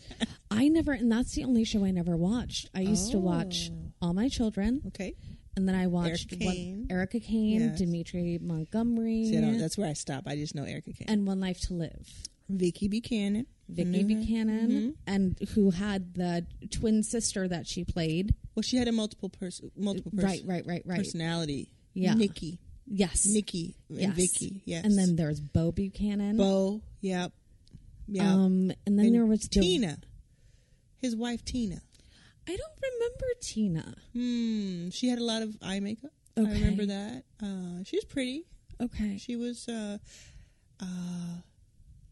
I 0.50 0.68
never, 0.68 0.92
and 0.92 1.10
that's 1.10 1.34
the 1.34 1.44
only 1.44 1.64
show 1.64 1.84
I 1.84 1.90
never 1.90 2.16
watched. 2.16 2.70
I 2.74 2.80
used 2.80 3.10
to 3.12 3.18
watch 3.18 3.70
Oh. 3.72 4.08
All 4.08 4.14
My 4.14 4.28
Children, 4.28 4.82
Okay. 4.88 5.14
and 5.56 5.68
then 5.68 5.74
I 5.74 5.86
watched 5.86 6.32
Erica 6.32 6.44
one- 6.44 6.54
Kane. 6.54 6.86
Erica 6.90 7.20
Kane, 7.20 7.60
Yes. 7.60 7.78
Dimitri 7.78 8.38
Montgomery, 8.42 9.26
See, 9.26 9.58
that's 9.58 9.78
where 9.78 9.88
I 9.88 9.94
stop. 9.94 10.24
I 10.26 10.36
just 10.36 10.54
know 10.54 10.64
Erica 10.64 10.92
Kane. 10.92 11.06
and 11.08 11.26
One 11.26 11.40
Life 11.40 11.60
to 11.62 11.74
Live. 11.74 12.08
Viki 12.52 12.88
Buchanan. 12.90 13.46
Viki 13.70 14.04
Mhm. 14.04 14.06
Buchanan, 14.08 14.70
Mhm. 14.70 14.94
and 15.06 15.38
who 15.50 15.70
had 15.70 16.14
the 16.14 16.46
twin 16.70 17.02
sister 17.02 17.48
that 17.48 17.66
she 17.66 17.84
played. 17.84 18.34
Well, 18.54 18.62
she 18.62 18.76
had 18.76 18.86
a 18.88 18.92
multiple 18.92 19.28
person, 19.28 19.70
multiple 19.76 20.12
pers- 20.12 20.22
Right, 20.24 20.42
right, 20.46 20.66
right, 20.66 20.82
right. 20.86 20.98
personality. 20.98 21.70
Yeah. 21.94 22.14
Nikki, 22.14 22.58
Yes, 22.88 23.26
Nikki, 23.26 23.74
and 23.88 23.98
Yes. 24.00 24.16
Viki. 24.16 24.62
Yes, 24.64 24.84
And 24.84 24.96
then 24.96 25.16
there's 25.16 25.40
Bo 25.40 25.72
Buchanan. 25.72 26.36
Bo. 26.36 26.80
Yep. 27.00 27.32
Yeah. 28.06 28.32
Um, 28.32 28.70
and 28.86 28.96
then 28.96 29.06
And 29.06 29.14
there 29.16 29.26
was 29.26 29.48
Tina, 29.48 29.98
his 30.98 31.16
wife 31.16 31.44
Tina. 31.44 31.82
I 32.46 32.54
don't 32.56 32.78
remember 32.80 33.26
Tina. 33.40 33.94
Hmm. 34.12 34.90
She 34.90 35.08
had 35.08 35.18
a 35.18 35.24
lot 35.24 35.42
of 35.42 35.56
eye 35.60 35.80
makeup. 35.80 36.12
I 36.36 36.42
remember 36.42 36.86
that. 36.86 37.24
Uh, 37.40 37.82
she 37.82 37.96
was 37.96 38.04
pretty. 38.04 38.44
Okay. 38.80 39.18
She 39.18 39.34
was. 39.34 39.66
Uh, 39.68 39.98
uh, 40.78 41.40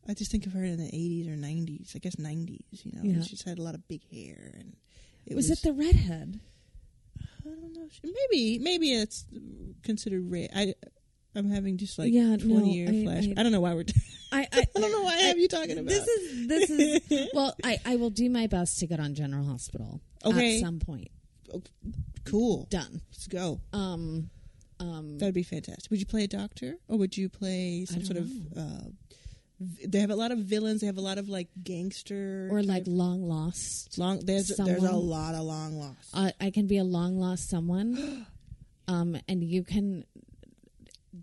I 0.08 0.14
just 0.14 0.30
think 0.30 0.46
of 0.46 0.52
her 0.52 0.62
in 0.64 0.76
the 0.76 0.86
eighties 0.88 1.26
or 1.28 1.36
nineties. 1.36 1.92
I 1.94 1.98
guess 1.98 2.18
nineties. 2.18 2.64
You 2.84 2.92
know, 2.92 3.00
Yeah. 3.02 3.22
she 3.22 3.30
just 3.30 3.44
had 3.48 3.58
a 3.58 3.62
lot 3.62 3.74
of 3.74 3.86
big 3.88 4.02
hair, 4.10 4.52
and 4.58 4.76
it 5.26 5.34
was, 5.34 5.48
was, 5.48 5.58
it 5.60 5.62
the 5.66 5.72
redhead? 5.72 6.40
I 7.20 7.48
don't 7.48 7.72
know. 7.74 7.86
She- 7.90 8.00
Maybe 8.30 8.58
maybe 8.58 8.92
it's 8.92 9.24
considered 9.82 10.30
red. 10.30 10.50
I 10.54 10.74
I'm 11.36 11.50
having 11.50 11.78
just 11.78 11.98
like 11.98 12.12
Yeah, 12.12 12.36
twenty 12.36 12.48
no, 12.48 12.64
year 12.66 12.88
I- 12.88 13.02
flash. 13.04 13.24
I- 13.28 13.40
I, 13.40 13.42
don't 13.42 13.52
know 13.52 13.60
why 13.60 13.74
we're. 13.74 13.84
I, 14.32 14.46
I, 14.52 14.66
I 14.76 14.80
don't 14.80 14.92
know 14.92 15.02
why 15.02 15.14
I 15.14 15.22
have 15.22 15.38
you 15.38 15.48
talking 15.48 15.72
about. 15.78 15.88
This 15.88 16.06
is 16.06 16.48
this 16.48 16.70
is 16.70 17.30
well. 17.34 17.54
I, 17.64 17.78
I 17.84 17.96
will 17.96 18.10
do 18.10 18.28
my 18.30 18.46
best 18.46 18.78
to 18.80 18.86
get 18.86 19.00
on 19.00 19.14
General 19.14 19.44
Hospital 19.44 20.00
Okay. 20.24 20.56
at 20.56 20.60
some 20.60 20.78
point. 20.80 21.08
cool. 22.24 22.66
Done. 22.70 23.00
Let's 23.10 23.26
go. 23.26 23.60
Um, 23.72 24.30
um, 24.80 25.18
That 25.18 25.26
would 25.26 25.34
be 25.34 25.42
fantastic. 25.42 25.90
Would 25.90 26.00
you 26.00 26.06
play 26.06 26.24
a 26.24 26.28
doctor 26.28 26.76
or 26.88 26.98
would 26.98 27.16
you 27.16 27.28
play 27.28 27.84
some 27.88 28.04
sort 28.04 28.18
of? 28.18 28.30
Uh, 28.56 28.88
they 29.86 30.00
have 30.00 30.10
a 30.10 30.16
lot 30.16 30.30
of 30.30 30.38
villains. 30.38 30.80
They 30.80 30.86
have 30.86 30.98
a 30.98 31.02
lot 31.02 31.18
of 31.18 31.28
like 31.28 31.48
gangster 31.62 32.48
or 32.50 32.62
like 32.62 32.84
long 32.86 33.22
lost. 33.22 33.98
long. 33.98 34.20
There's 34.24 34.48
there's 34.48 34.82
a 34.82 34.92
lot 34.92 35.34
of 35.34 35.42
long 35.42 35.78
lost. 35.78 36.10
Uh, 36.12 36.30
I 36.40 36.50
can 36.50 36.66
be 36.66 36.78
a 36.78 36.84
long 36.84 37.18
lost 37.18 37.48
someone, 37.48 38.26
um, 38.88 39.16
and 39.28 39.42
you 39.42 39.64
can 39.64 40.04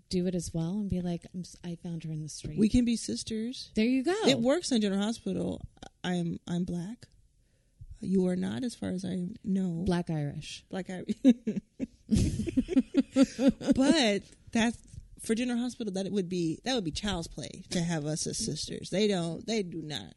do 0.08 0.26
it 0.26 0.34
as 0.34 0.50
well 0.52 0.72
and 0.72 0.88
be 0.88 1.00
like, 1.00 1.26
I 1.64 1.76
found 1.82 2.04
her 2.04 2.12
in 2.12 2.22
the 2.22 2.28
street. 2.28 2.58
we 2.58 2.68
can 2.68 2.84
be 2.84 2.96
sisters. 2.96 3.70
there 3.74 3.84
you 3.84 4.04
go. 4.04 4.14
It 4.26 4.38
works 4.38 4.72
on 4.72 4.80
General 4.80 5.02
Hospital. 5.02 5.60
I'm 6.04 6.38
I'm 6.48 6.64
black. 6.64 7.06
You 8.00 8.26
are 8.26 8.36
not, 8.36 8.64
as 8.64 8.74
far 8.74 8.90
as 8.90 9.04
I 9.04 9.28
know. 9.44 9.84
Black 9.86 10.10
Irish. 10.10 10.64
Black 10.70 10.90
Irish. 10.90 11.14
but 13.76 14.22
that's 14.52 14.78
for 15.22 15.34
General 15.34 15.58
Hospital. 15.58 15.92
That 15.92 16.06
it 16.06 16.12
would 16.12 16.28
be 16.28 16.60
that 16.64 16.74
would 16.74 16.84
be 16.84 16.90
child's 16.90 17.28
play 17.28 17.62
to 17.70 17.80
have 17.80 18.04
us 18.06 18.26
as 18.26 18.38
sisters. 18.38 18.90
They 18.90 19.08
don't. 19.08 19.46
They 19.46 19.62
do 19.62 19.82
not 19.82 20.14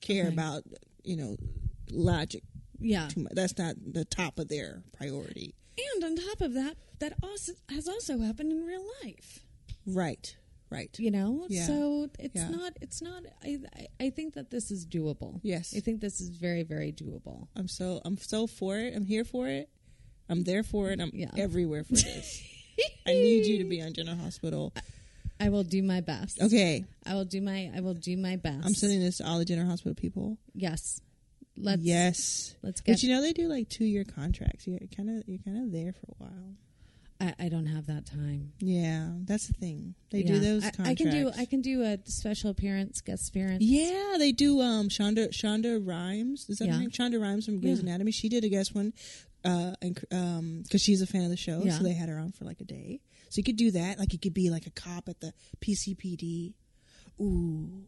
care 0.00 0.24
Okay. 0.26 0.32
about 0.34 0.64
you 1.04 1.16
know 1.16 1.36
logic 1.90 2.42
Yeah. 2.78 3.08
too 3.08 3.20
much. 3.22 3.32
That's 3.34 3.56
not 3.58 3.76
the 3.92 4.04
top 4.04 4.38
of 4.38 4.48
their 4.48 4.82
priority. 4.92 5.54
And 5.94 6.04
on 6.04 6.16
top 6.16 6.40
of 6.40 6.54
that, 6.54 6.76
that 6.98 7.14
also 7.22 7.52
has 7.70 7.88
also 7.88 8.18
happened 8.18 8.52
in 8.52 8.64
real 8.64 8.84
life. 9.02 9.44
Right. 9.86 10.36
Right. 10.70 10.94
you 11.00 11.10
know 11.10 11.46
Yeah. 11.48 11.66
so 11.66 12.08
it's 12.20 12.36
Yeah. 12.36 12.48
not 12.48 12.74
it's 12.80 13.02
not 13.02 13.24
I, 13.42 13.58
I 13.74 13.86
i 14.06 14.10
think 14.10 14.34
that 14.34 14.50
this 14.50 14.70
is 14.70 14.86
doable 14.86 15.40
Yes. 15.42 15.74
i 15.76 15.80
think 15.80 16.00
this 16.00 16.20
is 16.20 16.28
very 16.28 16.62
very 16.62 16.92
doable 16.92 17.48
I'm 17.56 17.66
so 17.66 18.00
I'm 18.04 18.16
so 18.16 18.46
for 18.46 18.78
it. 18.78 18.94
I'm 18.94 19.04
here 19.04 19.24
for 19.24 19.48
it. 19.48 19.68
I'm 20.28 20.44
there 20.44 20.62
for 20.62 20.90
it. 20.90 21.00
I'm 21.00 21.10
Yeah. 21.12 21.32
everywhere 21.36 21.82
for 21.82 21.94
this. 21.94 22.40
I 23.06 23.12
need 23.12 23.46
you 23.46 23.58
to 23.58 23.64
be 23.64 23.80
on 23.82 23.92
General 23.92 24.16
Hospital. 24.16 24.72
i 25.38 25.48
will 25.48 25.62
do 25.64 25.82
my 25.82 26.00
best 26.00 26.40
Okay. 26.42 26.84
i 27.06 27.14
will 27.14 27.24
do 27.24 27.40
my 27.40 27.70
i 27.74 27.80
will 27.80 27.94
do 27.94 28.16
my 28.16 28.36
best 28.36 28.64
I'm 28.66 28.74
sending 28.74 29.00
this 29.00 29.18
to 29.18 29.26
all 29.26 29.38
the 29.38 29.44
General 29.44 29.68
Hospital 29.68 29.94
people. 29.94 30.38
yes 30.54 31.00
let's 31.56 31.82
yes. 31.82 32.54
let's 32.62 32.80
get 32.80 32.92
But 32.92 33.02
you 33.02 33.10
know 33.14 33.20
they 33.22 33.32
do 33.32 33.46
like 33.48 33.68
two 33.68 33.84
year 33.84 34.04
contracts. 34.04 34.66
You're 34.66 34.78
kind 34.96 35.10
of 35.10 35.28
you're 35.28 35.38
kind 35.44 35.58
of 35.62 35.72
there 35.72 35.92
for 35.92 36.06
a 36.12 36.24
while. 36.24 36.54
I, 37.22 37.34
I 37.46 37.48
don't 37.50 37.66
have 37.66 37.86
that 37.88 38.06
time 38.06 38.52
Yeah, 38.60 39.10
that's 39.24 39.46
the 39.48 39.52
thing. 39.54 39.94
They 40.10 40.20
Yeah. 40.20 40.32
do 40.34 40.38
those 40.40 40.64
I, 40.64 40.70
contracts. 40.70 41.00
I 41.02 41.04
can 41.04 41.10
do 41.12 41.30
i 41.36 41.44
can 41.44 41.60
do 41.60 41.82
a 41.82 41.98
special 42.06 42.48
appearance 42.50 43.02
guest 43.02 43.28
appearance 43.28 43.62
Yeah, 43.62 44.14
they 44.18 44.32
do. 44.32 44.60
Um, 44.62 44.88
Shonda 44.88 45.28
Shonda 45.30 45.78
Rhimes 45.86 46.48
is 46.48 46.58
that 46.58 46.66
Yeah. 46.66 46.74
her 46.74 46.80
name? 46.80 46.90
Shonda 46.90 47.20
Rhimes 47.20 47.44
from 47.44 47.60
Grey's 47.60 47.78
Yeah. 47.80 47.88
Anatomy. 47.90 48.12
She 48.12 48.28
did 48.30 48.42
a 48.44 48.48
guest 48.48 48.74
one, 48.74 48.94
uh, 49.44 49.74
and 49.82 49.98
um, 50.12 50.60
because 50.62 50.82
she's 50.82 51.02
a 51.02 51.06
fan 51.06 51.22
of 51.22 51.30
the 51.30 51.36
show, 51.36 51.62
Yeah. 51.64 51.76
so 51.78 51.84
they 51.84 51.92
had 51.94 52.08
her 52.08 52.18
on 52.18 52.32
for 52.32 52.44
like 52.44 52.60
a 52.60 52.64
day. 52.64 53.00
So 53.30 53.38
you 53.38 53.44
could 53.44 53.56
do 53.56 53.70
that. 53.72 53.98
Like 53.98 54.12
you 54.12 54.18
could 54.18 54.34
be 54.34 54.50
like 54.50 54.66
a 54.66 54.70
cop 54.70 55.08
at 55.08 55.20
the 55.20 55.32
PCPD. 55.60 56.54
Ooh, 57.20 57.84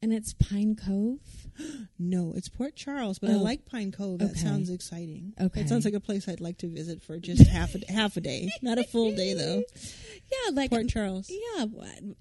and 0.00 0.12
it's 0.12 0.32
pine 0.32 0.74
cove 0.74 1.20
no, 1.98 2.32
it's 2.34 2.48
Port 2.48 2.74
Charles, 2.74 3.18
but 3.20 3.30
I 3.30 3.34
Oh. 3.34 3.38
like 3.42 3.66
Pine 3.66 3.92
Cove. 3.92 4.18
That 4.18 4.30
Okay. 4.30 4.40
sounds 4.40 4.70
exciting. 4.70 5.34
Okay. 5.40 5.62
that 5.62 5.68
sounds 5.68 5.84
like 5.84 5.94
a 5.94 6.00
place 6.00 6.26
I'd 6.28 6.40
like 6.40 6.58
to 6.58 6.66
visit 6.68 7.02
for 7.02 7.18
just 7.18 7.46
half 7.46 7.74
a 7.76 7.80
half 7.92 8.16
a 8.16 8.20
day, 8.20 8.50
not 8.62 8.78
a 8.78 8.84
full 8.84 9.14
day 9.14 9.34
though. 9.34 9.62
yeah 10.32 10.50
like 10.54 10.70
Port 10.70 10.88
Charles. 10.88 11.30
yeah 11.30 11.66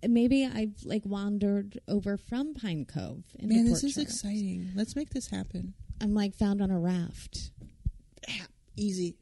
maybe 0.07 0.45
i've 0.45 0.75
like 0.83 1.05
wandered 1.05 1.79
over 1.87 2.17
from 2.17 2.53
pine 2.53 2.83
cove 2.85 3.23
Man, 3.41 3.63
Port 3.65 3.69
this 3.81 3.83
is 3.85 3.95
Charles. 3.95 4.07
exciting. 4.07 4.71
Let's 4.75 4.95
make 4.95 5.09
this 5.11 5.27
happen. 5.29 5.73
I'm 6.01 6.13
like 6.13 6.35
found 6.35 6.61
on 6.61 6.69
a 6.69 6.79
raft. 6.79 7.51
Easy. 8.75 9.15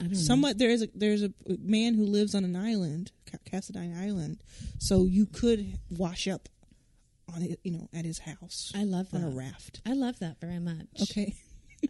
I 0.00 0.04
don't 0.04 0.12
know. 0.12 0.18
Somewhat 0.18 0.58
there 0.58 0.70
is 0.70 0.82
a 0.82 0.88
there's 0.94 1.22
a 1.22 1.32
man 1.60 1.94
who 1.94 2.04
lives 2.04 2.34
on 2.34 2.44
an 2.44 2.54
island, 2.56 3.10
Ca- 3.30 3.38
Cassadine 3.50 3.96
Island, 4.00 4.38
so 4.78 5.04
you 5.04 5.26
could 5.26 5.78
wash 5.90 6.28
up 6.28 6.48
on 7.34 7.42
it, 7.42 7.60
you 7.64 7.72
know, 7.72 7.88
at 7.92 8.04
his 8.04 8.18
house 8.20 8.72
I 8.76 8.84
love 8.84 9.10
that. 9.10 9.18
on 9.18 9.24
a 9.24 9.30
raft. 9.30 9.80
I 9.86 9.92
love 9.94 10.18
that 10.20 10.40
very 10.40 10.60
much. 10.60 10.86
Okay, 11.02 11.34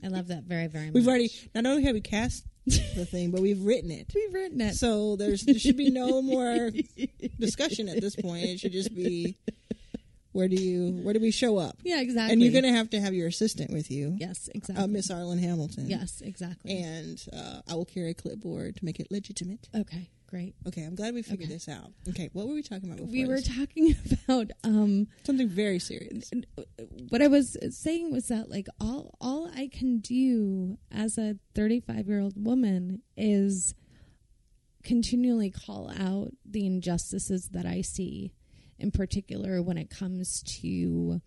I 0.02 0.08
love 0.08 0.28
that 0.28 0.44
very 0.44 0.66
very 0.68 0.86
much. 0.86 0.94
we've 0.94 1.06
already 1.08 1.30
not 1.54 1.66
only 1.66 1.84
have 1.84 1.94
we 1.94 2.00
cast 2.00 2.44
the 2.66 3.06
thing, 3.06 3.30
but 3.30 3.40
we've 3.40 3.62
written 3.62 3.90
it. 3.90 4.10
we've 4.14 4.32
written 4.34 4.60
it. 4.62 4.74
So 4.74 5.16
there's 5.16 5.42
there 5.44 5.58
should 5.58 5.76
be 5.76 5.90
no 5.90 6.22
more 6.22 6.70
discussion 7.38 7.88
at 7.88 8.00
this 8.00 8.16
point. 8.16 8.44
It 8.44 8.60
should 8.60 8.72
just 8.72 8.94
be 8.94 9.36
where 10.38 10.48
do 10.48 10.54
you 10.56 10.92
where 11.02 11.12
do 11.14 11.20
we 11.20 11.30
show 11.32 11.58
up? 11.58 11.76
yeah, 11.82 12.00
exactly. 12.00 12.32
And 12.32 12.42
you're 12.42 12.52
going 12.52 12.64
to 12.72 12.78
have 12.78 12.90
to 12.90 13.00
have 13.00 13.12
your 13.12 13.26
assistant 13.28 13.72
with 13.72 13.90
you, 13.90 14.14
yes, 14.18 14.48
exactly. 14.54 14.84
uh, 14.84 14.86
Miss 14.86 15.10
Arlan 15.10 15.40
Hamilton. 15.40 15.88
yes, 15.88 16.20
exactly. 16.20 16.78
and 16.78 17.22
uh, 17.32 17.60
I 17.68 17.74
will 17.74 17.84
carry 17.84 18.10
a 18.10 18.14
clipboard 18.14 18.76
to 18.76 18.84
make 18.84 19.00
it 19.00 19.08
legitimate. 19.10 19.68
okay, 19.74 20.10
great. 20.28 20.54
Okay, 20.66 20.82
I'm 20.84 20.94
glad 20.94 21.14
we 21.14 21.22
figured 21.22 21.48
this 21.48 21.68
out. 21.68 21.90
Okay, 22.08 22.30
what 22.32 22.46
were 22.46 22.54
we 22.54 22.62
talking 22.62 22.84
about 22.88 22.98
before? 22.98 23.12
We 23.12 23.26
were 23.26 23.40
this? 23.40 23.48
talking 23.56 23.96
about 24.28 24.50
um 24.62 25.08
something 25.24 25.48
very 25.48 25.80
serious. 25.80 26.30
what 27.08 27.20
I 27.20 27.26
was 27.26 27.56
saying 27.70 28.12
was 28.12 28.28
that 28.28 28.48
like 28.48 28.68
all 28.80 29.16
all 29.20 29.50
I 29.54 29.68
can 29.72 29.98
do 29.98 30.78
as 30.92 31.18
a 31.18 31.36
35 31.56 32.06
year 32.06 32.20
old 32.20 32.34
woman 32.36 33.02
is 33.16 33.74
continually 34.84 35.50
call 35.50 35.90
out 35.98 36.30
the 36.44 36.64
injustices 36.64 37.48
that 37.50 37.66
I 37.66 37.82
see, 37.82 38.32
in 38.78 38.90
particular 38.90 39.60
when 39.62 39.76
it 39.78 39.90
comes 39.90 40.42
to 40.60 41.20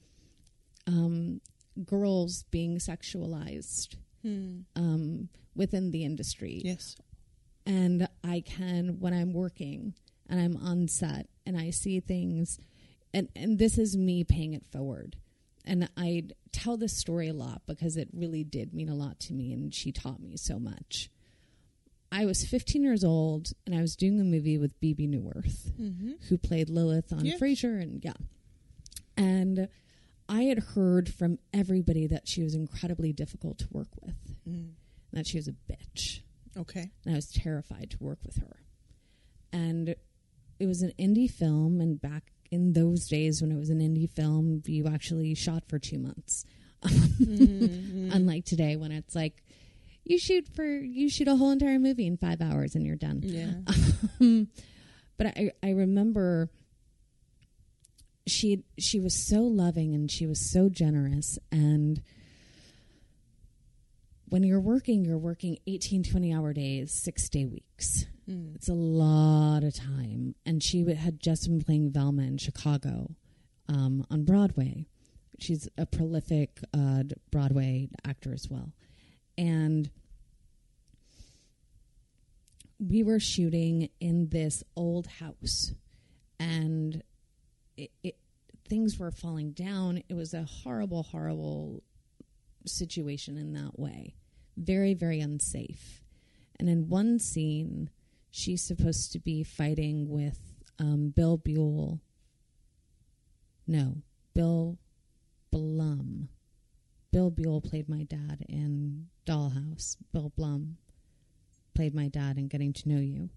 um, 0.88 1.42
girls 1.86 2.44
being 2.52 2.78
sexualized 2.78 3.96
um, 4.76 5.30
within 5.56 5.90
the 5.92 6.04
industry 6.06 6.62
Yes. 6.64 6.96
and 7.66 8.08
I 8.24 8.42
can 8.42 9.00
when 9.00 9.14
I'm 9.14 9.34
working 9.34 9.96
and 10.30 10.40
I'm 10.40 10.58
on 10.58 10.88
set 10.88 11.28
and 11.46 11.58
I 11.58 11.72
see 11.72 12.00
things 12.00 12.60
and 13.14 13.30
and 13.36 13.58
this 13.58 13.78
is 13.80 13.98
me 13.98 14.24
paying 14.24 14.54
it 14.54 14.66
forward. 14.72 15.18
And 15.66 15.90
I 15.98 16.24
tell 16.52 16.78
this 16.78 16.96
story 16.98 17.28
a 17.30 17.34
lot 17.34 17.62
because 17.68 17.98
it 17.98 18.10
really 18.14 18.44
did 18.44 18.74
mean 18.74 18.90
a 18.90 18.96
lot 18.96 19.20
to 19.22 19.34
me 19.34 19.52
and 19.54 19.74
she 19.74 19.92
taught 19.92 20.20
me 20.22 20.38
so 20.38 20.58
much. 20.60 21.10
I 22.12 22.26
was 22.26 22.44
15 22.44 22.84
years 22.84 23.04
old 23.04 23.52
and 23.66 23.74
I 23.74 23.82
was 23.82 23.96
doing 23.96 24.20
a 24.20 24.24
movie 24.24 24.58
with 24.58 24.78
Bebe 24.82 25.08
Neuwirth, 25.08 25.72
mm-hmm. 25.80 26.12
who 26.28 26.38
played 26.38 26.70
Lilith 26.70 27.14
on 27.14 27.24
Yeah. 27.26 27.38
Frasier 27.38 27.82
and 27.82 28.04
yeah. 28.04 28.14
And 29.18 29.70
I 30.28 30.44
had 30.44 30.60
heard 30.60 31.14
from 31.14 31.40
everybody 31.54 32.08
that 32.08 32.28
she 32.28 32.44
was 32.44 32.54
incredibly 32.54 33.14
difficult 33.14 33.60
to 33.60 33.68
work 33.72 33.90
with. 34.02 34.16
Mm. 34.48 34.54
And 34.54 34.74
that 35.14 35.28
she 35.28 35.38
was 35.38 35.48
a 35.48 35.54
bitch 35.54 36.22
Okay. 36.58 36.92
and 37.06 37.14
I 37.14 37.16
was 37.16 37.32
terrified 37.32 37.92
to 37.92 37.98
work 38.02 38.20
with 38.26 38.38
her. 38.38 38.58
And 39.54 39.96
it 40.60 40.66
was 40.68 40.82
an 40.82 40.94
indie 41.00 41.30
film, 41.30 41.82
and 41.82 42.00
back 42.00 42.32
in 42.52 42.74
those 42.74 43.08
days 43.08 43.42
when 43.42 43.52
it 43.52 43.58
was 43.58 43.70
an 43.70 43.80
indie 43.80 44.10
film, 44.10 44.62
you 44.66 44.88
actually 44.88 45.34
shot 45.36 45.64
for 45.68 45.80
two 45.80 45.98
months. 46.00 46.46
Mm-hmm. 47.22 48.12
Unlike 48.12 48.46
today 48.46 48.76
when 48.76 48.92
it's 48.92 49.14
like 49.14 49.44
you 50.12 50.20
shoot 50.20 50.48
for 50.54 50.66
you 50.66 51.10
shoot 51.10 51.28
a 51.28 51.36
whole 51.36 51.52
entire 51.52 51.80
movie 51.80 52.06
in 52.06 52.18
five 52.18 52.42
hours 52.42 52.76
and 52.76 52.86
you're 52.86 52.96
done. 52.96 53.22
Yeah. 53.24 53.54
Um, 54.22 54.48
but 55.18 55.28
I 55.28 55.52
I 55.64 55.70
remember 55.72 56.50
she 58.28 58.64
she 58.78 59.00
was 59.00 59.28
so 59.28 59.42
loving 59.42 59.94
and 59.96 60.10
she 60.12 60.28
was 60.28 60.52
so 60.52 60.70
generous 60.70 61.40
and 61.52 62.02
when 64.30 64.44
you're 64.44 64.60
working 64.62 65.04
you're 65.06 65.18
working 65.18 65.58
18 65.68 66.04
20 66.04 66.34
hour 66.34 66.54
days 66.54 66.92
six 66.94 67.30
day 67.30 67.46
weeks. 67.46 68.06
It's 68.56 68.70
a 68.70 68.74
lot 68.74 69.64
of 69.64 69.76
time. 69.76 70.36
And 70.46 70.64
she 70.64 70.80
w- 70.82 70.96
had 70.98 71.20
just 71.20 71.48
been 71.48 71.60
playing 71.62 71.92
velma 71.92 72.22
in 72.22 72.38
chicago 72.38 73.16
um, 73.68 74.06
on 74.10 74.24
broadway. 74.24 74.88
She's 75.40 75.68
a 75.78 75.86
prolific 75.86 76.60
uh, 76.74 77.04
broadway 77.30 77.90
actor 78.08 78.34
as 78.34 78.48
well. 78.50 78.72
And 79.38 79.90
we 82.82 83.04
were 83.04 83.20
shooting 83.20 83.90
in 84.00 84.30
this 84.30 84.64
old 84.76 85.06
house 85.06 85.72
and 86.40 87.04
it, 87.78 87.92
it 88.04 88.18
things 88.68 88.98
were 88.98 89.12
falling 89.12 89.52
down. 89.52 90.02
It 90.10 90.16
was 90.16 90.34
a 90.34 90.44
horrible 90.44 91.04
horrible 91.04 91.84
situation 92.66 93.38
in 93.38 93.54
that 93.54 93.78
way. 93.78 94.16
Very 94.58 94.94
very 94.96 95.20
unsafe. 95.20 96.02
And 96.60 96.68
in 96.70 96.90
one 96.90 97.20
scene 97.20 97.90
she's 98.32 98.64
supposed 98.64 99.12
to 99.12 99.20
be 99.20 99.44
fighting 99.44 100.10
with 100.10 100.40
um, 100.80 101.14
bill 101.16 101.38
buell. 101.38 102.00
No 103.68 103.98
bill 104.34 104.80
blum. 105.52 106.30
Bill 107.12 107.30
buell 107.30 107.62
played 107.62 107.90
my 107.90 108.04
dad 108.04 108.44
in 108.50 109.08
dollhouse. 109.28 109.98
Bill 110.12 110.32
blum 110.36 110.78
played 111.82 111.96
my 111.96 112.08
dad 112.10 112.38
in 112.38 112.48
getting 112.48 112.72
to 112.72 112.88
know 112.88 113.00
you 113.02 113.28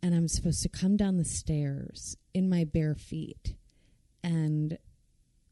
and 0.00 0.14
i'm 0.14 0.28
supposed 0.28 0.62
to 0.62 0.68
come 0.68 0.96
down 0.96 1.16
the 1.16 1.24
stairs 1.24 2.16
in 2.32 2.48
my 2.48 2.62
bare 2.62 2.94
feet 2.94 3.56
and 4.22 4.78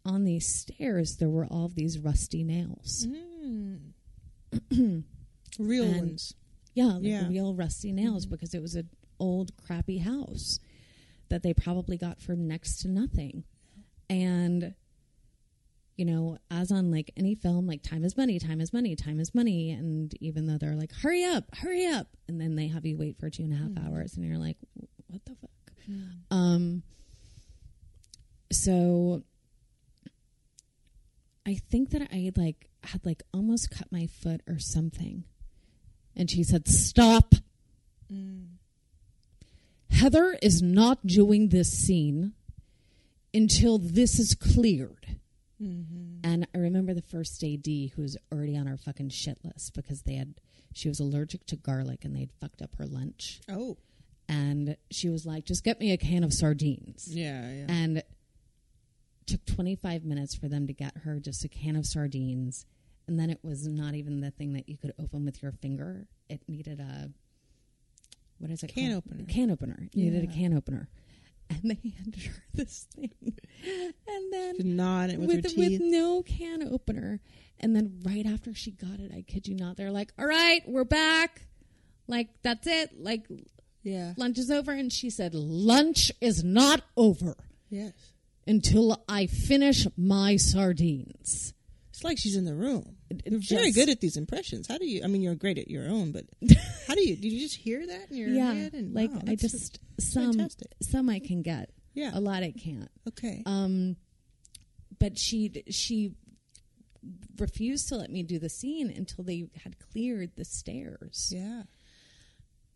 on 0.05 0.23
these 0.23 0.47
stairs 0.47 1.17
there 1.17 1.29
were 1.29 1.47
all 1.47 1.67
these 1.69 1.99
rusty 1.99 2.45
nails 2.45 3.09
Mm. 3.45 3.81
Real 5.59 5.85
And- 5.85 5.97
ones. 5.97 6.35
yeah, 6.73 6.85
like 6.95 7.03
Yeah. 7.05 7.27
real 7.29 7.53
rusty 7.53 7.91
nails 7.93 8.27
because 8.27 8.55
it 8.55 8.63
was 8.63 8.77
an 8.77 8.89
old 9.19 9.57
crappy 9.57 9.99
house 9.99 10.61
that 11.31 11.43
they 11.43 11.53
probably 11.53 11.97
got 11.99 12.21
for 12.21 12.35
next 12.37 12.81
to 12.83 12.89
nothing. 12.89 13.43
And 14.09 14.75
you 15.97 16.05
know, 16.05 16.39
as 16.51 16.73
on 16.73 16.91
like 16.91 17.13
any 17.17 17.35
film, 17.35 17.67
like 17.67 17.83
time 17.83 18.05
is 18.05 18.17
money, 18.17 18.39
time 18.39 18.61
is 18.61 18.73
money, 18.73 18.97
time 18.97 19.21
is 19.21 19.35
money. 19.35 19.71
And 19.71 20.13
even 20.21 20.47
though 20.47 20.59
they're 20.59 20.75
like, 20.75 20.93
hurry 20.93 21.25
up, 21.25 21.55
hurry 21.55 21.87
up. 21.87 22.09
And 22.29 22.41
then 22.41 22.57
they 22.57 22.69
have 22.69 22.85
you 22.85 22.97
wait 22.97 23.19
for 23.19 23.31
two 23.31 23.45
and 23.45 23.53
a 23.53 23.57
half 23.57 23.69
mm. 23.71 23.87
hours 23.87 24.17
and 24.17 24.27
you're 24.27 24.39
like, 24.39 24.57
what 25.07 25.25
the 25.25 25.37
fuck? 25.37 25.51
Mm. 25.89 26.11
Um, 26.31 26.83
so 28.51 29.23
I 31.47 31.55
think 31.55 31.91
that 31.91 32.09
I 32.13 32.33
like 32.37 32.69
had 32.83 33.05
like 33.05 33.23
almost 33.33 33.71
cut 33.71 33.91
my 33.91 34.07
foot 34.07 34.41
or 34.49 34.59
something. 34.59 35.25
And 36.17 36.31
she 36.31 36.43
said, 36.43 36.69
Stop. 36.69 37.35
Mm. 38.13 38.47
Heather 39.91 40.37
is 40.43 40.61
not 40.63 41.07
doing 41.07 41.49
this 41.49 41.71
scene 41.71 42.33
until 43.33 43.79
this 43.79 44.19
is 44.19 44.35
cleared. 44.35 45.19
Mm-hmm. 45.65 46.31
And 46.31 46.47
I 46.55 46.59
remember 46.59 46.95
the 46.95 47.03
first 47.03 47.43
AD 47.43 47.67
who 47.67 48.03
was 48.03 48.17
already 48.33 48.57
on 48.57 48.69
our 48.69 48.77
fucking 48.77 49.09
shit 49.11 49.39
list 49.45 49.75
because 49.75 50.03
they 50.03 50.15
had, 50.15 50.35
she 50.73 50.89
was 50.89 51.01
allergic 51.01 51.47
to 51.47 51.57
garlic 51.57 52.05
and 52.05 52.15
they'd 52.15 52.33
fucked 52.41 52.63
up 52.63 52.75
her 52.77 52.87
lunch. 52.87 53.41
Oh. 53.49 53.77
And 54.29 54.77
she 54.91 55.09
was 55.09 55.27
like, 55.27 55.45
just 55.45 55.65
get 55.65 55.81
me 55.81 55.93
a 55.93 55.97
can 55.97 56.25
of 56.25 56.33
sardines. 56.33 57.07
Yeah, 57.09 57.51
yeah. 57.51 57.67
And 57.69 57.99
it 57.99 58.09
took 59.27 59.45
25 59.47 60.05
minutes 60.05 60.35
for 60.35 60.49
them 60.49 60.67
to 60.67 60.73
get 60.73 60.97
her 61.05 61.19
just 61.21 61.45
a 61.45 61.49
can 61.49 61.77
of 61.77 61.87
sardines. 61.87 62.67
And 63.07 63.19
then 63.19 63.31
it 63.31 63.41
was 63.43 63.67
not 63.67 63.95
even 63.95 64.21
the 64.21 64.31
thing 64.31 64.55
that 64.55 64.69
you 64.69 64.77
could 64.77 64.93
open 64.99 65.25
with 65.25 65.43
your 65.43 65.53
finger. 65.53 66.07
It 66.29 66.41
needed 66.49 66.81
a, 66.81 67.11
what 68.39 68.51
is 68.51 68.63
it 68.63 68.69
Can 68.75 68.93
called? 68.93 69.05
opener. 69.07 69.25
Can 69.27 69.51
opener. 69.51 69.89
It 69.93 69.97
needed 69.97 70.25
a 70.25 70.27
can 70.27 70.55
opener. 70.57 70.89
And 71.51 71.71
they 71.71 71.93
handed 71.97 72.23
her 72.25 72.43
this 72.55 72.87
thing. 72.95 73.11
And 74.07 74.33
then 74.33 74.77
gnawing 74.77 75.21
with, 75.27 75.45
with, 75.45 75.57
with 75.57 75.81
no 75.81 76.23
can 76.23 76.63
opener. 76.63 77.21
And 77.61 77.75
then 77.77 78.01
right 78.05 78.27
after 78.27 78.55
she 78.55 78.71
got 78.73 78.99
it, 78.99 79.13
I 79.15 79.23
kid 79.23 79.47
you 79.47 79.55
not, 79.55 79.77
they're 79.77 79.91
like, 79.93 80.13
all 80.19 80.27
right, 80.27 80.63
we're 80.67 80.85
back. 80.85 81.47
Like, 82.09 82.29
that's 82.43 82.67
it. 82.67 82.91
Like, 82.99 83.27
yeah. 83.83 84.15
lunch 84.17 84.39
is 84.39 84.51
over. 84.51 84.73
And 84.73 84.93
she 84.93 85.11
said, 85.11 85.35
lunch 85.35 86.11
is 86.21 86.43
not 86.45 86.83
over 86.97 87.37
Yes. 87.71 87.93
until 88.47 89.03
I 89.09 89.27
finish 89.27 89.87
my 89.97 90.37
sardines. 90.37 91.55
It's 91.91 92.05
like 92.05 92.19
she's 92.19 92.37
in 92.37 92.45
the 92.45 92.55
room. 92.55 92.94
You're 93.27 93.41
very 93.41 93.73
good 93.73 93.89
at 93.89 94.01
these 94.01 94.17
impressions. 94.17 94.67
How 94.67 94.79
do 94.79 94.87
you? 94.87 95.03
I 95.05 95.07
mean, 95.07 95.23
you're 95.23 95.35
great 95.35 95.59
at 95.59 95.71
your 95.71 95.89
own, 95.89 96.13
but 96.13 96.25
how 96.89 96.95
do 96.95 97.07
you? 97.07 97.17
Did 97.17 97.33
you 97.33 97.41
just 97.41 97.57
hear 97.57 97.87
that 97.87 98.11
in 98.11 98.17
your 98.17 98.29
yeah, 98.29 98.53
head? 98.53 98.73
And, 98.75 98.95
like 98.95 99.13
wow, 99.13 99.23
I 99.29 99.35
just 99.35 99.79
some 100.01 100.33
fantastic. 100.33 100.73
some 100.83 101.09
I 101.09 101.19
can 101.19 101.43
get. 101.43 101.71
Yeah. 101.95 102.11
a 102.13 102.21
lot 102.21 102.43
I 102.43 102.53
can't. 102.53 102.91
okay. 103.09 103.43
Um, 103.47 103.97
but 104.99 105.19
she 105.19 105.65
she 105.71 106.15
refused 107.39 107.89
to 107.89 107.97
let 107.97 108.11
me 108.11 108.23
do 108.23 108.39
the 108.39 108.49
scene 108.49 108.91
until 108.91 109.25
they 109.25 109.49
had 109.63 109.79
cleared 109.79 110.35
the 110.37 110.45
stairs. 110.45 111.33
yeah. 111.35 111.63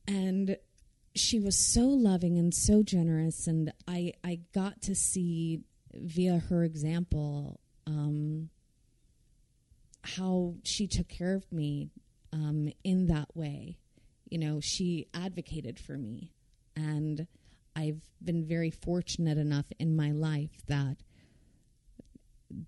and 0.06 0.56
she 1.14 1.40
was 1.40 1.56
so 1.56 1.82
loving 1.82 2.38
and 2.38 2.54
so 2.54 2.82
generous 2.82 3.46
and 3.46 3.72
i 3.88 4.12
i 4.22 4.38
got 4.54 4.80
to 4.82 4.94
see 4.94 5.60
via 5.94 6.38
her 6.38 6.62
example 6.62 7.58
um 7.86 8.48
how 10.02 10.54
she 10.62 10.86
took 10.86 11.08
care 11.08 11.34
of 11.34 11.50
me 11.52 11.90
um, 12.32 12.72
in 12.84 13.06
that 13.06 13.28
way. 13.34 13.78
You 14.28 14.38
know, 14.38 14.60
she 14.60 15.06
advocated 15.14 15.78
for 15.78 15.96
me. 15.96 16.32
And 16.76 17.26
I've 17.74 18.02
been 18.22 18.44
very 18.44 18.70
fortunate 18.70 19.38
enough 19.38 19.66
in 19.78 19.96
my 19.96 20.10
life 20.10 20.64
that 20.66 20.96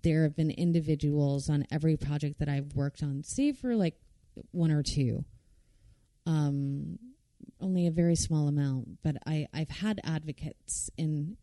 there 0.03 0.23
have 0.23 0.35
been 0.35 0.51
individuals 0.51 1.49
on 1.49 1.65
every 1.71 1.97
project 1.97 2.39
that 2.39 2.49
I've 2.49 2.75
worked 2.75 3.01
on, 3.01 3.23
save 3.23 3.57
for 3.57 3.75
like 3.75 3.95
one 4.51 4.71
or 4.71 4.83
two. 4.83 5.25
Um, 6.25 6.99
only 7.59 7.87
a 7.87 7.91
very 7.91 8.15
small 8.15 8.47
amount, 8.47 9.01
but 9.03 9.17
I, 9.25 9.47
I've 9.53 9.69
had 9.69 9.99
advocates 10.03 10.89
in 10.97 11.37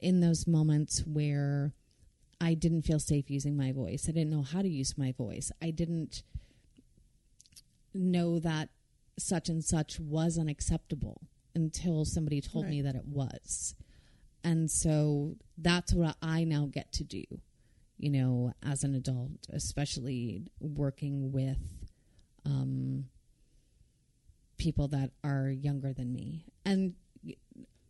in 0.00 0.20
those 0.20 0.46
moments 0.46 1.02
where 1.06 1.72
I 2.40 2.54
didn't 2.54 2.82
feel 2.82 2.98
safe 2.98 3.30
using 3.30 3.56
my 3.56 3.72
voice. 3.72 4.06
I 4.08 4.12
didn't 4.12 4.30
know 4.30 4.42
how 4.42 4.62
to 4.62 4.68
use 4.68 4.98
my 4.98 5.12
voice. 5.12 5.50
I 5.62 5.70
didn't 5.70 6.22
know 7.92 8.38
that 8.40 8.68
such 9.18 9.48
and 9.48 9.64
such 9.64 10.00
was 10.00 10.38
unacceptable 10.38 11.20
until 11.54 12.04
somebody 12.04 12.40
told 12.40 12.66
me 12.68 12.82
that 12.82 12.96
it 12.96 13.06
was. 13.06 13.74
And 14.42 14.70
so 14.70 15.36
that's 15.56 15.94
what 15.94 16.16
I 16.20 16.44
now 16.44 16.68
get 16.70 16.92
to 16.94 17.04
do, 17.04 17.24
you 17.96 18.10
know, 18.10 18.52
as 18.62 18.84
an 18.84 18.94
adult, 18.94 19.46
especially 19.52 20.42
working 20.60 21.32
with 21.32 21.58
um, 22.44 23.06
people 24.58 24.88
that 24.88 25.10
are 25.22 25.48
younger 25.48 25.92
than 25.92 26.12
me. 26.12 26.44
And 26.64 26.94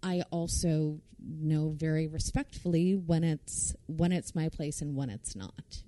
I 0.05 0.23
also 0.31 1.01
know 1.27 1.71
very 1.75 2.07
respectfully 2.07 2.93
when 2.95 3.25
it's 3.25 3.75
when 3.87 4.13
it's 4.13 4.35
my 4.35 4.51
place 4.51 4.83
and 4.83 4.95
when 4.95 5.09
it's 5.09 5.35
not. 5.35 5.83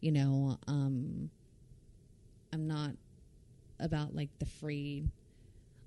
You 0.00 0.12
know, 0.12 0.58
um, 0.68 1.30
I'm 2.52 2.68
not 2.68 2.92
about 3.80 4.14
like 4.14 4.30
the 4.38 4.46
free. 4.46 5.04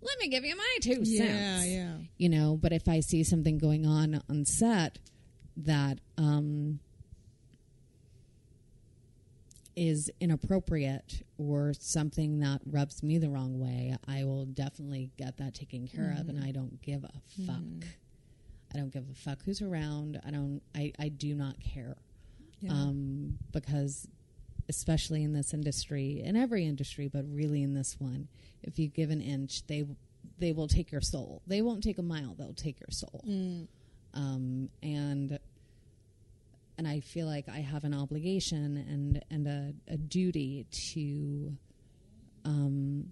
Let 0.02 0.20
me 0.20 0.28
give 0.28 0.44
you 0.44 0.58
my 0.58 0.78
two 0.82 1.00
Yeah, 1.04 1.26
cents. 1.26 1.68
Yeah, 1.68 1.76
yeah. 1.76 1.94
You 2.18 2.30
know, 2.30 2.58
but 2.62 2.74
if 2.74 2.88
I 2.90 3.00
see 3.00 3.24
something 3.24 3.58
going 3.58 3.86
on 3.86 4.22
on 4.30 4.46
set 4.46 5.00
that 5.58 6.00
um, 6.18 6.80
is 9.76 10.12
inappropriate 10.20 11.24
or 11.38 11.74
something 11.80 12.40
that 12.40 12.62
rubs 12.66 13.02
me 13.04 13.18
the 13.18 13.30
wrong 13.30 13.60
way, 13.60 13.96
I 14.08 14.24
will 14.26 14.46
definitely 14.46 15.12
get 15.18 15.38
that 15.38 15.54
taken 15.54 15.88
care 15.88 16.16
of, 16.20 16.28
and 16.30 16.44
I 16.44 16.52
don't 16.52 16.82
give 16.82 17.04
a 17.04 17.12
fuck. 17.46 17.88
I 18.74 18.78
don't 18.78 18.92
give 18.94 19.04
a 19.10 19.16
fuck 19.16 19.44
who's 19.44 19.62
around. 19.62 20.20
I 20.26 20.32
don't. 20.32 20.62
I, 20.76 20.94
I 21.00 21.10
do 21.10 21.34
not 21.36 21.56
care, 21.60 21.98
Yeah. 22.62 22.72
um, 22.72 23.38
because 23.52 24.08
especially 24.70 25.24
in 25.24 25.34
this 25.34 25.54
industry, 25.54 26.22
in 26.24 26.36
every 26.38 26.66
industry, 26.66 27.08
but 27.10 27.26
really 27.30 27.64
in 27.64 27.74
this 27.74 27.98
one, 28.00 28.28
if 28.64 28.80
you 28.80 28.88
give 28.88 29.10
an 29.10 29.22
inch, 29.22 29.66
they 29.68 29.86
they 30.38 30.52
will 30.54 30.68
take 30.68 30.92
your 30.92 31.02
soul. 31.02 31.42
They 31.48 31.62
won't 31.62 31.84
take 31.84 31.98
a 31.98 32.04
mile. 32.04 32.36
They'll 32.38 32.54
take 32.54 32.80
your 32.80 32.92
soul. 32.92 33.22
Um, 34.14 34.70
and 34.84 35.40
and 36.82 36.88
I 36.88 37.00
feel 37.00 37.28
like 37.28 37.48
I 37.48 37.60
have 37.60 37.84
an 37.84 37.94
obligation 37.94 38.76
and 38.76 39.24
and 39.30 39.46
a, 39.48 39.94
a 39.94 39.98
duty 39.98 40.66
to 40.94 41.56
um, 42.44 43.12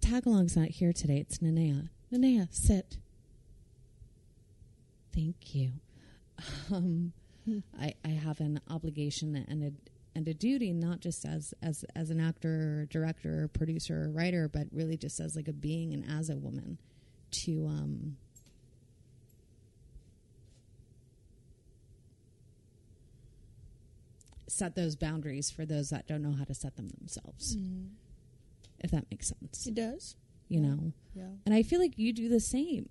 Tagalong's 0.00 0.56
not 0.56 0.68
here 0.68 0.94
today. 0.94 1.18
It's 1.18 1.40
Nanea. 1.40 1.90
Nanea, 2.10 2.48
sit. 2.50 2.96
Thank 5.14 5.54
you. 5.54 5.72
Um, 6.72 7.12
I, 7.78 7.94
I 8.04 8.08
have 8.08 8.40
an 8.40 8.60
obligation 8.70 9.44
and 9.48 9.64
a 9.64 9.72
and 10.14 10.26
a 10.28 10.32
duty, 10.34 10.72
not 10.72 11.00
just 11.00 11.26
as 11.26 11.52
as 11.62 11.84
as 11.94 12.08
an 12.08 12.20
actor, 12.20 12.80
or 12.80 12.86
director, 12.86 13.42
or 13.42 13.48
producer, 13.48 14.04
or 14.04 14.10
writer, 14.10 14.48
but 14.48 14.68
really 14.72 14.96
just 14.96 15.20
as 15.20 15.36
like 15.36 15.48
a 15.48 15.52
being 15.52 15.92
and 15.92 16.10
as 16.10 16.30
a 16.30 16.36
woman, 16.36 16.78
to 17.42 17.66
um, 17.66 18.16
set 24.48 24.74
those 24.74 24.96
boundaries 24.96 25.50
for 25.50 25.64
those 25.66 25.90
that 25.90 26.06
don't 26.06 26.22
know 26.22 26.32
how 26.32 26.44
to 26.44 26.54
set 26.54 26.76
them 26.76 26.88
themselves. 26.98 27.56
If 28.80 28.90
that 28.90 29.04
makes 29.10 29.28
sense, 29.28 29.66
It 29.66 29.74
does. 29.74 30.16
you 30.48 30.60
know. 30.60 30.92
Yeah. 31.14 31.30
And 31.44 31.54
I 31.54 31.62
feel 31.62 31.80
like 31.80 31.98
you 31.98 32.12
do 32.12 32.28
the 32.28 32.40
same. 32.40 32.88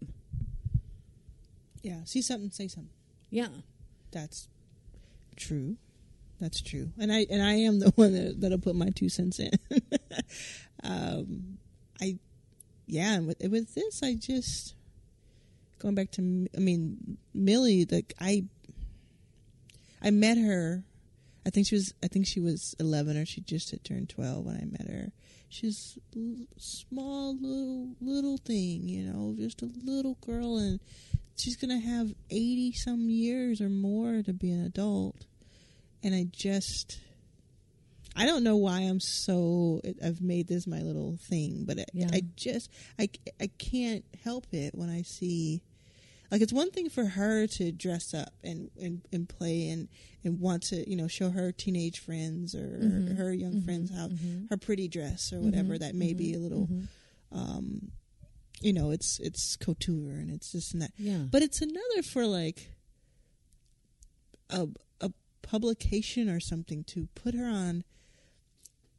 Yeah. 1.81 2.03
See 2.05 2.21
something, 2.21 2.51
say 2.51 2.67
something. 2.67 2.91
Yeah. 3.29 3.47
That's 4.11 4.49
true. 5.35 5.77
That's 6.39 6.61
true. 6.61 6.91
And 6.99 7.11
I 7.11 7.25
and 7.29 7.41
I 7.41 7.53
am 7.53 7.79
the 7.79 7.89
one 7.95 8.13
that, 8.13 8.41
that'll 8.41 8.59
put 8.59 8.75
my 8.75 8.89
two 8.89 9.09
cents 9.09 9.39
in. 9.39 9.51
um, 10.83 11.57
I, 12.01 12.17
yeah. 12.85 13.13
And 13.15 13.27
with 13.27 13.37
with 13.41 13.73
this, 13.73 14.03
I 14.03 14.15
just 14.15 14.75
going 15.79 15.95
back 15.95 16.11
to. 16.11 16.47
I 16.55 16.59
mean, 16.59 17.17
Millie. 17.33 17.85
like 17.89 18.13
I. 18.19 18.45
I 20.01 20.11
met 20.11 20.37
her. 20.37 20.83
I 21.47 21.49
think 21.49 21.67
she 21.67 21.75
was. 21.75 21.93
I 22.03 22.07
think 22.07 22.27
she 22.27 22.41
was 22.41 22.75
eleven, 22.77 23.15
or 23.15 23.25
she 23.25 23.39
just 23.41 23.71
had 23.71 23.83
turned 23.83 24.09
twelve 24.09 24.45
when 24.45 24.57
I 24.57 24.65
met 24.65 24.89
her. 24.91 25.13
She's 25.47 25.97
small 26.57 27.37
little 27.37 27.95
little 28.01 28.37
thing, 28.37 28.89
you 28.89 29.03
know, 29.03 29.33
just 29.39 29.61
a 29.61 29.69
little 29.85 30.17
girl, 30.19 30.57
and 30.57 30.81
she's 31.37 31.55
gonna 31.55 31.79
have 31.79 32.13
80 32.29 32.73
some 32.73 33.09
years 33.09 33.61
or 33.61 33.69
more 33.69 34.21
to 34.23 34.33
be 34.33 34.51
an 34.51 34.65
adult 34.65 35.25
and 36.03 36.15
i 36.15 36.25
just 36.31 36.99
i 38.15 38.25
don't 38.25 38.43
know 38.43 38.55
why 38.55 38.79
i'm 38.79 38.99
so 38.99 39.81
i've 40.03 40.21
made 40.21 40.47
this 40.47 40.67
my 40.67 40.81
little 40.81 41.17
thing 41.29 41.63
but 41.65 41.79
I, 41.79 41.85
I 42.11 42.21
just 42.35 42.71
I, 42.99 43.09
I 43.39 43.47
can't 43.57 44.03
help 44.23 44.47
it 44.51 44.73
when 44.73 44.89
i 44.89 45.03
see 45.03 45.61
like 46.31 46.41
it's 46.41 46.53
one 46.53 46.71
thing 46.71 46.89
for 46.89 47.05
her 47.05 47.47
to 47.47 47.71
dress 47.71 48.13
up 48.13 48.33
and 48.43 48.69
and, 48.79 49.01
and 49.11 49.29
play 49.29 49.69
and 49.69 49.87
and 50.23 50.39
want 50.39 50.63
to 50.63 50.89
you 50.89 50.95
know 50.95 51.07
show 51.07 51.29
her 51.29 51.51
teenage 51.51 51.99
friends 51.99 52.55
or 52.55 52.79
mm-hmm. 52.81 53.15
her 53.15 53.33
young 53.33 53.53
mm-hmm. 53.53 53.65
friends 53.65 53.91
how 53.91 54.07
mm-hmm. 54.07 54.45
her 54.49 54.57
pretty 54.57 54.87
dress 54.87 55.31
or 55.31 55.39
whatever 55.39 55.77
that 55.77 55.95
may 55.95 56.13
be 56.13 56.33
a 56.33 56.39
little 56.39 56.67
um 57.31 57.91
you 58.61 58.73
know 58.73 58.91
it's 58.91 59.19
it's 59.19 59.55
couture 59.55 60.13
and 60.13 60.31
it's 60.31 60.51
this 60.51 60.73
and 60.73 60.81
that. 60.81 60.91
Yeah. 60.97 61.17
but 61.29 61.41
it's 61.41 61.61
another 61.61 62.01
for 62.03 62.25
like 62.25 62.71
a 64.49 64.67
a 65.01 65.11
publication 65.41 66.29
or 66.29 66.39
something 66.39 66.83
to 66.85 67.07
put 67.15 67.35
her 67.35 67.45
on 67.45 67.83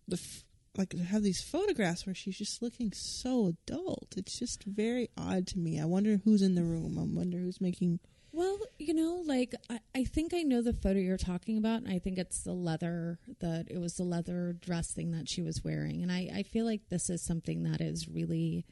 the 0.07 0.17
f- 0.17 0.45
like 0.77 0.97
have 0.97 1.23
these 1.23 1.43
photographs 1.43 2.07
where 2.07 2.15
she's 2.15 2.39
just 2.39 2.63
looking 2.63 2.93
so 2.93 3.55
adult. 3.69 4.15
It's 4.17 4.39
just 4.39 4.65
very 4.65 5.11
odd 5.17 5.47
to 5.49 5.59
me. 5.59 5.81
I 5.81 5.85
wonder 5.85 6.21
who's 6.25 6.43
in 6.43 6.55
the 6.55 6.65
room. 6.65 6.99
I 6.99 7.03
wonder 7.03 7.39
who's 7.39 7.61
making. 7.61 8.01
Well, 8.33 8.59
you 8.79 8.95
know, 8.95 9.23
like 9.27 9.55
I, 9.71 9.81
I 9.95 10.05
think 10.05 10.35
I 10.35 10.43
know 10.43 10.63
the 10.63 10.73
photo 10.73 10.99
you're 10.99 11.17
talking 11.17 11.57
about, 11.57 11.83
and 11.83 11.89
I 11.89 11.99
think 11.99 12.19
it's 12.19 12.43
the 12.43 12.53
leather 12.53 13.19
that 13.41 13.67
it 13.71 13.79
was 13.79 13.95
the 13.95 14.05
leather 14.05 14.55
dress 14.61 14.93
thing 14.93 15.13
that 15.13 15.29
she 15.29 15.43
was 15.43 15.63
wearing, 15.65 16.03
and 16.03 16.13
I, 16.13 16.31
I 16.35 16.43
feel 16.43 16.67
like 16.67 16.83
this 16.91 17.09
is 17.11 17.25
something 17.25 17.65
that 17.65 17.81
is 17.81 18.07
really, 18.09 18.67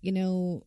you 0.00 0.12
know, 0.12 0.64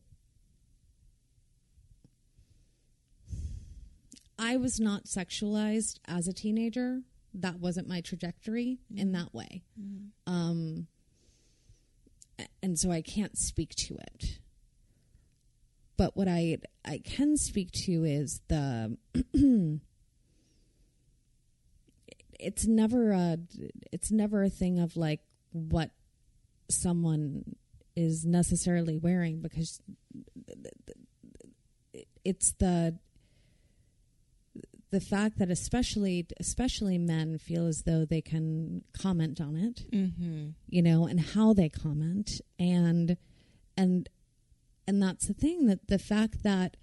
I 4.38 4.56
was 4.56 4.80
not 4.80 5.04
sexualized 5.04 5.98
as 6.06 6.26
a 6.26 6.32
teenager. 6.32 7.02
That 7.34 7.58
wasn't 7.58 7.88
my 7.88 8.00
trajectory 8.00 8.78
in 8.94 9.12
that 9.12 9.34
way, 9.34 9.64
um, 10.26 10.86
and 12.62 12.78
so 12.78 12.90
I 12.90 13.02
can't 13.02 13.36
speak 13.36 13.74
to 13.74 13.96
it. 13.96 14.38
But 15.96 16.16
what 16.16 16.28
I 16.28 16.58
I 16.84 16.98
can 16.98 17.36
speak 17.36 17.70
to 17.86 18.04
is 18.04 18.40
the 18.48 18.96
it's 22.38 22.66
never 22.66 23.12
a 23.12 23.38
it's 23.92 24.10
never 24.10 24.42
a 24.42 24.50
thing 24.50 24.78
of 24.78 24.96
like 24.96 25.20
what 25.52 25.90
someone 26.68 27.56
is 27.96 28.24
necessarily 28.24 28.96
wearing 28.96 29.40
because 29.40 29.80
it's 32.24 32.52
the 32.58 32.98
the 34.94 35.00
fact 35.00 35.38
that 35.38 35.50
especially 35.50 36.26
especially 36.38 36.96
men 36.98 37.36
feel 37.38 37.66
as 37.66 37.82
though 37.84 38.04
they 38.04 38.20
can 38.22 38.82
comment 38.96 39.40
on 39.40 39.56
it 39.56 39.90
Mm-hmm. 39.90 40.50
you 40.68 40.82
know, 40.82 41.06
and 41.06 41.20
how 41.20 41.52
they 41.52 41.68
comment 41.68 42.30
and 42.58 43.16
and 43.76 44.08
and 44.86 45.02
that's 45.02 45.26
the 45.26 45.34
thing 45.34 45.66
that 45.66 45.88
the 45.88 45.98
fact 45.98 46.42
that 46.44 46.76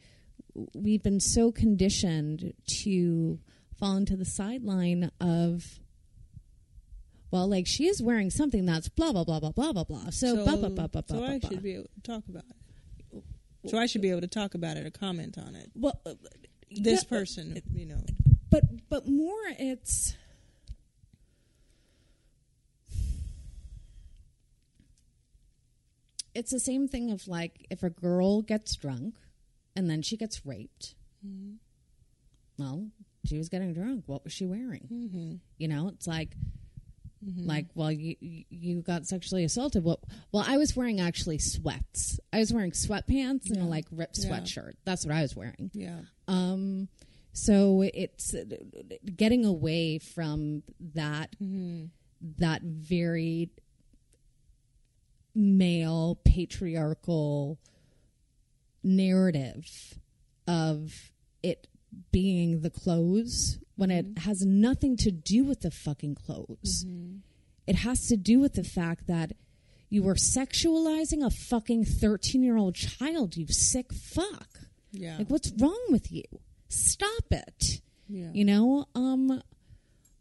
we've 0.75 1.01
been 1.01 1.19
so 1.21 1.51
conditioned 1.51 2.53
to 2.83 3.39
fall 3.79 3.95
into 3.95 4.17
the 4.17 4.25
sideline 4.25 5.09
of 5.21 5.79
well, 7.31 7.47
like 7.49 7.65
she 7.65 7.85
is 7.87 8.01
wearing 8.03 8.29
something 8.29 8.65
that's 8.65 8.89
blah 8.89 9.13
blah 9.13 9.23
blah 9.23 9.39
blah 9.39 9.51
blah 9.51 9.71
blah 9.71 9.83
blah. 9.85 10.09
So, 10.09 10.43
blah 10.43 10.57
blah 10.57 10.69
blah 10.69 10.87
blah 10.87 11.01
blah. 11.01 11.17
so 11.17 11.23
I 11.23 11.39
blah, 11.39 11.49
should 11.49 11.61
blah. 11.61 11.61
be 11.61 11.73
able 11.75 11.89
to 11.95 12.01
talk 12.03 12.23
about 12.27 12.43
it. 12.49 13.21
So 13.69 13.77
I 13.77 13.85
should 13.85 14.01
be 14.01 14.09
able 14.09 14.21
to 14.21 14.27
talk 14.27 14.53
about 14.55 14.75
it 14.77 14.85
or 14.85 14.89
comment 14.89 15.37
on 15.37 15.55
it. 15.55 15.69
well, 15.75 15.97
This 16.71 17.03
yeah, 17.03 17.09
person, 17.17 17.61
you 17.73 17.85
know. 17.85 18.03
but 18.49 18.63
but 18.89 19.07
more 19.07 19.39
it's 19.59 20.15
it's 26.33 26.51
the 26.51 26.59
same 26.59 26.87
thing 26.87 27.11
of 27.11 27.27
like 27.27 27.65
if 27.69 27.83
a 27.83 27.89
girl 27.89 28.41
gets 28.41 28.75
drunk 28.75 29.15
and 29.75 29.89
then 29.89 30.01
she 30.01 30.17
gets 30.17 30.45
raped 30.45 30.95
well 32.57 32.87
she 33.25 33.37
was 33.37 33.49
getting 33.49 33.73
drunk 33.73 34.03
what 34.07 34.23
was 34.23 34.33
she 34.33 34.45
wearing 34.45 34.87
Mm-hmm. 34.91 35.33
you 35.57 35.67
know 35.67 35.89
it's 35.89 36.07
like 36.07 36.29
like 37.23 37.67
well 37.75 37.91
you 37.91 38.15
you- 38.49 38.81
got 38.81 39.05
sexually 39.05 39.43
assaulted 39.43 39.83
well 39.83 39.99
well 40.31 40.43
i 40.47 40.57
was 40.57 40.75
wearing 40.75 40.99
actually 40.99 41.37
sweats 41.37 42.19
i 42.33 42.39
was 42.39 42.51
wearing 42.51 42.71
sweatpants 42.71 43.49
and 43.49 43.57
a 43.61 43.65
like 43.65 43.85
ripped 43.91 44.17
Yeah. 44.19 44.29
sweatshirt 44.31 44.73
that's 44.85 45.05
what 45.05 45.13
i 45.15 45.21
was 45.21 45.35
wearing 45.35 45.69
Yeah. 45.73 45.99
um, 46.27 46.87
so 47.33 47.83
it's 47.93 48.33
uh, 48.33 48.43
getting 49.15 49.45
away 49.45 49.99
from 49.99 50.63
that 50.95 51.35
Mm-hmm. 51.41 51.85
that 52.39 52.61
very 52.63 53.49
male 55.33 56.19
patriarchal 56.25 57.57
narrative 58.83 59.99
of 60.47 61.11
it 61.43 61.67
being 62.11 62.61
the 62.61 62.69
clothes 62.69 63.59
when 63.75 63.91
it 63.91 64.19
has 64.19 64.45
nothing 64.45 64.95
to 64.97 65.11
do 65.11 65.43
with 65.43 65.61
the 65.61 65.71
fucking 65.71 66.15
clothes. 66.15 66.85
It 67.67 67.75
has 67.77 68.07
to 68.07 68.17
do 68.17 68.39
with 68.39 68.53
the 68.53 68.63
fact 68.63 69.07
that 69.07 69.31
you 69.89 70.03
were 70.03 70.15
sexualizing 70.15 71.25
a 71.25 71.29
fucking 71.29 71.85
13 71.85 72.43
year 72.43 72.57
old 72.57 72.75
child, 72.75 73.35
you 73.35 73.47
sick 73.47 73.93
fuck. 73.93 74.59
Yeah. 74.91 75.17
Like, 75.17 75.29
what's 75.29 75.51
wrong 75.59 75.81
with 75.89 76.11
you? 76.11 76.23
Stop 76.69 77.25
it. 77.31 77.81
yeah. 78.07 78.29
You 78.33 78.45
know, 78.45 78.85
um, 78.95 79.41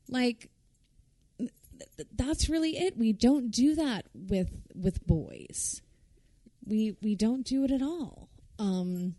like 0.09 0.51
th- 1.39 1.51
th- 1.97 2.09
that's 2.17 2.49
really 2.49 2.77
it. 2.77 2.97
We 2.97 3.13
don't 3.13 3.51
do 3.51 3.75
that 3.77 4.07
with 4.15 4.51
with 4.75 5.07
boys. 5.07 5.83
We 6.67 6.97
we 7.03 7.15
don't 7.15 7.45
do 7.45 7.65
it 7.65 7.71
at 7.71 7.83
all. 7.83 8.29
Um, 8.59 9.15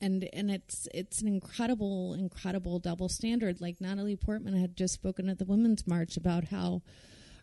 and 0.00 0.28
and 0.32 0.50
it's 0.50 0.88
it's 0.94 1.20
an 1.22 1.28
incredible 1.28 2.14
incredible 2.14 2.78
double 2.78 3.08
standard. 3.08 3.60
Like 3.60 3.80
Natalie 3.80 4.16
Portman 4.16 4.54
had 4.56 4.76
just 4.76 4.94
spoken 4.94 5.28
at 5.28 5.38
the 5.38 5.44
Women's 5.44 5.86
March 5.86 6.16
about 6.16 6.44
how 6.44 6.82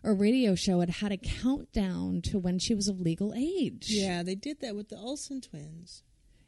a 0.04 0.12
radio 0.12 0.54
show 0.54 0.80
had 0.80 0.90
had 0.90 1.12
a 1.12 1.16
countdown 1.16 2.22
to 2.22 2.38
when 2.38 2.58
she 2.58 2.74
was 2.74 2.88
of 2.88 3.00
legal 3.00 3.34
age. 3.34 3.86
Yeah, 3.88 4.22
they 4.22 4.34
did 4.34 4.60
that 4.60 4.76
with 4.76 4.88
the 4.88 4.96
Olsen 4.96 5.40
twins. 5.40 6.02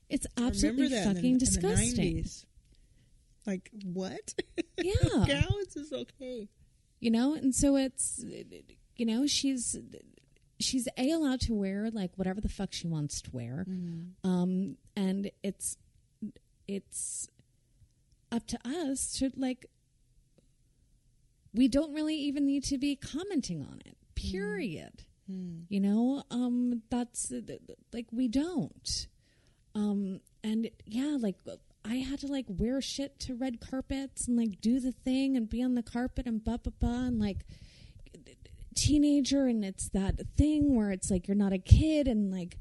it's 0.08 0.26
absolutely 0.36 0.84
remember 0.84 0.94
that 0.96 1.02
in 1.02 1.08
the- 1.08 1.14
fucking 1.14 1.32
in 1.32 1.38
the 1.38 1.44
disgusting. 1.46 2.16
90s. 2.18 2.44
Like 3.46 3.70
what? 3.84 4.34
Yeah. 4.82 4.94
How 5.42 5.58
is 5.58 5.74
this 5.74 5.92
okay? 5.92 6.48
you 7.00 7.10
know 7.10 7.34
and 7.34 7.54
so 7.54 7.76
it's 7.76 8.24
you 8.96 9.04
know 9.06 9.26
she's 9.26 9.76
she's 10.58 10.86
a 10.98 11.10
allowed 11.10 11.40
to 11.40 11.54
wear 11.54 11.90
like 11.90 12.12
whatever 12.16 12.40
the 12.40 12.48
fuck 12.48 12.72
she 12.72 12.86
wants 12.86 13.20
to 13.22 13.30
wear 13.32 13.66
um 14.24 14.76
and 14.96 15.30
it's 15.42 15.76
it's 16.70 17.28
up 18.30 18.46
to 18.46 18.58
us 18.64 19.12
to 19.18 19.30
like 19.36 19.66
we 21.52 21.66
don't 21.66 21.92
really 21.92 22.14
even 22.14 22.46
need 22.46 22.62
to 22.64 22.78
be 22.78 22.94
commenting 22.94 23.60
on 23.62 23.80
it 23.84 23.96
period. 24.14 25.04
You 25.68 25.80
know 25.80 26.24
um 26.30 26.82
that's 26.90 27.32
like 27.92 28.06
we 28.12 28.28
don't. 28.28 29.06
Um 29.74 30.20
and 30.42 30.70
yeah 30.86 31.16
like 31.20 31.36
i 31.84 31.96
had 31.96 32.18
to 32.18 32.26
like 32.26 32.46
wear 32.48 32.80
shit 32.80 33.18
to 33.20 33.34
red 33.34 33.60
carpets 33.60 34.26
and 34.26 34.36
like 34.36 34.60
do 34.60 34.80
the 34.80 34.92
thing 34.92 35.36
and 35.36 35.48
be 35.48 35.62
on 35.62 35.74
the 35.74 35.82
carpet 35.82 36.26
and 36.26 36.42
blah 36.42 36.56
blah 36.56 36.72
blah 36.78 37.06
and 37.06 37.20
like 37.20 37.44
teenager 38.74 39.46
and 39.46 39.64
it's 39.64 39.88
that 39.90 40.14
thing 40.36 40.74
where 40.74 40.90
it's 40.90 41.10
like 41.10 41.28
you're 41.28 41.36
not 41.36 41.52
a 41.52 41.58
kid 41.58 42.08
and 42.08 42.30
like 42.30 42.58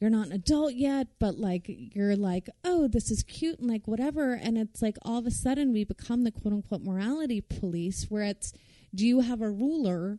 you're 0.00 0.10
not 0.10 0.26
an 0.26 0.32
adult 0.32 0.74
yet 0.74 1.06
but 1.18 1.38
like 1.38 1.64
you're 1.68 2.16
like 2.16 2.48
oh 2.64 2.86
this 2.88 3.10
is 3.10 3.22
cute 3.22 3.58
and 3.58 3.68
like 3.68 3.86
whatever. 3.86 4.34
And 4.34 4.58
it's 4.58 4.82
like 4.82 4.96
all 5.02 5.18
of 5.18 5.26
a 5.26 5.30
sudden 5.30 5.72
we 5.72 5.84
become 5.84 6.24
the 6.24 6.30
quote 6.30 6.54
unquote 6.54 6.82
morality 6.82 7.40
police 7.40 8.06
where 8.08 8.22
it's 8.22 8.52
do 8.94 9.06
you 9.06 9.20
have 9.20 9.40
a 9.42 9.50
ruler? 9.50 10.18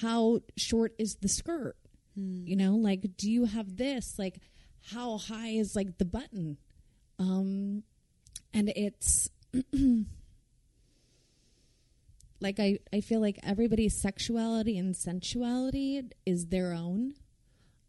How 0.00 0.40
short 0.56 0.94
is 0.98 1.16
the 1.16 1.28
skirt? 1.28 1.76
You 2.14 2.56
know 2.56 2.74
like 2.74 3.16
do 3.16 3.30
you 3.30 3.44
have 3.46 3.76
this? 3.76 4.18
Like 4.18 4.40
how 4.92 5.18
high 5.18 5.50
is 5.50 5.76
like 5.76 5.98
the 5.98 6.04
button? 6.04 6.58
Um 7.18 7.82
and 8.54 8.72
it's 8.74 9.28
like 12.40 12.60
I, 12.60 12.78
I 12.92 13.00
feel 13.00 13.20
like 13.20 13.38
everybody's 13.42 14.00
sexuality 14.00 14.78
and 14.78 14.96
sensuality 14.96 16.02
is 16.24 16.46
their 16.46 16.72
own 16.72 17.14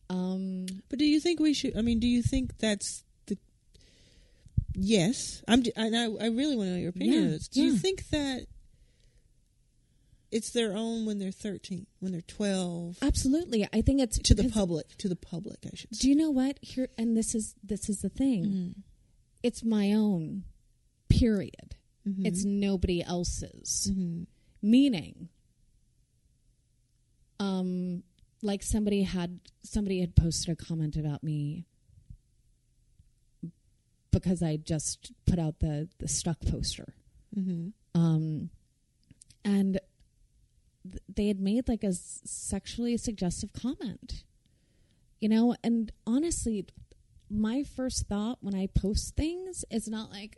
um 0.09 0.65
But 0.89 0.99
do 0.99 1.05
you 1.05 1.19
think 1.19 1.39
we 1.39 1.53
should? 1.53 1.77
I 1.77 1.81
mean, 1.81 1.99
do 1.99 2.07
you 2.07 2.21
think 2.23 2.57
that's 2.57 3.03
the? 3.27 3.37
Yes, 4.73 5.43
I'm. 5.47 5.63
And 5.75 5.95
I, 5.95 6.03
I 6.05 6.27
really 6.29 6.55
want 6.55 6.69
to 6.69 6.73
know 6.73 6.77
your 6.79 6.89
opinion 6.89 7.13
Yeah, 7.13 7.21
on 7.25 7.31
this. 7.31 7.47
Do 7.47 7.61
you 7.61 7.75
think 7.77 8.09
that 8.09 8.45
it's 10.31 10.51
their 10.51 10.75
own 10.75 11.05
when 11.05 11.19
they're 11.19 11.31
thirteen, 11.31 11.85
when 11.99 12.11
they're 12.11 12.21
twelve, 12.21 12.97
absolutely 13.01 13.67
i 13.73 13.81
think 13.81 13.99
it's 13.99 14.19
to 14.19 14.35
the 14.35 14.47
public? 14.49 14.95
To 14.99 15.09
the 15.09 15.15
public, 15.15 15.57
I 15.65 15.75
should 15.75 15.95
say. 15.95 16.01
do 16.03 16.09
you 16.09 16.15
know 16.15 16.29
what 16.29 16.59
here 16.61 16.87
and 16.99 17.17
this 17.17 17.33
is 17.33 17.55
this 17.63 17.89
is 17.89 18.01
the 18.01 18.09
thing 18.09 18.43
Mm-hmm. 18.45 18.71
it's 19.43 19.63
my 19.63 19.91
own 19.93 20.43
period 21.09 21.75
Mm-hmm. 22.07 22.25
it's 22.27 22.43
nobody 22.45 23.03
else's 23.03 23.91
Mhm. 23.91 24.27
meaning 24.61 25.29
um 27.39 28.03
like 28.41 28.63
somebody 28.63 29.03
had 29.03 29.39
somebody 29.63 29.99
had 29.99 30.15
posted 30.15 30.49
a 30.51 30.55
comment 30.55 30.95
about 30.95 31.23
me 31.23 31.65
because 34.11 34.41
i 34.41 34.55
just 34.57 35.11
put 35.25 35.37
out 35.39 35.59
the 35.59 35.87
the 35.99 36.07
stuck 36.07 36.39
poster 36.41 36.93
Mhm. 37.37 37.73
um 37.93 38.49
and 39.45 39.79
th- 40.89 41.03
they 41.13 41.27
had 41.27 41.39
made 41.39 41.67
like 41.67 41.83
a 41.83 41.87
s- 41.87 42.21
sexually 42.25 42.97
suggestive 42.97 43.53
comment 43.53 44.23
you 45.19 45.29
know 45.29 45.55
and 45.63 45.91
honestly 46.07 46.65
my 47.29 47.63
first 47.63 48.07
thought 48.07 48.39
when 48.41 48.55
i 48.55 48.67
post 48.67 49.15
things 49.15 49.63
is 49.69 49.87
not 49.87 50.09
like 50.09 50.37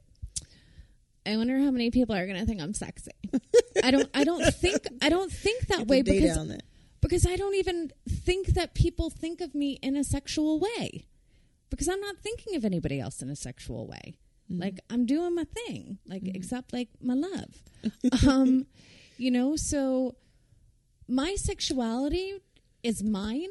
i 1.26 1.38
wonder 1.38 1.58
how 1.60 1.72
many 1.72 1.90
people 1.92 2.14
are 2.16 2.26
going 2.26 2.38
to 2.40 2.46
think 2.46 2.62
i'm 2.62 2.74
sexy 2.74 3.12
i 3.84 3.92
don't 3.92 4.10
i 4.14 4.24
don't 4.26 4.54
think 4.56 4.82
i 5.02 5.08
don't 5.10 5.32
think 5.32 5.68
that 5.68 5.88
way 5.88 6.02
because. 6.02 6.38
Because 7.02 7.26
I 7.26 7.36
don't 7.36 7.56
even 7.56 7.92
think 8.08 8.48
that 8.50 8.74
people 8.74 9.10
think 9.10 9.42
of 9.42 9.56
me 9.56 9.80
in 9.82 9.96
a 9.96 10.04
sexual 10.04 10.60
way 10.60 11.08
because 11.70 11.88
I'm 11.88 12.02
not 12.02 12.18
thinking 12.18 12.56
of 12.56 12.64
anybody 12.64 13.00
else 13.00 13.22
in 13.22 13.30
a 13.30 13.36
sexual 13.36 13.88
way. 13.88 14.16
Like 14.50 14.80
I'm 14.90 15.06
doing 15.06 15.34
my 15.34 15.46
thing, 15.46 16.00
like 16.06 16.24
except 16.26 16.74
like 16.74 16.90
my 17.02 17.14
love. 17.14 17.64
um, 18.28 18.66
you 19.18 19.32
know, 19.32 19.56
so 19.56 20.16
my 21.08 21.36
sexuality 21.36 22.40
is 22.84 23.02
mine 23.02 23.50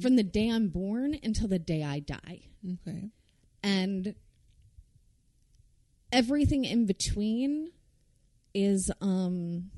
from 0.00 0.16
the 0.16 0.22
day 0.22 0.50
I'm 0.50 0.68
born 0.68 1.16
until 1.22 1.48
the 1.48 1.58
day 1.58 1.82
I 1.82 2.00
die. 2.00 2.40
Okay. 2.86 3.10
And 3.62 4.14
everything 6.12 6.64
in 6.64 6.84
between 6.86 7.70
is 8.54 8.90
um 9.00 9.70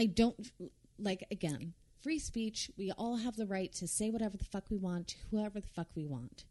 I 0.00 0.06
don't 0.06 0.50
like 0.98 1.26
again, 1.30 1.74
free 2.02 2.18
speech, 2.18 2.70
we 2.78 2.90
all 2.90 3.18
have 3.18 3.36
the 3.36 3.44
right 3.46 3.70
to 3.74 3.86
say 3.86 4.08
whatever 4.10 4.38
the 4.38 4.44
fuck 4.46 4.64
we 4.70 4.78
want 4.78 5.08
to 5.08 5.16
whoever 5.30 5.60
the 5.60 5.68
fuck 5.68 5.88
we 5.94 6.06
want. 6.06 6.46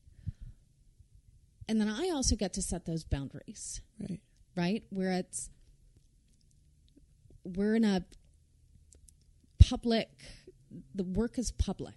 And 1.68 1.82
then 1.82 1.88
I 1.90 2.12
also 2.14 2.36
get 2.36 2.54
to 2.54 2.62
set 2.62 2.86
those 2.86 3.04
boundaries 3.04 3.82
Right. 4.00 4.20
right? 4.56 4.84
Where 4.92 5.12
it's 5.14 5.50
we're 7.44 7.76
in 7.76 7.86
a 7.86 8.06
public 9.58 10.10
the 10.94 11.04
work 11.04 11.40
is 11.40 11.52
public, 11.52 11.96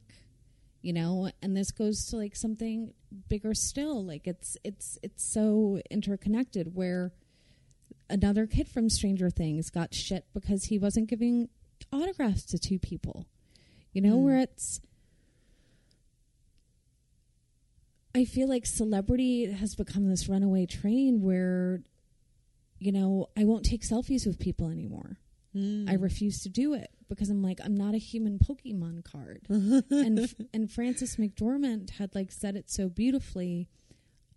you 0.81 0.95
know, 0.95 1.31
and 1.43 1.55
this 1.55 1.71
goes 1.71 2.07
to 2.07 2.17
like 2.17 2.35
something 2.35 2.95
bigger 3.29 3.53
still. 3.53 4.03
Like 4.03 4.27
it's 4.27 4.57
it's 4.65 4.99
it's 5.03 5.23
so 5.23 5.81
interconnected 5.91 6.75
where 6.75 7.13
another 8.13 8.47
kid 8.47 8.69
from 8.69 8.89
Stranger 8.89 9.31
Things 9.31 9.71
got 9.71 9.93
shit 9.95 10.25
because 10.33 10.65
he 10.67 10.79
wasn't 10.79 11.09
giving 11.09 11.49
autographs 11.93 12.45
to 12.47 12.59
two 12.59 12.79
people. 12.79 13.27
You 13.93 14.03
know, 14.03 14.17
where 14.19 14.39
it's 14.39 14.81
I 18.15 18.25
feel 18.25 18.49
like 18.49 18.67
celebrity 18.67 19.51
has 19.51 19.75
become 19.75 20.09
this 20.09 20.29
runaway 20.29 20.67
train 20.67 21.23
where 21.23 21.83
you 22.79 22.91
know, 22.93 23.29
I 23.39 23.45
won't 23.45 23.65
take 23.65 23.83
selfies 23.83 24.27
with 24.27 24.39
people 24.41 24.69
anymore. 24.69 25.19
I 25.89 25.95
refuse 25.95 26.43
to 26.43 26.49
do 26.49 26.73
it 26.75 26.91
because 27.09 27.29
I'm 27.29 27.43
like 27.43 27.61
I'm 27.63 27.75
not 27.77 27.95
a 27.95 27.99
human 27.99 28.39
Pokemon 28.39 29.05
card. 29.05 29.43
and 29.51 30.35
and 30.55 30.71
Frances 30.71 31.17
McDormand 31.17 31.91
had 31.91 32.15
like 32.15 32.33
said 32.33 32.57
it 32.57 32.71
so 32.71 32.89
beautifully. 32.89 33.69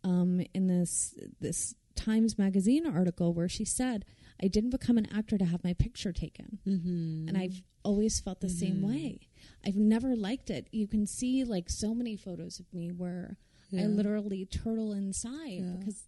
um, 0.03 0.41
in 0.53 0.67
this 0.67 1.15
this 1.41 1.73
Times 2.05 2.37
Magazine 2.37 2.85
article 2.85 3.33
where 3.33 3.49
she 3.49 3.65
said, 3.65 4.05
"I 4.41 4.47
didn't 4.47 4.69
become 4.71 4.97
an 4.97 5.07
actor 5.13 5.37
to 5.37 5.45
have 5.45 5.63
my 5.63 5.73
picture 5.73 6.11
taken," 6.13 6.59
Mm-hmm. 6.67 7.27
and 7.27 7.37
I've 7.37 7.61
always 7.83 8.19
felt 8.19 8.39
the 8.41 8.49
same 8.49 8.81
way. 8.81 9.19
I've 9.65 9.75
never 9.75 10.15
liked 10.15 10.49
it. 10.49 10.67
You 10.71 10.87
can 10.87 11.05
see 11.07 11.43
like 11.43 11.69
so 11.69 11.93
many 11.95 12.15
photos 12.15 12.59
of 12.59 12.65
me 12.73 12.89
where 12.91 13.37
I 13.73 13.85
literally 13.85 14.45
turtle 14.45 14.91
inside 14.93 15.59
Yeah. 15.61 15.75
because 15.79 16.03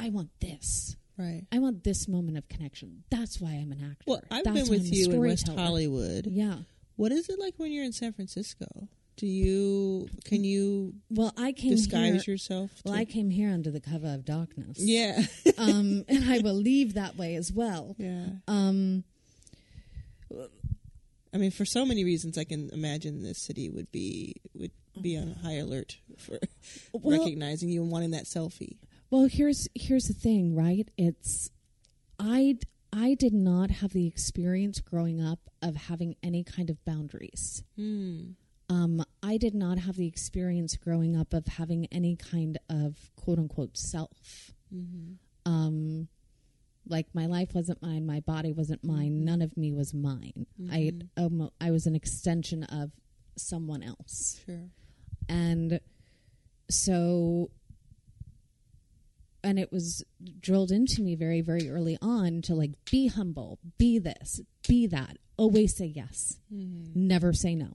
I 0.00 0.10
want 0.10 0.30
this. 0.40 0.96
right. 1.16 1.44
I 1.50 1.58
want 1.58 1.82
this 1.84 2.06
moment 2.08 2.38
of 2.38 2.48
connection. 2.48 3.02
That's 3.10 3.40
why 3.40 3.50
I'm 3.60 3.72
an 3.72 3.80
actor. 3.90 4.04
Well, 4.06 4.22
I've 4.30 4.44
That's 4.44 4.60
been 4.68 4.68
with 4.70 4.86
I'm 4.86 4.92
you 4.92 5.10
in 5.12 5.20
West. 5.20 5.48
Hollywood. 5.48 6.26
Yeah. 6.28 6.58
What 6.96 7.10
is 7.12 7.28
it 7.28 7.38
like 7.40 7.54
when 7.58 7.72
you're 7.72 7.84
in 7.84 7.92
San 7.92 8.12
Francisco? 8.12 8.88
Do 9.18 9.26
you 9.26 10.08
can 10.24 10.44
you 10.44 10.94
Well, 11.10 11.32
I 11.36 11.52
came 11.52 11.72
disguise 11.72 12.24
here. 12.24 12.34
yourself? 12.34 12.70
Well, 12.84 12.94
to- 12.94 13.00
I 13.00 13.04
came 13.04 13.30
here 13.30 13.50
under 13.50 13.70
the 13.70 13.80
cover 13.80 14.06
of 14.14 14.24
darkness. 14.24 14.78
yeah, 14.78 15.22
um, 15.58 16.04
and 16.08 16.24
I 16.30 16.38
will 16.38 16.54
leave 16.54 16.94
that 16.94 17.16
way 17.16 17.34
as 17.34 17.52
well. 17.52 17.94
yeah. 17.98 18.26
Um, 18.46 19.04
I 21.32 21.36
mean, 21.36 21.50
for 21.50 21.64
so 21.64 21.84
many 21.84 22.04
reasons, 22.04 22.38
I 22.38 22.44
can 22.44 22.70
imagine 22.70 23.22
this 23.22 23.38
city 23.38 23.68
would 23.68 23.90
be 23.92 24.36
would 24.54 24.70
be 25.00 25.16
on 25.16 25.32
high 25.42 25.56
alert 25.58 25.98
for 26.16 26.38
Well- 26.92 27.18
recognizing 27.18 27.68
you 27.68 27.82
and 27.82 27.90
wanting 27.90 28.12
that 28.12 28.24
selfie. 28.24 28.76
well, 29.10 29.26
here's 29.26 29.68
here's 29.74 30.04
the 30.04 30.14
thing, 30.14 30.54
right? 30.54 30.88
It's 30.96 31.50
I 32.18 32.58
I 32.92 33.14
did 33.14 33.34
not 33.34 33.70
have 33.70 33.92
the 33.92 34.06
experience 34.06 34.80
growing 34.80 35.20
up 35.20 35.40
of 35.60 35.76
having 35.76 36.14
any 36.22 36.42
kind 36.44 36.70
of 36.70 36.82
boundaries. 36.84 37.62
Hmm. 37.76 38.30
Um, 38.70 39.02
I 39.22 39.38
did 39.38 39.54
not 39.54 39.78
have 39.78 39.96
the 39.96 40.06
experience 40.06 40.76
growing 40.76 41.16
up 41.16 41.32
of 41.32 41.46
having 41.46 41.86
any 41.90 42.16
kind 42.16 42.58
of 42.68 42.96
quote 43.16 43.38
unquote 43.38 43.76
self. 43.78 44.52
Um, 45.46 46.08
like 46.86 47.06
my 47.14 47.26
life 47.26 47.54
wasn't 47.54 47.80
mine, 47.82 48.04
my 48.06 48.20
body 48.20 48.52
wasn't 48.52 48.84
mine, 48.84 49.24
none 49.24 49.40
of 49.42 49.56
me 49.56 49.72
was 49.72 49.94
mine. 49.94 50.46
I 50.70 50.92
um, 51.16 51.50
I 51.60 51.70
was 51.70 51.86
an 51.86 51.94
extension 51.94 52.64
of 52.64 52.90
someone 53.36 53.82
else, 53.82 54.40
Sure. 54.44 54.68
and 55.28 55.80
so 56.70 57.50
and 59.44 59.58
it 59.58 59.70
was 59.72 60.02
drilled 60.40 60.70
into 60.70 61.00
me 61.02 61.14
very 61.14 61.40
very 61.40 61.70
early 61.70 61.96
on 62.02 62.42
to 62.42 62.54
like 62.54 62.72
be 62.90 63.08
humble, 63.08 63.58
be 63.78 63.98
this, 63.98 64.40
be 64.68 64.86
that, 64.88 65.16
always 65.36 65.76
say 65.76 65.86
yes, 65.86 66.36
never 66.50 67.32
say 67.32 67.54
no. 67.54 67.74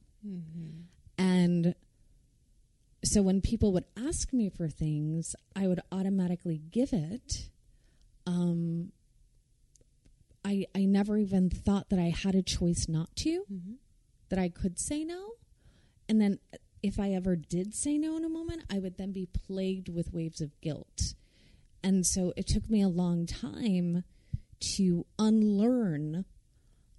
And 1.17 1.75
so 3.03 3.21
when 3.21 3.41
people 3.41 3.73
would 3.73 3.85
ask 3.97 4.31
me 4.31 4.49
for 4.49 4.69
things, 4.69 5.35
I 5.55 5.67
would 5.67 5.81
automatically 5.91 6.61
give 6.71 6.93
it. 6.93 7.49
Um, 8.25 8.91
I 10.45 10.65
I 10.73 10.85
never 10.85 11.17
even 11.17 11.49
thought 11.49 11.89
that 11.89 11.99
I 11.99 12.09
had 12.09 12.35
a 12.35 12.41
choice 12.41 12.87
not 12.87 13.15
to, 13.17 13.45
that 14.29 14.39
I 14.39 14.49
could 14.49 14.79
say 14.79 15.03
no. 15.03 15.33
And 16.07 16.21
then 16.21 16.39
if 16.81 16.99
I 16.99 17.11
ever 17.11 17.35
did 17.35 17.73
say 17.73 17.97
no 17.97 18.17
in 18.17 18.25
a 18.25 18.29
moment, 18.29 18.63
I 18.69 18.79
would 18.79 18.97
then 18.97 19.11
be 19.11 19.25
plagued 19.25 19.89
with 19.89 20.13
waves 20.13 20.41
of 20.41 20.59
guilt. 20.61 21.15
And 21.81 22.05
so 22.05 22.33
it 22.35 22.47
took 22.47 22.69
me 22.69 22.81
a 22.81 22.89
long 22.89 23.25
time 23.25 24.03
to 24.75 25.05
unlearn 25.19 26.25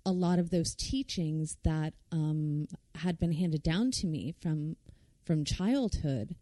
a 0.07 0.13
lot 0.13 0.39
of 0.39 0.51
those 0.51 0.75
teachings 0.75 1.57
that 1.65 1.95
um, 2.13 2.69
had 2.97 3.19
been 3.19 3.33
handed 3.33 3.63
down 3.63 3.91
to 3.91 4.07
me 4.07 4.35
from 4.41 4.77
from 5.25 5.45
childhood, 5.45 6.37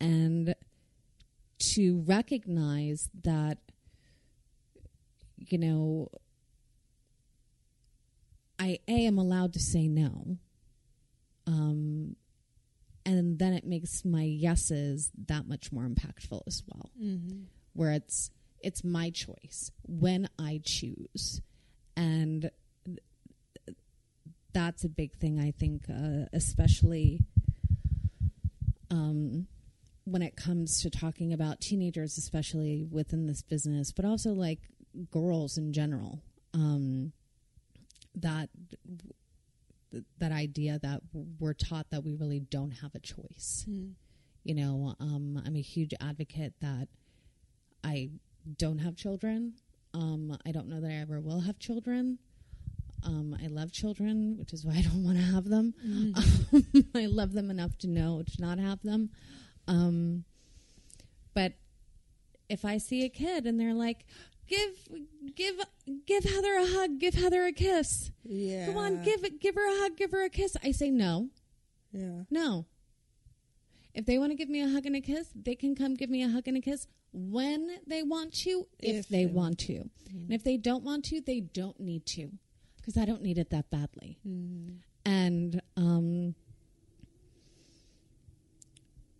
and 0.00 0.54
to 1.58 2.02
recognize 2.06 3.10
that 3.24 3.58
you 5.36 5.58
know 5.58 6.08
I 8.58 8.78
a 8.86 8.92
am 8.92 9.18
allowed 9.18 9.52
to 9.54 9.58
say 9.58 9.88
no, 9.88 10.38
um, 11.48 12.14
and 13.04 13.38
then 13.38 13.52
it 13.52 13.64
makes 13.64 14.04
my 14.04 14.22
yeses 14.22 15.10
that 15.26 15.48
much 15.48 15.72
more 15.72 15.84
impactful 15.84 16.42
as 16.46 16.62
well. 16.68 16.90
Where 17.72 17.90
it's 17.90 18.30
it's 18.60 18.84
my 18.84 19.10
choice 19.10 19.72
when 19.84 20.28
I 20.38 20.60
choose, 20.64 21.40
and 21.96 22.50
that's 24.52 24.84
a 24.84 24.88
big 24.88 25.12
thing. 25.14 25.40
I 25.40 25.50
think, 25.50 25.84
uh, 25.88 26.26
especially 26.32 27.20
um, 28.90 29.46
when 30.04 30.22
it 30.22 30.36
comes 30.36 30.82
to 30.82 30.90
talking 30.90 31.32
about 31.32 31.60
teenagers, 31.60 32.18
especially 32.18 32.86
within 32.90 33.26
this 33.26 33.42
business, 33.42 33.92
but 33.92 34.04
also 34.04 34.30
like 34.30 34.60
girls 35.10 35.56
in 35.56 35.72
general. 35.72 36.22
Um, 36.54 37.12
that 38.14 38.50
that 40.18 40.32
idea 40.32 40.78
that 40.82 41.00
we're 41.38 41.54
taught 41.54 41.90
that 41.90 42.04
we 42.04 42.14
really 42.14 42.40
don't 42.40 42.70
have 42.70 42.94
a 42.94 42.98
choice. 42.98 43.64
You 44.44 44.54
know, 44.54 44.94
um, 45.00 45.40
I'm 45.44 45.56
a 45.56 45.60
huge 45.60 45.94
advocate 46.00 46.54
that 46.60 46.88
I 47.84 48.10
don't 48.58 48.78
have 48.78 48.96
children. 48.96 49.54
Um, 49.94 50.36
I 50.46 50.52
don't 50.52 50.68
know 50.68 50.80
that 50.80 50.90
I 50.90 50.94
ever 50.94 51.20
will 51.20 51.40
have 51.40 51.58
children. 51.58 52.18
Um, 53.04 53.36
I 53.42 53.48
love 53.48 53.72
children, 53.72 54.36
which 54.38 54.52
is 54.52 54.64
why 54.64 54.74
I 54.76 54.82
don't 54.82 55.04
want 55.04 55.18
to 55.18 55.24
have 55.24 55.44
them. 55.44 55.74
Um, 55.84 56.14
I 56.94 57.06
love 57.06 57.32
them 57.32 57.50
enough 57.50 57.76
to 57.78 57.88
know 57.88 58.22
to 58.22 58.40
not 58.40 58.58
have 58.58 58.82
them. 58.82 59.10
Um, 59.68 60.24
but 61.34 61.54
if 62.48 62.64
I 62.64 62.78
see 62.78 63.04
a 63.04 63.08
kid 63.08 63.46
and 63.46 63.58
they're 63.58 63.74
like, 63.74 64.04
"Give, 64.48 64.70
give, 65.34 65.56
give 66.06 66.24
Heather 66.24 66.54
a 66.56 66.66
hug, 66.66 66.98
give 66.98 67.14
Heather 67.14 67.44
a 67.46 67.52
kiss," 67.52 68.10
Yeah. 68.24 68.66
come 68.66 68.76
on, 68.76 69.02
give 69.02 69.24
it, 69.24 69.40
give 69.40 69.54
her 69.54 69.66
a 69.66 69.80
hug, 69.82 69.96
give 69.96 70.10
her 70.12 70.24
a 70.24 70.30
kiss. 70.30 70.56
I 70.62 70.72
say 70.72 70.90
no. 70.90 71.28
Yeah. 71.92 72.22
No. 72.30 72.66
If 73.94 74.06
they 74.06 74.18
want 74.18 74.30
to 74.32 74.36
give 74.36 74.48
me 74.48 74.62
a 74.62 74.68
hug 74.68 74.86
and 74.86 74.96
a 74.96 75.00
kiss, 75.00 75.28
they 75.34 75.54
can 75.54 75.74
come 75.74 75.94
give 75.94 76.08
me 76.08 76.22
a 76.22 76.28
hug 76.28 76.48
and 76.48 76.56
a 76.56 76.60
kiss 76.60 76.86
when 77.12 77.68
they 77.86 78.02
want 78.02 78.32
to, 78.32 78.66
if, 78.78 78.96
If 79.00 79.08
they, 79.08 79.24
they 79.24 79.26
want 79.26 79.58
to. 79.60 79.90
And 80.10 80.30
if 80.32 80.42
they 80.44 80.56
don't 80.56 80.82
want 80.82 81.04
to, 81.06 81.20
they 81.20 81.40
don't 81.40 81.78
need 81.78 82.06
to 82.06 82.30
because 82.82 83.00
I 83.00 83.04
don't 83.04 83.22
need 83.22 83.38
it 83.38 83.50
that 83.50 83.70
badly. 83.70 84.18
And 85.06 85.62
um, 85.76 86.34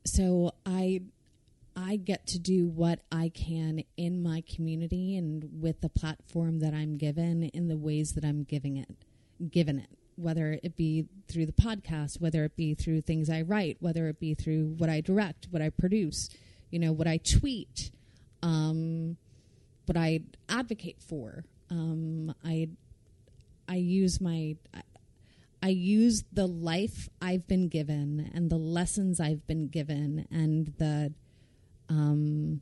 so 0.04 0.52
I 0.66 1.02
I 1.74 1.96
get 1.96 2.26
to 2.28 2.38
do 2.38 2.66
what 2.66 3.00
I 3.10 3.30
can 3.30 3.84
in 3.96 4.22
my 4.22 4.42
community 4.54 5.16
and 5.16 5.48
with 5.62 5.80
the 5.80 5.88
platform 5.88 6.58
that 6.58 6.74
I'm 6.74 6.98
given 6.98 7.44
in 7.44 7.68
the 7.68 7.78
ways 7.78 8.12
that 8.12 8.24
I'm 8.24 8.42
giving 8.42 8.76
it, 8.76 8.90
given 9.50 9.78
it. 9.78 9.88
Whether 10.16 10.58
it 10.62 10.76
be 10.76 11.06
through 11.28 11.46
the 11.46 11.52
podcast, 11.52 12.20
whether 12.20 12.44
it 12.44 12.54
be 12.54 12.74
through 12.74 13.00
things 13.00 13.30
I 13.30 13.40
write, 13.42 13.78
whether 13.80 14.08
it 14.08 14.20
be 14.20 14.34
through 14.34 14.74
what 14.76 14.90
I 14.90 15.00
direct, 15.00 15.48
what 15.50 15.62
I 15.62 15.70
produce, 15.70 16.28
you 16.70 16.78
know, 16.78 16.92
what 16.92 17.06
I 17.06 17.16
tweet, 17.16 17.90
um, 18.42 19.16
what 19.86 19.96
I 19.96 20.20
advocate 20.50 21.00
for. 21.00 21.44
Um, 21.70 22.34
I 22.44 22.68
I 23.68 23.76
use 23.76 24.20
my 24.20 24.56
I, 25.62 25.68
use 25.68 26.24
the 26.32 26.46
life 26.46 27.08
I've 27.20 27.46
been 27.46 27.68
given 27.68 28.30
and 28.34 28.50
the 28.50 28.56
lessons 28.58 29.20
I've 29.20 29.46
been 29.46 29.68
given 29.68 30.26
and 30.30 30.74
the 30.78 31.12
um, 31.88 32.60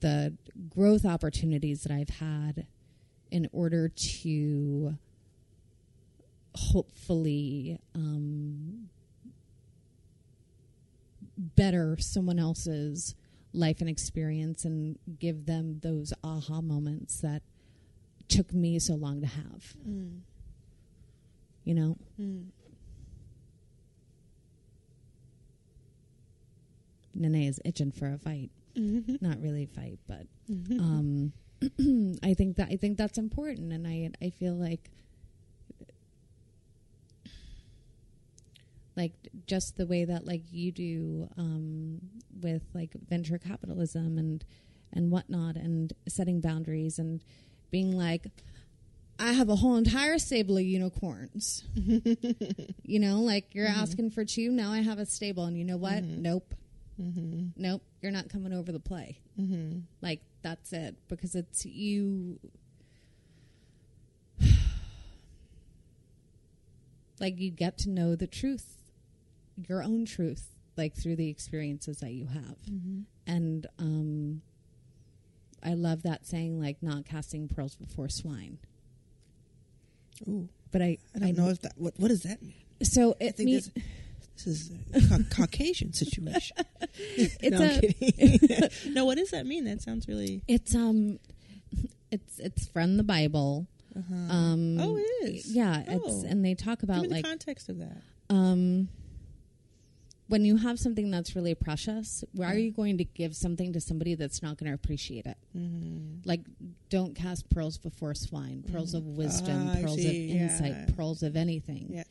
the 0.00 0.34
growth 0.68 1.04
opportunities 1.04 1.84
that 1.84 1.92
I've 1.92 2.08
had 2.08 2.66
in 3.30 3.48
order 3.52 3.88
to 3.88 4.98
hopefully 6.54 7.78
um, 7.94 8.88
better 11.36 11.96
someone 11.98 12.38
else's 12.38 13.14
life 13.52 13.80
and 13.80 13.88
experience 13.88 14.64
and 14.64 14.98
give 15.18 15.46
them 15.46 15.80
those 15.82 16.12
aha 16.24 16.60
moments 16.60 17.20
that 17.20 17.42
took 18.32 18.52
me 18.52 18.78
so 18.78 18.94
long 18.94 19.20
to 19.20 19.26
have. 19.26 19.74
You 21.64 21.74
know? 21.74 21.96
Nene 27.14 27.42
is 27.48 27.60
itching 27.64 27.92
for 27.92 28.12
a 28.12 28.18
fight. 28.18 28.50
Not 28.74 29.40
really 29.40 29.64
a 29.64 29.66
fight, 29.66 29.98
but 30.08 30.26
um, 30.80 31.32
I 32.22 32.34
think 32.34 32.56
that 32.56 32.68
I 32.70 32.76
think 32.76 32.96
that's 32.96 33.18
important, 33.18 33.72
and 33.72 33.86
I 33.86 34.10
I 34.24 34.30
feel 34.30 34.54
like 34.54 34.90
like 38.96 39.12
just 39.46 39.76
the 39.76 39.86
way 39.86 40.04
that 40.04 40.26
like 40.26 40.42
you 40.50 40.72
do 40.72 41.28
um, 41.36 42.00
with 42.40 42.62
like 42.74 42.94
venture 43.08 43.38
capitalism 43.38 44.18
and 44.18 44.44
and 44.92 45.10
whatnot, 45.10 45.56
and 45.56 45.92
setting 46.08 46.40
boundaries 46.40 46.98
and 46.98 47.22
being 47.72 47.96
like. 47.96 48.26
I 49.18 49.32
have 49.34 49.48
a 49.50 49.54
whole 49.56 49.76
entire 49.76 50.18
stable 50.18 50.56
of 50.56 50.64
unicorns. 50.64 51.62
you 52.82 52.98
know, 52.98 53.20
like 53.20 53.54
you're 53.54 53.68
asking 53.68 54.10
for 54.10 54.24
two. 54.24 54.50
Now 54.50 54.72
I 54.72 54.78
have 54.82 54.98
a 54.98 55.06
stable, 55.06 55.44
and 55.44 55.56
you 55.56 55.64
know 55.64 55.76
what? 55.76 56.02
Nope. 56.02 56.54
Mm-hmm. 57.00 57.48
Nope, 57.56 57.82
you're 58.00 58.10
not 58.10 58.28
coming 58.30 58.52
over 58.52 58.72
the 58.72 58.80
play. 58.80 59.18
Mm-hmm. 59.40 59.80
Like 60.00 60.22
that's 60.42 60.72
it 60.72 60.96
because 61.08 61.36
it's 61.36 61.64
you. 61.64 62.40
like 67.20 67.38
you 67.38 67.50
get 67.50 67.78
to 67.78 67.90
know 67.90 68.16
the 68.16 68.26
truth, 68.26 68.76
your 69.68 69.82
own 69.82 70.04
truth, 70.04 70.48
like 70.76 70.94
through 70.96 71.16
the 71.16 71.28
experiences 71.28 71.98
that 72.00 72.12
you 72.12 72.26
have, 72.26 72.56
Mm-hmm. 72.70 73.00
and 73.26 73.66
um, 73.78 74.42
I 75.62 75.74
love 75.74 76.02
that 76.02 76.26
saying, 76.26 76.60
like 76.60 76.82
not 76.82 77.04
casting 77.04 77.48
pearls 77.48 77.74
before 77.76 78.08
swine. 78.08 78.58
Ooh, 80.28 80.48
But 80.70 80.82
I, 80.82 80.98
I 81.14 81.18
don't 81.18 81.36
know 81.36 81.48
if 81.48 81.60
that. 81.62 81.72
What 81.76 81.94
What 81.98 82.08
does 82.08 82.22
that 82.22 82.42
mean? 82.42 82.54
So 82.82 83.16
I 83.20 83.24
it 83.26 83.38
means 83.38 83.70
this, 84.36 84.46
is 84.46 84.70
a 84.94 85.00
ca- 85.00 85.18
Caucasian 85.30 85.92
situation. 85.92 86.56
it's 86.94 87.40
no, 87.42 87.62
a 87.62 87.80
kidding. 87.80 88.68
no, 88.94 89.04
what 89.04 89.18
does 89.18 89.30
that 89.30 89.46
mean? 89.46 89.64
That 89.64 89.80
sounds 89.82 90.08
really. 90.08 90.42
it's 90.48 90.74
um 90.74 91.18
it's 92.10 92.38
it's 92.38 92.66
from 92.68 92.96
the 92.96 93.04
Bible. 93.04 93.66
Uh-huh. 93.96 94.14
Um, 94.34 94.80
oh, 94.80 94.96
it 94.96 95.28
is. 95.28 95.54
Yeah, 95.54 95.82
it's 95.86 96.04
Oh. 96.06 96.24
and 96.26 96.44
they 96.44 96.54
talk 96.54 96.82
about 96.82 97.02
me 97.02 97.08
the 97.08 97.14
like 97.16 97.24
context 97.24 97.68
of 97.68 97.78
that. 97.78 97.98
um 98.30 98.88
when 100.32 100.46
you 100.46 100.56
have 100.56 100.78
something 100.78 101.10
that's 101.10 101.36
really 101.36 101.54
precious, 101.54 102.24
why 102.32 102.54
are 102.54 102.58
you 102.58 102.72
going 102.72 102.96
to 102.96 103.04
give 103.04 103.36
something 103.36 103.70
to 103.74 103.80
somebody 103.82 104.14
that's 104.14 104.42
not 104.42 104.56
going 104.56 104.66
to 104.70 104.74
appreciate 104.74 105.26
it? 105.26 105.36
Mm-hmm. 105.54 106.26
Like, 106.26 106.40
don't 106.88 107.14
cast 107.14 107.50
pearls 107.50 107.76
before 107.76 108.14
swine, 108.14 108.64
pearls 108.72 108.94
of 108.94 109.04
wisdom, 109.04 109.68
Ah, 109.68 109.74
pearls 109.74 109.98
of 109.98 110.10
see, 110.10 110.32
yeah. 110.32 110.42
insight, 110.44 110.96
pearls 110.96 111.22
of 111.22 111.36
anything. 111.36 111.88
Yeah. 111.90 112.04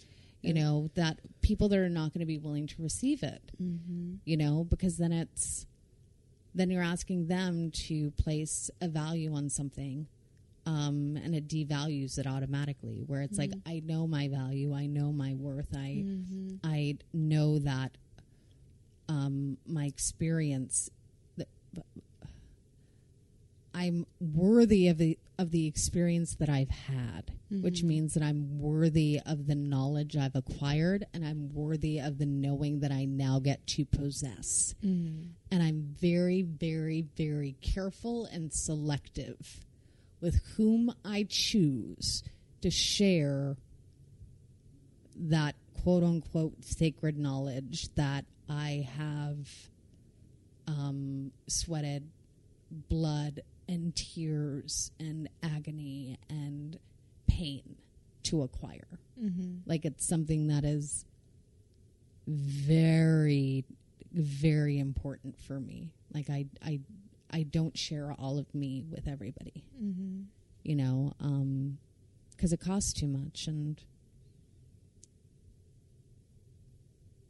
You 0.43 0.53
know, 0.53 0.89
that 0.93 1.17
people 1.41 1.67
that 1.69 1.79
are 1.79 1.89
not 1.89 2.13
going 2.13 2.19
to 2.19 2.27
be 2.27 2.37
willing 2.37 2.67
to 2.67 2.75
receive 2.83 3.23
it, 3.23 3.41
Mm-hmm. 3.59 4.17
you 4.23 4.37
know, 4.37 4.65
because 4.69 4.97
then 4.97 5.11
it's, 5.11 5.65
then 6.53 6.69
you're 6.69 6.83
asking 6.83 7.25
them 7.25 7.71
to 7.87 8.11
place 8.11 8.69
a 8.81 8.87
value 8.87 9.33
on 9.33 9.49
something 9.49 10.05
um, 10.67 11.17
and 11.23 11.33
it 11.33 11.47
devalues 11.47 12.19
it 12.19 12.27
automatically. 12.27 13.03
Where 13.07 13.21
it's 13.23 13.39
like, 13.39 13.51
I 13.65 13.81
know 13.83 14.05
my 14.05 14.27
value, 14.27 14.75
I 14.75 14.85
know 14.85 15.11
my 15.11 15.33
worth, 15.33 15.73
I 15.75 16.03
Mm-hmm. 16.05 16.57
I 16.63 16.97
know 17.13 17.57
that 17.59 17.97
um, 19.07 19.57
my 19.65 19.85
experience, 19.85 20.89
that 21.37 21.47
I'm 23.73 24.05
worthy 24.19 24.87
of 24.87 24.97
the 24.97 25.17
of 25.39 25.49
the 25.51 25.65
experience 25.65 26.35
that 26.35 26.49
I've 26.49 26.69
had, 26.69 27.31
which 27.49 27.81
means 27.83 28.13
that 28.13 28.21
I'm 28.21 28.59
worthy 28.59 29.19
of 29.25 29.47
the 29.47 29.55
knowledge 29.55 30.15
I've 30.15 30.35
acquired, 30.35 31.07
and 31.13 31.25
I'm 31.25 31.49
worthy 31.53 31.99
of 31.99 32.19
the 32.19 32.27
knowing 32.27 32.81
that 32.81 32.91
I 32.91 33.05
now 33.05 33.39
get 33.39 33.65
to 33.67 33.85
possess. 33.85 34.75
And 35.49 35.63
I'm 35.63 35.95
very, 35.99 36.43
very, 36.43 37.07
very 37.17 37.55
careful 37.61 38.25
and 38.25 38.53
selective 38.53 39.65
with 40.19 40.41
whom 40.57 40.93
I 41.03 41.25
choose 41.27 42.23
to 42.61 42.69
share 42.69 43.57
that 45.15 45.55
quote 45.81 46.03
unquote 46.03 46.63
sacred 46.63 47.17
knowledge 47.17 47.89
that 47.95 48.25
I 48.51 48.87
have 48.97 49.47
um, 50.67 51.31
sweated 51.47 52.09
blood 52.89 53.41
and 53.69 53.95
tears 53.95 54.91
and 54.99 55.29
agony 55.41 56.17
and 56.29 56.77
pain 57.27 57.77
to 58.23 58.43
acquire. 58.43 58.99
Mm-hmm. 59.21 59.59
Like 59.65 59.85
it's 59.85 60.05
something 60.05 60.47
that 60.47 60.65
is 60.65 61.05
very, 62.27 63.63
very 64.11 64.79
important 64.79 65.39
for 65.39 65.59
me. 65.59 65.93
Like 66.13 66.29
I, 66.29 66.47
I, 66.61 66.81
I 67.31 67.43
don't 67.43 67.77
share 67.77 68.13
all 68.19 68.37
of 68.37 68.53
me 68.53 68.83
with 68.89 69.07
everybody. 69.07 69.63
Mm-hmm. 69.81 70.23
You 70.63 70.75
know, 70.75 71.13
because 72.35 72.51
it 72.51 72.59
costs 72.59 72.91
too 72.91 73.07
much 73.07 73.47
and. 73.47 73.81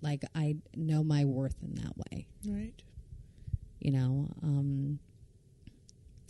Like 0.02 0.24
I 0.36 0.56
know 0.76 1.04
my 1.04 1.26
worth 1.26 1.56
in 1.62 1.76
that 1.76 1.94
way 1.98 2.26
Right. 2.48 2.74
you 3.80 3.92
know 3.92 4.30
um 4.42 5.00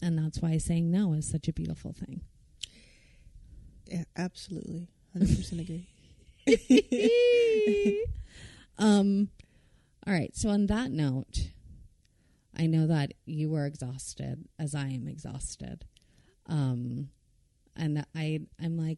and 0.02 0.18
that's 0.18 0.40
why 0.40 0.58
saying 0.58 0.90
no 0.92 1.14
is 1.14 1.30
such 1.30 1.48
a 1.48 1.54
beautiful 1.54 1.94
thing 1.94 2.22
Yeah, 3.88 4.04
absolutely. 4.18 4.88
Hundred 5.14 5.36
percent 5.38 5.62
agree. 5.62 5.88
um 8.78 9.30
all 10.08 10.14
right 10.14 10.36
so 10.36 10.50
on 10.50 10.66
that 10.68 10.90
note 10.92 11.50
i 12.58 12.66
know 12.66 12.88
that 12.88 13.14
you 13.26 13.54
are 13.56 13.66
exhausted 13.66 14.46
as 14.58 14.74
i 14.74 14.88
am 14.88 15.08
exhausted 15.08 15.86
um 16.48 17.10
and 17.76 18.04
i 18.16 18.40
i'm 18.62 18.78
like 18.78 18.98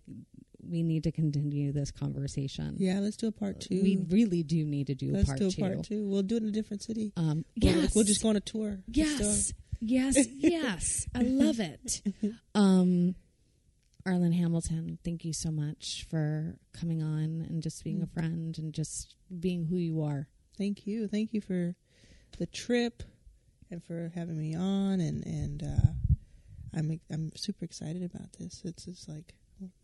we 0.70 0.84
need 0.84 1.04
to 1.04 1.12
continue 1.12 1.72
this 1.72 1.92
conversation 1.92 2.76
Yeah, 2.80 3.00
let's 3.00 3.18
do 3.18 3.28
a 3.28 3.32
part 3.32 3.62
two. 3.62 3.82
we 3.82 3.98
really 4.10 4.44
do 4.44 4.66
need 4.66 4.88
to 4.88 4.96
do 4.96 5.12
let's 5.12 5.26
part 5.28 5.40
do 5.40 5.48
a 5.48 5.52
two 5.52 5.62
part 5.62 5.84
two. 5.84 6.08
We'll 6.08 6.24
do 6.24 6.38
it 6.38 6.44
in 6.44 6.50
a 6.50 6.52
different 6.52 6.84
city. 6.84 7.12
um 7.18 7.46
We'll- 7.62 7.88
We'll, 7.96 8.04
just 8.06 8.22
go 8.24 8.30
on 8.30 8.36
a 8.36 8.40
tour. 8.40 8.80
Yes. 8.88 9.54
Yes, 9.80 10.16
yes. 10.38 11.08
I 11.14 11.24
love 11.24 11.60
it. 11.60 12.02
Um 12.56 13.16
Arlan 14.06 14.34
Hamilton, 14.34 15.00
thank 15.06 15.24
you 15.24 15.32
so 15.32 15.50
much 15.50 16.06
for 16.10 16.58
coming 16.74 17.02
on 17.02 17.46
and 17.50 17.64
just 17.64 17.84
being 17.86 18.02
a 18.02 18.08
friend 18.08 18.58
and 18.58 18.74
just 18.74 19.16
being 19.40 19.66
who 19.66 19.78
you 19.78 20.02
are. 20.04 20.28
Thank 20.58 20.86
you. 20.86 21.08
Thank 21.08 21.34
you 21.34 21.40
for 21.40 21.76
the 22.38 22.46
trip 22.48 23.02
and 23.72 23.82
for 23.84 24.12
having 24.14 24.38
me 24.38 24.56
on 24.56 25.00
and 25.00 25.26
and 25.26 25.64
uh, 25.64 25.92
I'm 26.76 27.00
I'm 27.10 27.32
super 27.36 27.64
excited 27.66 28.04
about 28.04 28.34
this. 28.40 28.62
It's 28.66 28.88
it's 28.88 29.08
like 29.08 29.36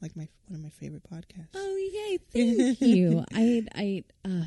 like 0.02 0.16
my 0.16 0.28
one 0.48 0.58
of 0.60 0.64
my 0.64 0.70
favorite 0.70 1.04
podcasts. 1.12 1.48
Oh 1.56 1.76
yay, 1.94 2.18
thank 2.34 2.82
you. 2.82 3.24
I 3.34 3.64
I 3.76 4.04
uh 4.26 4.46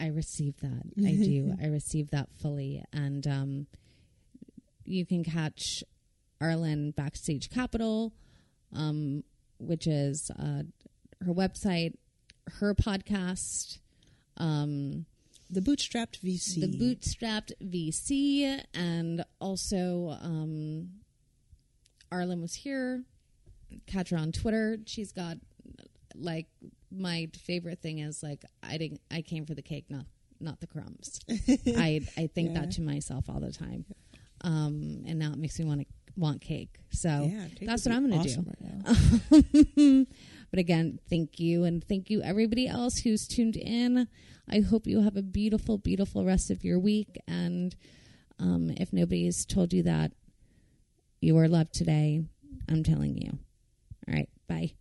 I 0.00 0.06
receive 0.08 0.56
that. 0.60 0.82
I 1.06 1.12
do. 1.22 1.54
I 1.62 1.66
receive 1.66 2.10
that 2.10 2.28
fully. 2.40 2.82
And 2.92 3.26
um 3.26 3.66
you 4.84 5.06
can 5.06 5.22
catch 5.24 5.84
Arlan 6.40 6.94
Backstage 6.96 7.50
Capital, 7.50 8.12
um, 8.74 9.22
which 9.58 9.86
is 9.86 10.30
uh 10.38 10.62
her 11.24 11.32
website, 11.34 11.94
her 12.60 12.74
podcast, 12.74 13.78
um 14.38 15.04
The 15.50 15.60
Bootstrapped 15.60 16.20
VC. 16.24 16.60
the 16.60 16.78
bootstrapped 16.78 17.52
VC, 17.62 18.62
and 18.72 19.24
also 19.40 20.16
um, 20.22 20.90
Arlan 22.10 22.40
was 22.40 22.54
here. 22.54 23.04
Catch 23.86 24.10
her 24.10 24.16
on 24.16 24.32
Twitter. 24.32 24.78
She's 24.86 25.12
got 25.12 25.36
like 26.14 26.46
my 26.90 27.28
favorite 27.46 27.80
thing 27.80 27.98
is 28.00 28.22
like 28.22 28.44
I 28.62 28.76
didn't 28.78 29.00
I 29.10 29.22
came 29.22 29.46
for 29.46 29.54
the 29.54 29.62
cake, 29.62 29.86
not 29.88 30.04
not 30.40 30.60
the 30.60 30.66
crumbs. 30.66 31.20
I 31.28 32.00
I 32.16 32.26
think 32.28 32.50
Yeah. 32.54 32.60
that 32.60 32.70
to 32.72 32.82
myself 32.82 33.28
all 33.28 33.40
the 33.40 33.52
time, 33.52 33.84
um, 34.42 35.02
and 35.06 35.18
now 35.18 35.32
it 35.32 35.38
makes 35.38 35.58
me 35.58 35.64
want 35.66 35.80
to 35.80 35.86
want 36.16 36.40
cake. 36.40 36.78
So 36.90 37.30
Yeah, 37.32 37.46
cake 37.54 37.68
that's 37.68 37.84
what 37.86 37.94
I'm 37.94 38.08
going 38.08 38.20
to 38.22 38.28
awesome 38.28 38.44
do. 38.44 38.52
right 38.60 40.06
but 40.50 40.58
again, 40.58 40.98
thank 41.08 41.38
you. 41.38 41.64
And 41.64 41.84
thank 41.84 42.10
you, 42.10 42.22
everybody 42.22 42.66
else 42.66 42.98
who's 42.98 43.28
tuned 43.28 43.56
in. 43.56 44.08
I 44.48 44.60
hope 44.60 44.86
you 44.88 45.02
have 45.02 45.16
a 45.16 45.22
beautiful, 45.22 45.78
beautiful 45.78 46.24
rest 46.24 46.50
of 46.50 46.64
your 46.64 46.78
week. 46.80 47.16
And 47.28 47.76
um, 48.40 48.70
if 48.76 48.92
nobody's 48.92 49.46
told 49.46 49.72
you 49.72 49.84
that 49.84 50.10
you 51.20 51.36
are 51.38 51.46
loved 51.48 51.72
today, 51.72 52.22
I'm 52.68 52.82
telling 52.82 53.16
you. 53.16 53.38
All 54.10 54.16
right. 54.16 54.28
Bye. 54.48 54.74